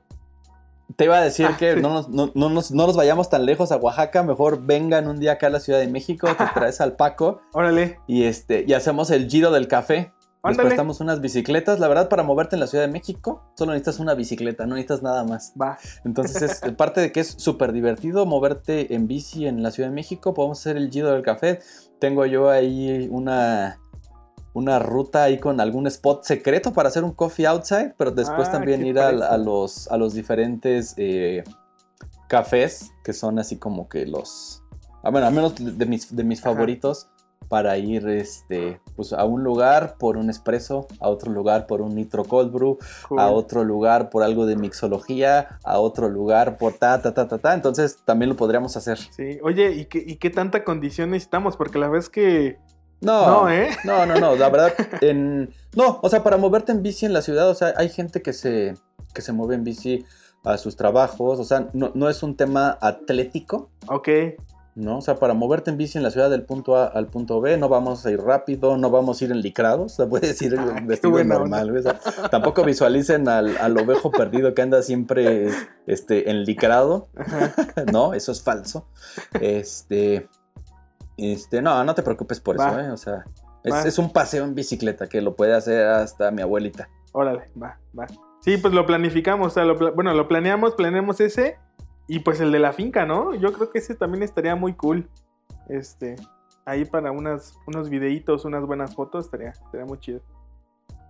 Te 0.98 1.04
iba 1.04 1.16
a 1.16 1.20
decir 1.20 1.46
ah, 1.48 1.56
que 1.56 1.76
no, 1.76 2.04
nos, 2.34 2.96
vayamos 2.96 3.30
tan 3.30 3.46
lejos 3.46 3.70
a 3.70 3.76
Oaxaca, 3.76 4.24
mejor 4.24 4.66
vengan 4.66 5.06
un 5.06 5.20
día 5.20 5.34
acá 5.34 5.46
a 5.46 5.50
la 5.50 5.60
Ciudad 5.60 5.78
de 5.78 5.86
México, 5.86 6.26
te 6.36 6.44
traes 6.54 6.80
al 6.80 6.96
Paco. 6.96 7.40
Órale. 7.52 8.00
Y 8.08 8.24
este, 8.24 8.64
y 8.66 8.72
hacemos 8.72 9.12
el 9.12 9.30
giro 9.30 9.52
del 9.52 9.68
café. 9.68 10.12
Nos 10.42 10.56
prestamos 10.56 11.00
unas 11.00 11.20
bicicletas. 11.20 11.78
La 11.78 11.86
verdad, 11.86 12.08
para 12.08 12.24
moverte 12.24 12.56
en 12.56 12.60
la 12.60 12.66
Ciudad 12.66 12.84
de 12.84 12.90
México, 12.90 13.44
solo 13.54 13.74
necesitas 13.74 14.00
una 14.00 14.14
bicicleta, 14.14 14.66
no 14.66 14.74
necesitas 14.74 15.04
nada 15.04 15.22
más. 15.22 15.52
Va. 15.60 15.78
Entonces, 16.04 16.60
es 16.64 16.72
parte 16.72 17.00
de 17.00 17.12
que 17.12 17.20
es 17.20 17.28
súper 17.28 17.70
divertido 17.70 18.26
moverte 18.26 18.92
en 18.92 19.06
bici 19.06 19.46
en 19.46 19.62
la 19.62 19.70
Ciudad 19.70 19.90
de 19.90 19.94
México. 19.94 20.34
Podemos 20.34 20.58
hacer 20.58 20.76
el 20.76 20.90
giro 20.90 21.12
del 21.12 21.22
café. 21.22 21.60
Tengo 22.00 22.26
yo 22.26 22.50
ahí 22.50 23.08
una 23.12 23.78
una 24.58 24.78
ruta 24.78 25.24
ahí 25.24 25.38
con 25.38 25.60
algún 25.60 25.86
spot 25.86 26.24
secreto 26.24 26.72
para 26.72 26.88
hacer 26.88 27.04
un 27.04 27.12
coffee 27.12 27.46
outside, 27.46 27.94
pero 27.96 28.10
después 28.10 28.48
ah, 28.48 28.52
también 28.52 28.84
ir 28.84 28.98
a, 28.98 29.38
los, 29.38 29.88
a 29.88 29.96
los 29.96 30.14
diferentes 30.14 30.94
eh, 30.96 31.44
cafés, 32.28 32.90
que 33.04 33.12
son 33.12 33.38
así 33.38 33.56
como 33.56 33.88
que 33.88 34.06
los, 34.06 34.62
ah, 35.02 35.10
bueno, 35.10 35.26
al 35.26 35.34
menos 35.34 35.54
de 35.56 35.86
mis, 35.86 36.14
de 36.14 36.24
mis 36.24 36.40
favoritos, 36.40 37.08
para 37.48 37.78
ir 37.78 38.06
este, 38.08 38.80
pues, 38.94 39.12
a 39.12 39.24
un 39.24 39.42
lugar 39.42 39.96
por 39.98 40.16
un 40.16 40.28
espresso, 40.28 40.86
a 41.00 41.08
otro 41.08 41.32
lugar 41.32 41.66
por 41.66 41.80
un 41.80 41.94
nitro 41.94 42.24
cold 42.24 42.52
brew, 42.52 42.78
a 43.16 43.30
otro 43.30 43.64
lugar 43.64 44.10
por 44.10 44.22
algo 44.22 44.46
de 44.46 44.56
mixología, 44.56 45.58
a 45.64 45.78
otro 45.78 46.08
lugar 46.08 46.58
por 46.58 46.74
ta, 46.74 47.00
ta, 47.00 47.14
ta, 47.14 47.26
ta, 47.26 47.38
ta. 47.38 47.54
Entonces 47.54 47.98
también 48.04 48.28
lo 48.28 48.36
podríamos 48.36 48.76
hacer. 48.76 48.98
Sí, 48.98 49.38
oye, 49.42 49.72
¿y 49.72 49.86
qué, 49.86 50.02
y 50.06 50.16
qué 50.16 50.30
tanta 50.30 50.62
condición 50.62 51.10
necesitamos? 51.10 51.56
Porque 51.56 51.78
la 51.78 51.88
vez 51.88 52.10
que 52.10 52.58
No, 53.00 53.42
no, 53.42 53.50
¿eh? 53.50 53.70
no, 53.84 54.06
no, 54.06 54.16
no, 54.16 54.36
la 54.36 54.48
verdad, 54.48 54.74
en... 55.00 55.50
No, 55.76 56.00
o 56.02 56.08
sea, 56.08 56.22
para 56.22 56.36
moverte 56.36 56.72
en 56.72 56.82
bici 56.82 57.06
en 57.06 57.12
la 57.12 57.22
ciudad, 57.22 57.48
o 57.48 57.54
sea, 57.54 57.74
hay 57.76 57.88
gente 57.88 58.22
que 58.22 58.32
se, 58.32 58.74
que 59.14 59.22
se 59.22 59.32
mueve 59.32 59.54
en 59.54 59.64
bici 59.64 60.04
a 60.44 60.56
sus 60.58 60.76
trabajos, 60.76 61.38
o 61.38 61.44
sea, 61.44 61.68
no, 61.72 61.92
no 61.94 62.08
es 62.08 62.22
un 62.22 62.36
tema 62.36 62.78
atlético. 62.80 63.70
Ok. 63.86 64.08
¿no? 64.78 64.98
O 64.98 65.00
sea, 65.00 65.16
para 65.16 65.34
moverte 65.34 65.70
en 65.70 65.76
bici 65.76 65.98
en 65.98 66.04
la 66.04 66.10
ciudad 66.10 66.30
del 66.30 66.44
punto 66.44 66.76
A 66.76 66.86
al 66.86 67.08
punto 67.08 67.40
B, 67.40 67.56
no 67.56 67.68
vamos 67.68 68.06
a 68.06 68.10
ir 68.12 68.20
rápido, 68.20 68.76
no 68.76 68.90
vamos 68.90 69.20
a 69.20 69.24
ir 69.24 69.32
en 69.32 69.40
licrados, 69.40 69.92
o 69.92 69.96
sea, 69.96 70.06
puedes 70.08 70.40
ir 70.40 70.56
ah, 70.56 70.80
vestido 70.84 71.22
normal, 71.24 71.76
o 71.76 71.82
sea, 71.82 71.98
tampoco 72.30 72.64
visualicen 72.64 73.28
al, 73.28 73.56
al, 73.58 73.76
ovejo 73.76 74.10
perdido 74.12 74.54
que 74.54 74.62
anda 74.62 74.82
siempre 74.82 75.50
este, 75.86 76.30
enlicrado, 76.30 77.08
no, 77.92 78.14
eso 78.14 78.30
es 78.30 78.40
falso. 78.40 78.86
Este, 79.40 80.28
este, 81.18 81.60
no, 81.60 81.82
no 81.84 81.94
te 81.94 82.02
preocupes 82.02 82.40
por 82.40 82.56
eso, 82.56 82.78
¿eh? 82.78 82.90
O 82.90 82.96
sea, 82.96 83.24
es, 83.64 83.84
es, 83.84 83.98
un 83.98 84.12
paseo 84.12 84.44
en 84.44 84.54
bicicleta 84.54 85.08
que 85.08 85.20
lo 85.20 85.34
puede 85.34 85.54
hacer 85.54 85.86
hasta 85.86 86.30
mi 86.30 86.42
abuelita. 86.42 86.88
Órale, 87.12 87.50
va, 87.60 87.78
va. 87.98 88.06
Sí, 88.40 88.56
pues 88.56 88.72
lo 88.72 88.86
planificamos, 88.86 89.48
o 89.48 89.50
sea, 89.50 89.64
lo, 89.64 89.94
bueno, 89.94 90.14
lo 90.14 90.28
planeamos, 90.28 90.74
planeamos 90.74 91.20
ese 91.20 91.58
y 92.06 92.20
pues 92.20 92.40
el 92.40 92.52
de 92.52 92.58
la 92.58 92.72
finca, 92.72 93.04
¿no? 93.04 93.34
Yo 93.34 93.52
creo 93.52 93.70
que 93.70 93.78
ese 93.78 93.94
también 93.94 94.22
estaría 94.22 94.54
muy 94.56 94.74
cool. 94.74 95.08
Este, 95.68 96.16
ahí 96.64 96.84
para 96.84 97.10
unas, 97.12 97.58
unos 97.66 97.90
videitos, 97.90 98.44
unas 98.44 98.64
buenas 98.64 98.94
fotos, 98.94 99.26
estaría, 99.26 99.50
estaría 99.50 99.84
muy 99.84 99.98
chido. 99.98 100.20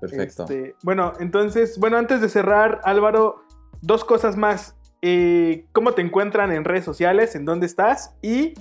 Perfecto. 0.01 0.45
Este, 0.45 0.75
bueno, 0.83 1.13
entonces, 1.21 1.79
bueno, 1.79 1.97
antes 1.97 2.21
de 2.21 2.29
cerrar, 2.29 2.81
Álvaro, 2.85 3.43
dos 3.83 4.05
cosas 4.05 4.37
más. 4.37 4.75
Eh, 5.03 5.67
¿Cómo 5.73 5.93
te 5.93 6.03
encuentran 6.03 6.51
en 6.51 6.65
redes 6.65 6.85
sociales? 6.85 7.37
¿En 7.37 7.45
dónde 7.45 7.67
estás? 7.67 8.17
Y 8.23 8.55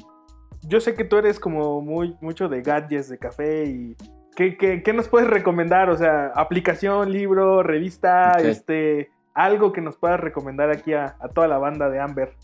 yo 0.67 0.79
sé 0.79 0.95
que 0.95 1.03
tú 1.03 1.17
eres 1.17 1.39
como 1.39 1.81
muy, 1.81 2.15
mucho 2.21 2.49
de 2.49 2.61
gadgets, 2.61 3.09
de 3.09 3.17
café 3.17 3.65
y... 3.65 3.95
¿Qué, 4.35 4.55
qué, 4.55 4.93
nos 4.93 5.07
puedes 5.07 5.27
recomendar? 5.27 5.89
O 5.89 5.97
sea, 5.97 6.27
aplicación, 6.35 7.11
libro, 7.11 7.63
revista, 7.63 8.33
este 8.33 9.09
algo 9.37 9.71
que 9.71 9.81
nos 9.81 9.97
puedas 9.97 10.19
recomendar 10.19 10.71
aquí 10.71 10.93
a, 10.93 11.15
toda 11.33 11.47
la 11.47 11.59
banda 11.59 11.89
de 11.89 11.99
Amber. 11.99 12.35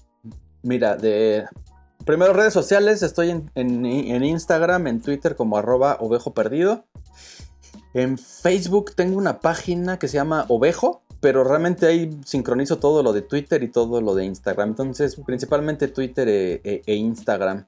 Mira, 0.61 0.95
de 0.95 1.43
primero 2.05 2.33
redes 2.33 2.53
sociales, 2.53 3.01
estoy 3.01 3.31
en, 3.55 3.85
Instagram, 4.23 4.85
en 4.85 5.01
Twitter 5.01 5.35
como 5.35 5.57
arroba 5.57 5.97
ovejo 5.99 6.35
perdido. 6.35 6.85
En 7.95 8.19
Facebook 8.19 8.93
tengo 8.95 9.17
una 9.17 9.39
página 9.39 9.97
que 9.97 10.07
se 10.07 10.17
llama 10.17 10.45
Ovejo, 10.49 11.03
pero 11.23 11.45
realmente 11.45 11.85
ahí 11.85 12.19
sincronizo 12.25 12.79
todo 12.79 13.01
lo 13.01 13.13
de 13.13 13.21
Twitter 13.21 13.63
y 13.63 13.69
todo 13.69 14.01
lo 14.01 14.13
de 14.13 14.25
Instagram. 14.25 14.71
Entonces, 14.71 15.15
principalmente 15.25 15.87
Twitter 15.87 16.27
e, 16.27 16.59
e, 16.65 16.81
e 16.85 16.95
Instagram. 16.95 17.65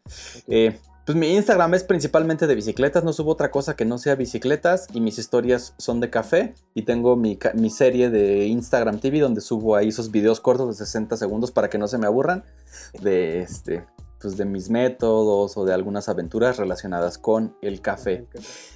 Eh, 0.49 0.77
pues 1.05 1.17
mi 1.17 1.33
Instagram 1.33 1.73
es 1.73 1.85
principalmente 1.85 2.47
de 2.47 2.55
bicicletas, 2.55 3.05
no 3.05 3.13
subo 3.13 3.31
otra 3.31 3.51
cosa 3.51 3.77
que 3.77 3.85
no 3.85 3.97
sea 3.97 4.15
bicicletas 4.15 4.87
y 4.91 4.99
mis 4.99 5.19
historias 5.19 5.73
son 5.77 6.01
de 6.01 6.09
café 6.09 6.53
y 6.73 6.81
tengo 6.81 7.15
mi, 7.15 7.39
serie 7.69 8.09
de 8.09 8.45
Instagram 8.47 8.99
TV 8.99 9.19
donde 9.21 9.39
subo 9.39 9.77
ahí 9.77 9.87
esos 9.87 10.11
videos 10.11 10.41
cortos 10.41 10.67
de 10.67 10.85
60 10.85 11.15
segundos 11.15 11.51
para 11.51 11.69
que 11.69 11.77
no 11.77 11.87
se 11.87 11.97
me 11.97 12.07
aburran 12.07 12.43
de 13.01 13.39
este 13.39 13.85
pues 14.19 14.35
de 14.35 14.43
mis 14.43 14.69
métodos 14.69 15.55
o 15.55 15.63
de 15.63 15.73
algunas 15.73 16.09
aventuras 16.09 16.57
relacionadas 16.57 17.17
con 17.17 17.55
el 17.61 17.79
café. 17.79 18.27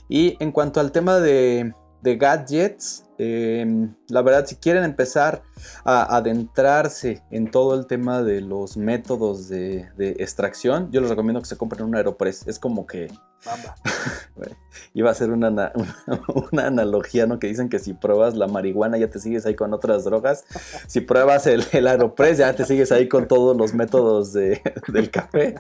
Y 0.08 0.38
en 0.40 0.54
cuanto 0.54 0.80
al 0.80 0.94
tema 0.94 1.20
de 1.20 1.74
de 2.02 2.18
gadgets. 2.18 3.06
Em, 3.18 3.94
la 4.08 4.22
verdad, 4.22 4.46
si 4.46 4.56
quieren 4.56 4.84
empezar 4.86 5.44
a 5.84 6.16
adentrarse 6.16 7.22
en 7.32 7.52
todo 7.52 7.78
el 7.78 7.86
tema 7.86 8.24
de 8.24 8.40
los 8.40 8.78
métodos 8.78 9.50
de, 9.50 9.90
extracción, 10.20 10.90
yo 10.92 11.02
les 11.02 11.10
recomiendo 11.10 11.42
que 11.42 11.48
se 11.48 11.58
compren 11.58 11.86
un 11.86 11.96
Aeropress. 11.96 12.48
Es 12.48 12.60
como 12.60 12.86
que... 12.88 13.12
iba 14.94 15.12
a 15.12 15.14
ser 15.14 15.32
una, 15.32 15.50
una, 16.52 16.68
analogía, 16.68 17.26
¿no? 17.26 17.40
Que 17.40 17.48
dicen 17.48 17.70
que 17.70 17.80
si 17.80 17.94
pruebas 17.94 18.36
la 18.36 18.48
marihuana 18.48 18.98
ya 18.98 19.10
te 19.10 19.20
sigues 19.20 19.46
ahí 19.46 19.56
con 19.56 19.74
otras 19.74 20.04
drogas. 20.04 20.46
Si 20.88 21.02
pruebas 21.02 21.46
el, 21.46 21.66
el 21.72 21.88
Aeropress 21.88 22.38
ya 22.38 22.54
te 22.54 22.66
sigues 22.66 22.92
ahí 22.92 23.08
con 23.08 23.28
todos 23.28 23.56
los 23.56 23.74
métodos 23.74 24.34
de, 24.34 24.62
del 24.88 25.12
café. 25.12 25.56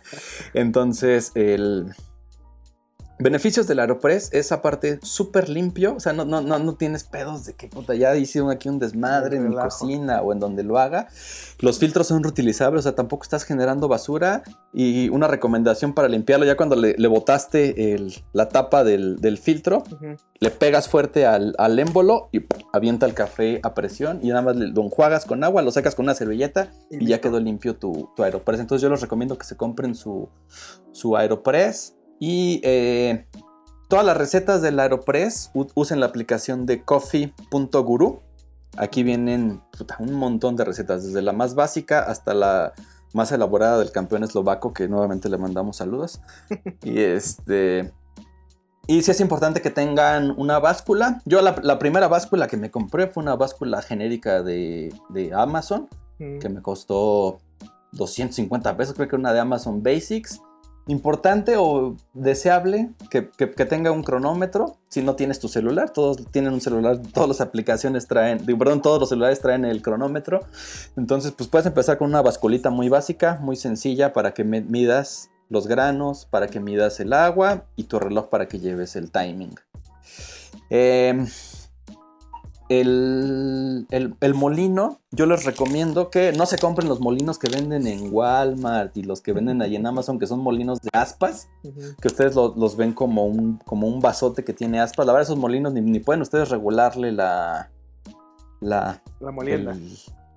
Entonces, 0.53 1.31
el 1.35 1.93
Beneficios 3.21 3.67
del 3.67 3.79
Aeropress 3.79 4.29
es 4.31 4.53
aparte 4.53 4.97
súper 5.03 5.49
limpio, 5.49 5.95
o 5.97 5.99
sea, 5.99 6.13
no, 6.13 6.23
no, 6.23 6.39
no, 6.39 6.57
no 6.57 6.75
tienes 6.75 7.03
pedos 7.03 7.43
de 7.43 7.53
que 7.53 7.67
puta, 7.67 7.93
ya 7.93 8.15
hicieron 8.15 8.49
aquí 8.49 8.69
un 8.69 8.79
desmadre 8.79 9.35
en 9.35 9.49
mi 9.49 9.55
cocina 9.55 10.21
o 10.21 10.31
en 10.31 10.39
donde 10.39 10.63
lo 10.63 10.79
haga. 10.79 11.09
Los 11.59 11.79
filtros 11.79 12.07
son 12.07 12.23
reutilizables, 12.23 12.79
o 12.79 12.83
sea, 12.83 12.95
tampoco 12.95 13.23
estás 13.23 13.43
generando 13.43 13.89
basura. 13.89 14.43
Y 14.71 15.09
una 15.09 15.27
recomendación 15.27 15.93
para 15.93 16.07
limpiarlo, 16.07 16.45
ya 16.45 16.55
cuando 16.55 16.77
le, 16.77 17.07
botaste 17.07 17.97
la 18.31 18.47
tapa 18.47 18.85
del, 18.85 19.37
filtro, 19.37 19.83
le 20.39 20.51
pegas 20.51 20.87
fuerte 20.87 21.25
al, 21.25 21.55
al 21.57 21.77
émbolo 21.77 22.29
y 22.31 22.45
avienta 22.71 23.05
el 23.05 23.15
café 23.15 23.59
a 23.63 23.73
presión 23.73 24.19
y 24.21 24.29
nada 24.29 24.43
más 24.43 24.55
lo 24.55 24.81
enjuagas 24.81 25.25
con 25.25 25.43
agua, 25.43 25.61
lo 25.61 25.71
secas 25.71 25.93
con 25.93 26.05
una 26.05 26.15
servilleta 26.15 26.71
y, 26.89 27.05
ya 27.05 27.19
quedó 27.19 27.41
limpio 27.41 27.75
tu, 27.75 28.09
tu 28.15 28.23
Aeropress. 28.23 28.61
Entonces 28.61 28.81
yo 28.81 28.89
les 28.89 29.01
recomiendo 29.01 29.37
que 29.37 29.45
se 29.45 29.57
compren 29.57 29.93
su, 29.93 30.29
su 30.93 31.17
Aeropress. 31.17 31.95
Y 32.19 32.59
eh, 32.63 33.25
todas 33.87 34.05
las 34.05 34.17
recetas 34.17 34.61
del 34.61 34.79
Aeropress 34.79 35.51
usen 35.53 35.99
la 35.99 36.07
aplicación 36.07 36.65
de 36.65 36.83
coffee.guru. 36.83 38.21
Aquí 38.77 39.03
vienen 39.03 39.61
un 39.99 40.13
montón 40.13 40.55
de 40.55 40.65
recetas, 40.65 41.05
desde 41.05 41.21
la 41.21 41.33
más 41.33 41.55
básica 41.55 42.01
hasta 42.01 42.33
la 42.33 42.73
más 43.13 43.31
elaborada 43.31 43.79
del 43.79 43.91
campeón 43.91 44.23
eslovaco, 44.23 44.73
que 44.73 44.87
nuevamente 44.87 45.29
le 45.29 45.37
mandamos 45.37 45.77
saludos. 45.77 46.21
y 46.83 46.99
este. 46.99 47.91
Y 48.85 49.03
sí 49.03 49.11
es 49.11 49.21
importante 49.21 49.61
que 49.61 49.69
tengan 49.69 50.33
una 50.37 50.59
báscula. 50.59 51.21
Yo 51.25 51.41
la, 51.41 51.79
primera 51.79 52.07
báscula 52.07 52.47
que 52.47 52.57
me 52.57 52.71
compré 52.71 53.07
fue 53.07 53.21
una 53.21 53.35
báscula 53.35 53.81
genérica 53.83 54.41
de, 54.41 54.91
Amazon, 55.35 55.87
mm. 56.17 56.39
que 56.39 56.49
me 56.49 56.61
costó 56.61 57.39
250 57.91 58.75
pesos, 58.77 58.95
creo 58.95 59.07
que 59.07 59.15
una 59.15 59.31
de 59.31 59.39
Amazon 59.39 59.83
Basics 59.83 60.41
importante 60.89 61.55
o 61.55 61.95
deseable 62.15 62.89
que, 63.11 63.21
tenga 63.21 63.91
un 63.91 64.01
cronómetro 64.01 64.77
si 64.89 65.03
no 65.03 65.15
tienes 65.15 65.39
tu 65.39 65.47
celular. 65.47 65.91
Todos 65.91 66.17
tienen 66.31 66.51
un 66.51 66.61
celular, 66.61 66.99
todas 67.13 67.29
las 67.29 67.41
aplicaciones 67.41 68.07
traen, 68.07 68.43
perdón, 68.45 68.81
todos 68.81 68.99
los 68.99 69.09
celulares 69.09 69.39
traen 69.39 69.65
el 69.65 69.81
cronómetro. 69.81 70.41
Entonces, 70.97 71.31
pues 71.31 71.47
puedes 71.47 71.67
empezar 71.67 71.97
con 71.97 72.09
una 72.09 72.23
basculita 72.23 72.71
muy 72.71 72.89
básica, 72.89 73.39
muy 73.41 73.55
sencilla 73.55 74.13
para 74.13 74.33
que 74.33 74.43
midas 74.43 75.29
los 75.47 75.67
granos, 75.67 76.25
para 76.25 76.47
que 76.47 76.59
midas 76.59 76.99
el 76.99 77.13
agua 77.13 77.65
y 77.75 77.83
tu 77.83 77.99
reloj 77.99 78.29
para 78.29 78.47
que 78.47 78.59
lleves 78.59 78.95
el 78.95 79.11
timing. 79.11 79.55
Eh, 80.71 81.25
el, 82.69 84.35
molino, 84.35 84.99
yo 85.11 85.25
les 85.25 85.43
recomiendo 85.43 86.11
que 86.11 86.31
no 86.33 86.45
se 86.45 86.59
compren 86.59 86.87
los 86.87 86.99
molinos 86.99 87.39
que 87.39 87.49
venden 87.49 87.87
en 87.87 88.13
Walmart 88.13 88.95
y 88.95 89.03
los 89.03 89.21
que 89.21 89.33
venden 89.33 89.61
ahí 89.63 89.75
en 89.75 89.87
Amazon, 89.87 90.19
que 90.19 90.27
son 90.27 90.39
molinos 90.39 90.79
de 90.81 90.89
aspas, 90.93 91.49
que 91.63 92.07
ustedes 92.07 92.35
los 92.35 92.77
ven 92.77 92.93
como 92.93 93.25
un, 93.25 93.57
como 93.65 93.87
un 93.87 93.99
vasote 93.99 94.43
que 94.43 94.53
tiene 94.53 94.79
aspas. 94.79 95.07
La 95.07 95.13
verdad, 95.13 95.27
esos 95.27 95.39
molinos 95.39 95.73
ni, 95.73 95.99
pueden 95.99 96.21
ustedes 96.21 96.49
regularle 96.49 97.11
la. 97.11 97.71
La, 98.61 99.01
la 99.19 99.31
molienda. 99.31 99.75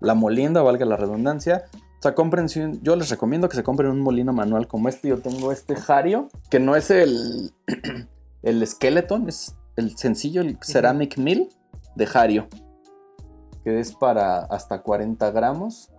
la 0.00 0.14
molienda, 0.14 0.62
valga 0.62 0.86
la 0.86 0.96
redundancia. 0.96 1.64
O 1.74 2.02
sea, 2.02 2.14
compren, 2.14 2.48
yo 2.82 2.96
les 2.96 3.10
recomiendo 3.10 3.48
que 3.48 3.56
se 3.56 3.62
compren 3.62 3.90
un 3.90 4.00
molino 4.00 4.32
manual 4.32 4.66
como 4.68 4.88
este. 4.88 5.08
Yo 5.08 5.18
tengo 5.18 5.52
este 5.52 5.76
Hario, 5.86 6.28
que 6.48 6.60
no 6.60 6.76
es 6.76 6.90
el, 6.90 7.52
el 8.42 8.66
Skeleton, 8.66 9.28
es 9.28 9.54
el 9.76 9.96
sencillo, 9.96 10.40
el 10.40 10.56
Ceramic 10.62 11.18
Mill 11.18 11.48
de 11.94 12.08
Hario, 12.12 12.48
que 13.64 13.80
es 13.80 13.92
para 13.92 14.40
hasta 14.44 14.82
40 14.82 15.30
gramos. 15.30 15.90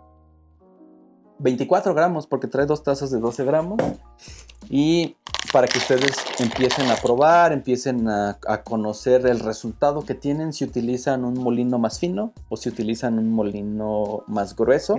24 1.40 1.94
gramos 1.94 2.28
porque 2.28 2.48
trae 2.48 2.66
dos 2.66 2.84
tazas 2.84 3.12
de 3.12 3.20
12 3.20 3.44
gramos. 3.44 3.82
Y 4.70 5.18
para 5.52 5.68
que 5.68 5.78
ustedes 5.78 6.16
empiecen 6.40 6.90
a 6.90 6.96
probar, 6.96 7.54
empiecen 7.54 8.08
a, 8.10 8.40
conocer 8.64 9.28
el 9.28 9.40
resultado 9.40 10.04
que 10.04 10.16
tienen 10.16 10.52
si 10.52 10.64
utilizan 10.66 11.24
un 11.24 11.36
molino 11.36 11.78
más 11.78 12.00
fino 12.00 12.34
o 12.50 12.58
si 12.58 12.70
utilizan 12.70 13.20
un 13.20 13.32
molino 13.32 14.24
más 14.28 14.56
grueso. 14.56 14.96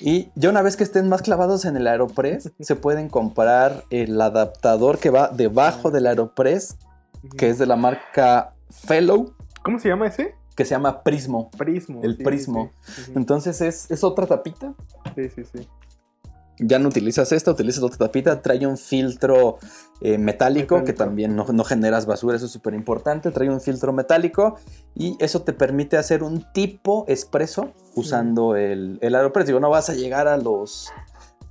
Y 0.00 0.30
ya 0.34 0.48
una 0.48 0.62
vez 0.62 0.76
que 0.76 0.84
estén 0.84 1.08
más 1.08 1.20
clavados 1.20 1.66
en 1.66 1.76
el 1.76 1.86
Aeropress, 1.86 2.50
se 2.60 2.76
pueden 2.76 3.10
comprar 3.10 3.84
el 3.90 4.18
adaptador 4.20 4.98
que 4.98 5.10
va 5.10 5.28
debajo 5.28 5.90
del 5.90 6.06
Aeropress, 6.06 6.76
que 7.36 7.50
es 7.50 7.58
de 7.58 7.66
la 7.66 7.76
marca 7.76 8.54
Fellow. 8.70 9.34
¿Cómo 9.62 9.78
se 9.78 9.88
llama 9.88 10.06
ese? 10.06 10.34
Que 10.56 10.64
se 10.64 10.70
llama 10.70 11.02
Prismo. 11.02 11.50
Prismo. 11.50 12.00
El 12.02 12.16
Prismo. 12.16 12.70
Entonces 13.14 13.60
es, 13.60 13.90
es 13.90 14.04
otra 14.04 14.26
tapita. 14.26 14.74
Sí, 15.14 15.28
sí, 15.28 15.44
sí 15.44 15.68
ya 16.58 16.78
no 16.78 16.88
utilizas 16.88 17.32
esta, 17.32 17.50
utilizas 17.50 17.82
otra 17.82 17.98
tapita, 17.98 18.40
trae 18.40 18.66
un 18.66 18.78
filtro 18.78 19.58
eh, 20.00 20.18
metálico, 20.18 20.84
que 20.84 20.92
también 20.92 21.34
no, 21.34 21.64
generas 21.64 22.06
basura, 22.06 22.36
eso 22.36 22.46
es 22.46 22.52
súper 22.52 22.74
importante, 22.74 23.30
trae 23.30 23.50
un 23.50 23.60
filtro 23.60 23.92
metálico 23.92 24.56
y 24.94 25.16
eso 25.18 25.42
te 25.42 25.52
permite 25.52 25.96
hacer 25.96 26.22
un 26.22 26.44
tipo 26.52 27.04
expreso 27.08 27.72
usando 27.94 28.56
el, 28.56 28.98
el 29.00 29.14
Aeropress. 29.14 29.46
Digo, 29.46 29.60
no 29.60 29.70
vas 29.70 29.90
a 29.90 29.94
llegar 29.94 30.28
a 30.28 30.36
los 30.36 30.92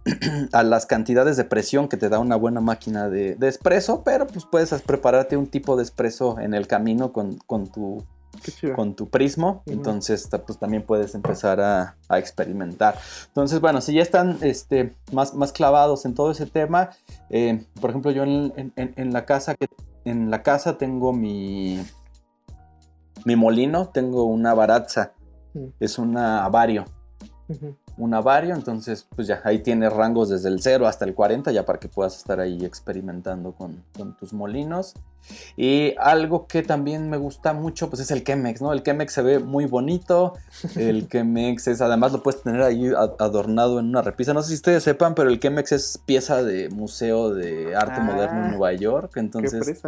a 0.52 0.64
las 0.64 0.86
cantidades 0.86 1.38
de 1.38 1.44
presión 1.44 1.88
que 1.88 1.98
te 1.98 2.10
da 2.10 2.20
una 2.20 2.36
buena 2.36 2.62
máquina 2.62 3.10
de, 3.10 3.36
de 3.36 3.48
espresso, 3.48 4.04
pero 4.04 4.28
pues 4.28 4.46
puedes 4.46 4.74
prepararte 4.82 5.38
un 5.38 5.48
tipo 5.48 5.76
de 5.76 5.84
espresso 5.84 6.40
en 6.40 6.54
el 6.54 6.68
camino 6.68 7.12
con, 7.12 7.38
con 7.46 7.68
tu 7.68 8.04
con 8.76 8.96
tu 8.96 9.10
prismo, 9.10 9.62
entonces 9.66 10.28
pues 10.46 10.58
también 10.58 10.84
puedes 10.84 11.14
empezar 11.16 11.60
a, 11.60 11.96
experimentar. 12.18 12.96
Entonces, 13.28 13.62
bueno, 13.62 13.82
si 13.82 13.94
ya 13.94 14.02
están 14.02 14.38
este, 14.42 14.94
más, 15.12 15.34
más 15.34 15.52
clavados 15.52 16.06
en 16.06 16.14
todo 16.14 16.32
ese 16.32 16.46
tema, 16.46 16.90
eh, 17.30 17.64
por 17.80 17.92
ejemplo, 17.92 18.12
yo 18.12 18.24
en, 18.24 19.14
la 19.14 19.26
casa 19.26 19.56
que 19.56 19.68
en 20.06 20.32
la 20.32 20.44
casa 20.44 20.78
tengo 20.78 21.14
mi 21.14 21.86
mi 23.24 23.36
molino, 23.36 23.90
tengo 23.90 24.24
una 24.24 24.54
baratza, 24.56 25.14
mm. 25.54 25.66
es 25.80 26.00
una 26.00 26.44
avario 26.44 26.86
un 27.98 28.14
avario, 28.14 28.56
entonces 28.56 29.08
pues 29.16 29.28
ya 29.28 29.42
ahí 29.44 29.60
tienes 29.60 29.92
rangos 29.94 30.30
desde 30.30 30.50
el 30.50 30.62
0 30.62 30.88
hasta 30.88 31.06
el 31.06 31.14
40 31.14 31.52
ya 31.52 31.66
para 31.66 31.80
que 31.80 31.88
puedas 31.88 32.18
estar 32.18 32.40
ahí 32.40 32.64
experimentando 32.66 33.54
con, 33.54 33.84
tus 34.20 34.34
molinos. 34.34 34.94
Y 35.56 35.94
algo 36.00 36.48
que 36.48 36.64
también 36.64 37.10
me 37.10 37.18
gusta 37.18 37.54
mucho 37.54 37.90
pues 37.90 38.02
es 38.02 38.10
el 38.10 38.24
Chemex, 38.24 38.62
¿no? 38.62 38.74
El 38.74 38.82
Chemex 38.82 39.14
se 39.14 39.22
ve 39.22 39.40
muy 39.40 39.66
bonito, 39.66 40.34
el 40.76 41.08
Chemex 41.10 41.68
es, 41.68 41.82
además 41.82 42.12
lo 42.12 42.24
puedes 42.24 42.42
tener 42.42 42.62
ahí 42.64 42.92
adornado 43.20 43.80
en 43.80 43.90
una 43.90 44.02
repisa, 44.02 44.34
no 44.34 44.42
sé 44.42 44.50
si 44.50 44.56
ustedes 44.56 44.84
sepan, 44.84 45.14
pero 45.14 45.30
el 45.30 45.40
Chemex 45.40 45.72
es 45.72 46.02
pieza 46.06 46.44
de 46.44 46.70
museo 46.70 47.34
de 47.34 47.76
arte 47.76 48.02
moderno 48.02 48.40
en 48.40 48.46
ah, 48.46 48.50
Nueva 48.50 48.74
York, 48.74 49.14
entonces 49.18 49.84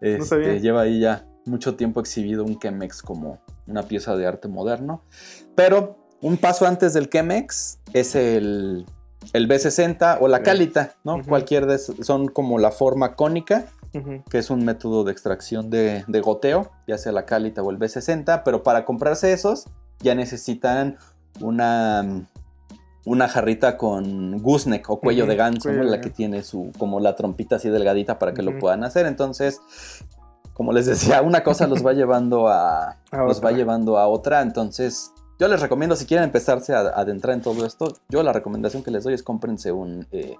este, 0.00 0.60
lleva 0.60 0.82
ahí 0.82 1.00
ya 1.00 1.26
mucho 1.46 1.74
tiempo 1.74 2.00
exhibido 2.00 2.44
un 2.44 2.58
Chemex 2.58 3.02
como 3.02 3.40
una 3.66 3.82
pieza 3.82 4.16
de 4.16 4.26
arte 4.26 4.48
moderno, 4.48 5.02
pero 5.54 6.05
un 6.26 6.38
paso 6.38 6.66
antes 6.66 6.92
del 6.92 7.08
Chemex 7.08 7.78
es 7.92 8.16
el, 8.16 8.84
el 9.32 9.48
B60 9.48 10.18
o 10.20 10.26
la 10.26 10.42
Calita, 10.42 10.94
¿no? 11.04 11.22
Cualquier 11.24 11.66
de 11.66 11.78
son 11.78 12.26
como 12.26 12.58
la 12.58 12.72
forma 12.72 13.14
cónica, 13.14 13.66
que 14.28 14.38
es 14.38 14.50
un 14.50 14.64
método 14.64 15.04
de 15.04 15.12
extracción 15.12 15.70
de, 15.70 16.04
goteo, 16.22 16.72
ya 16.88 16.98
sea 16.98 17.12
la 17.12 17.26
Calita 17.26 17.62
o 17.62 17.70
el 17.70 17.78
B60, 17.78 18.42
pero 18.44 18.64
para 18.64 18.84
comprarse 18.84 19.32
esos 19.32 19.66
ya 20.00 20.16
necesitan 20.16 20.96
una, 21.40 22.26
una 23.04 23.28
jarrita 23.28 23.76
con 23.76 24.42
gooseneck 24.42 24.90
o 24.90 24.98
cuello 24.98 25.26
de 25.26 25.36
ganso, 25.36 25.70
la 25.70 26.00
que 26.00 26.10
tiene 26.10 26.42
su 26.42 26.72
como 26.76 26.98
la 26.98 27.14
trompita 27.14 27.56
así 27.56 27.70
delgadita 27.70 28.18
para 28.18 28.34
que 28.34 28.42
lo 28.42 28.58
puedan 28.58 28.82
hacer. 28.82 29.06
Entonces, 29.06 29.60
como 30.54 30.72
les 30.72 30.86
decía, 30.86 31.22
una 31.22 31.44
cosa 31.44 31.68
los 31.68 31.86
va 31.86 31.92
llevando 31.94 32.48
a, 32.48 32.96
los 33.12 33.44
va 33.44 33.52
llevando 33.52 33.96
a 33.96 34.08
otra, 34.08 34.42
entonces 34.42 35.12
yo 35.38 35.48
les 35.48 35.60
recomiendo, 35.60 35.96
si 35.96 36.06
quieren 36.06 36.24
empezarse 36.24 36.74
a, 36.74 36.80
adentrar 36.80 37.34
en 37.34 37.42
todo 37.42 37.66
esto, 37.66 37.92
yo 38.08 38.22
la 38.22 38.32
recomendación 38.32 38.82
que 38.82 38.90
les 38.90 39.04
doy 39.04 39.14
es 39.14 39.22
cómprense 39.22 39.72
un, 39.72 40.06
eh, 40.12 40.36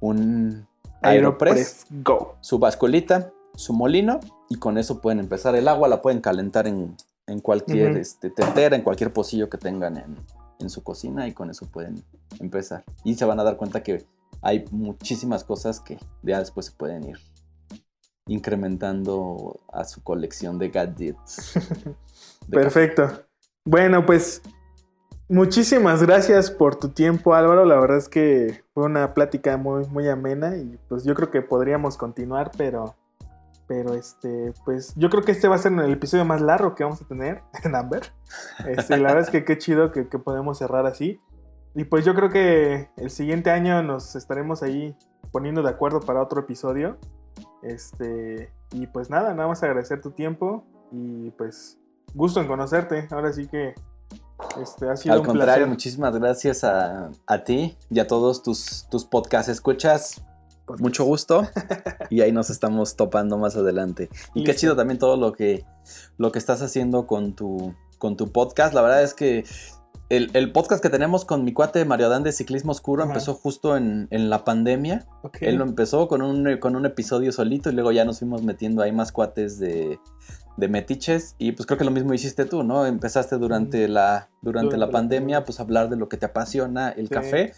un 0.00 0.66
Aeropress, 1.02 1.86
Go. 1.90 2.36
su 2.40 2.58
basculita, 2.58 3.32
su 3.54 3.72
molino, 3.72 4.20
y 4.48 4.56
con 4.56 4.78
eso 4.78 5.00
pueden 5.00 5.20
empezar. 5.20 5.54
El 5.54 5.68
agua 5.68 5.88
la 5.88 6.02
pueden 6.02 6.20
calentar 6.20 6.66
en, 6.66 6.96
cualquier 7.42 7.96
este, 7.96 8.30
tetera, 8.30 8.76
en 8.76 8.82
cualquier 8.82 9.12
pocillo 9.12 9.48
que 9.48 9.58
tengan 9.58 9.96
en, 9.96 10.16
en 10.58 10.70
su 10.70 10.82
cocina, 10.82 11.26
y 11.26 11.32
con 11.32 11.50
eso 11.50 11.66
pueden 11.66 12.04
empezar. 12.38 12.84
Y 13.04 13.14
se 13.14 13.24
van 13.24 13.40
a 13.40 13.44
dar 13.44 13.56
cuenta 13.56 13.82
que 13.82 14.06
hay 14.42 14.64
muchísimas 14.70 15.42
cosas 15.44 15.80
que 15.80 15.98
ya 16.22 16.38
después 16.38 16.66
se 16.66 16.72
pueden 16.72 17.04
ir 17.04 17.18
incrementando 18.28 19.60
a 19.72 19.84
su 19.84 20.02
colección 20.02 20.58
de 20.58 20.68
gadgets. 20.68 21.54
Perfecto. 22.50 23.25
Bueno, 23.66 24.06
pues 24.06 24.42
muchísimas 25.28 26.00
gracias 26.00 26.52
por 26.52 26.76
tu 26.76 26.90
tiempo, 26.90 27.34
Álvaro. 27.34 27.64
La 27.64 27.80
verdad 27.80 27.96
es 27.96 28.08
que 28.08 28.62
fue 28.72 28.84
una 28.84 29.12
plática 29.12 29.56
muy, 29.56 29.84
muy 29.86 30.08
amena 30.08 30.56
y 30.56 30.78
pues 30.88 31.02
yo 31.02 31.16
creo 31.16 31.32
que 31.32 31.42
podríamos 31.42 31.96
continuar, 31.96 32.52
pero, 32.56 32.94
pero 33.66 33.94
este, 33.94 34.52
pues 34.64 34.94
yo 34.94 35.10
creo 35.10 35.24
que 35.24 35.32
este 35.32 35.48
va 35.48 35.56
a 35.56 35.58
ser 35.58 35.72
el 35.72 35.92
episodio 35.92 36.24
más 36.24 36.40
largo 36.40 36.76
que 36.76 36.84
vamos 36.84 37.02
a 37.02 37.08
tener 37.08 37.42
en 37.64 37.74
Amber. 37.74 38.12
Este, 38.68 38.98
la 38.98 39.08
verdad 39.08 39.24
es 39.24 39.30
que 39.30 39.44
qué 39.44 39.58
chido 39.58 39.90
que, 39.90 40.04
podemos 40.04 40.58
cerrar 40.58 40.86
así. 40.86 41.20
Y 41.74 41.82
pues 41.86 42.04
yo 42.04 42.14
creo 42.14 42.30
que 42.30 42.88
el 42.96 43.10
siguiente 43.10 43.50
año 43.50 43.82
nos 43.82 44.14
estaremos 44.14 44.62
ahí 44.62 44.96
poniendo 45.32 45.64
de 45.64 45.70
acuerdo 45.70 45.98
para 45.98 46.22
otro 46.22 46.40
episodio. 46.40 46.98
Este, 47.64 48.52
y 48.70 48.86
pues 48.86 49.10
nada, 49.10 49.34
nada 49.34 49.48
más 49.48 49.64
agradecer 49.64 50.00
tu 50.00 50.12
tiempo 50.12 50.64
y 50.92 51.32
pues 51.32 51.80
gusto 52.14 52.40
en 52.40 52.46
conocerte. 52.46 53.08
Ahora 53.10 53.32
sí 53.32 53.46
que 53.46 53.74
este, 54.62 54.88
ha 54.88 54.96
sido 54.96 55.14
Al 55.14 55.22
contrario, 55.22 55.66
muchísimas 55.66 56.14
gracias 56.16 56.64
a, 56.64 57.10
ti 57.44 57.76
y 57.90 57.98
a 57.98 58.06
todos 58.06 58.42
tus, 58.42 58.86
tus 58.90 59.04
podcast 59.04 59.48
escuchas. 59.48 60.22
Mucho 60.78 61.04
gusto. 61.04 61.46
y 62.10 62.22
ahí 62.22 62.32
nos 62.32 62.50
estamos 62.50 62.96
topando 62.96 63.38
más 63.38 63.56
adelante. 63.56 64.08
Y 64.34 64.44
qué 64.44 64.54
chido 64.54 64.74
también 64.76 64.98
todo 64.98 65.16
lo 65.16 65.32
que, 65.32 65.64
lo 66.18 66.32
que 66.32 66.38
estás 66.38 66.60
haciendo 66.62 67.06
con 67.06 67.34
tu, 67.34 67.74
con 67.98 68.16
tu 68.16 68.32
podcast. 68.32 68.74
La 68.74 68.82
verdad 68.82 69.02
es 69.02 69.14
que 69.14 69.44
el, 70.08 70.52
podcast 70.52 70.82
que 70.82 70.90
tenemos 70.90 71.24
con 71.24 71.44
mi 71.44 71.52
cuate 71.52 71.84
Mario 71.84 72.06
Adán 72.06 72.22
de 72.22 72.32
Ciclismo 72.32 72.72
Oscuro 72.72 73.02
empezó 73.02 73.34
justo 73.34 73.76
en, 73.76 74.08
la 74.10 74.44
pandemia. 74.44 75.06
Él 75.40 75.56
lo 75.56 75.64
empezó 75.64 76.08
con 76.08 76.22
un, 76.22 76.58
con 76.58 76.76
un 76.76 76.86
episodio 76.86 77.32
solito 77.32 77.70
y 77.70 77.72
luego 77.72 77.92
ya 77.92 78.04
nos 78.04 78.20
fuimos 78.20 78.42
metiendo 78.42 78.82
ahí 78.82 78.92
más 78.92 79.12
cuates 79.12 79.58
de, 79.58 79.98
de 80.56 80.68
metiches 80.68 81.34
y 81.38 81.52
pues 81.52 81.66
creo 81.66 81.78
que 81.78 81.84
lo 81.84 81.90
mismo 81.90 82.14
hiciste 82.14 82.44
tú, 82.44 82.62
¿no? 82.62 82.86
Empezaste 82.86 83.36
durante 83.36 83.88
la, 83.88 84.28
durante 84.42 84.76
la 84.76 84.90
pandemia 84.90 85.44
pues 85.44 85.60
a 85.60 85.64
hablar 85.64 85.90
de 85.90 85.96
lo 85.96 86.08
que 86.08 86.16
te 86.16 86.26
apasiona, 86.26 86.90
el 86.90 87.08
café. 87.08 87.52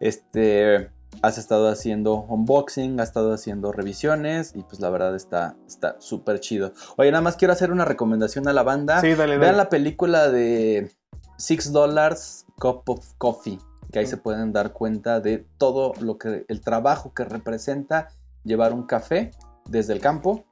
Este, 0.00 0.90
has 1.20 1.38
estado 1.38 1.68
haciendo 1.68 2.14
unboxing, 2.14 3.00
has 3.00 3.08
estado 3.08 3.32
haciendo 3.32 3.72
revisiones 3.72 4.52
y 4.54 4.62
pues 4.62 4.80
la 4.80 4.90
verdad 4.90 5.14
está 5.14 5.56
súper 5.98 6.40
chido. 6.40 6.72
Oye, 6.96 7.10
nada 7.10 7.22
más 7.22 7.36
quiero 7.36 7.52
hacer 7.52 7.72
una 7.72 7.84
recomendación 7.84 8.48
a 8.48 8.52
la 8.52 8.62
banda. 8.62 9.00
Sí, 9.00 9.14
dale, 9.14 9.38
Vean 9.38 9.56
la 9.56 9.68
película 9.68 10.30
de 10.30 10.90
Six 11.38 11.72
Dollars 11.72 12.46
Cup 12.58 12.82
of 12.86 13.14
Coffee, 13.18 13.58
que 13.90 13.98
ahí 13.98 14.06
se 14.06 14.16
pueden 14.16 14.52
dar 14.52 14.72
cuenta 14.72 15.20
de 15.20 15.46
todo 15.58 15.92
lo 16.00 16.18
que, 16.18 16.44
el 16.48 16.60
trabajo 16.60 17.12
que 17.14 17.24
representa 17.24 18.08
llevar 18.44 18.72
un 18.72 18.84
café 18.84 19.30
desde 19.68 19.92
el 19.92 20.00
campo 20.00 20.44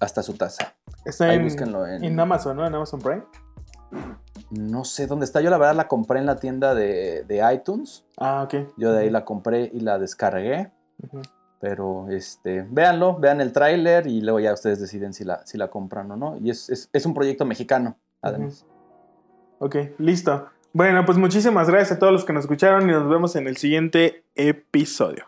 hasta 0.00 0.22
su 0.22 0.34
taza. 0.34 0.74
Está 1.04 1.32
en, 1.34 1.48
en, 2.04 2.20
Amazon, 2.20 2.56
¿no? 2.56 2.66
En 2.66 2.74
Amazon 2.74 3.00
Prime. 3.00 3.22
No 4.50 4.84
sé 4.84 5.06
dónde 5.06 5.24
está. 5.24 5.40
Yo 5.40 5.50
la 5.50 5.58
verdad 5.58 5.74
la 5.74 5.88
compré 5.88 6.18
en 6.18 6.26
la 6.26 6.38
tienda 6.38 6.74
de, 6.74 7.44
iTunes. 7.54 8.04
Ah, 8.16 8.42
ok. 8.44 8.72
Yo 8.76 8.92
de 8.92 9.00
ahí 9.00 9.10
la 9.10 9.24
compré 9.24 9.70
y 9.72 9.80
la 9.80 9.98
descargué. 9.98 10.70
Pero 11.60 12.08
este, 12.08 12.62
véanlo, 12.70 13.18
vean 13.18 13.40
el 13.40 13.52
tráiler 13.52 14.06
y 14.06 14.20
luego 14.20 14.38
ya 14.38 14.52
ustedes 14.52 14.80
deciden 14.80 15.12
si 15.12 15.24
la, 15.24 15.44
si 15.44 15.58
la 15.58 15.68
compran 15.68 16.10
o 16.10 16.16
no. 16.16 16.36
Y 16.36 16.50
es, 16.50 16.88
un 17.04 17.14
proyecto 17.14 17.44
mexicano, 17.44 17.96
además. 18.22 18.64
Ok, 19.58 19.76
listo. 19.98 20.48
Bueno, 20.72 21.04
pues 21.04 21.18
muchísimas 21.18 21.68
gracias 21.68 21.96
a 21.96 21.98
todos 21.98 22.12
los 22.12 22.24
que 22.24 22.32
nos 22.32 22.44
escucharon 22.44 22.88
y 22.88 22.92
nos 22.92 23.08
vemos 23.08 23.34
en 23.34 23.48
el 23.48 23.56
siguiente 23.56 24.24
episodio. 24.36 25.24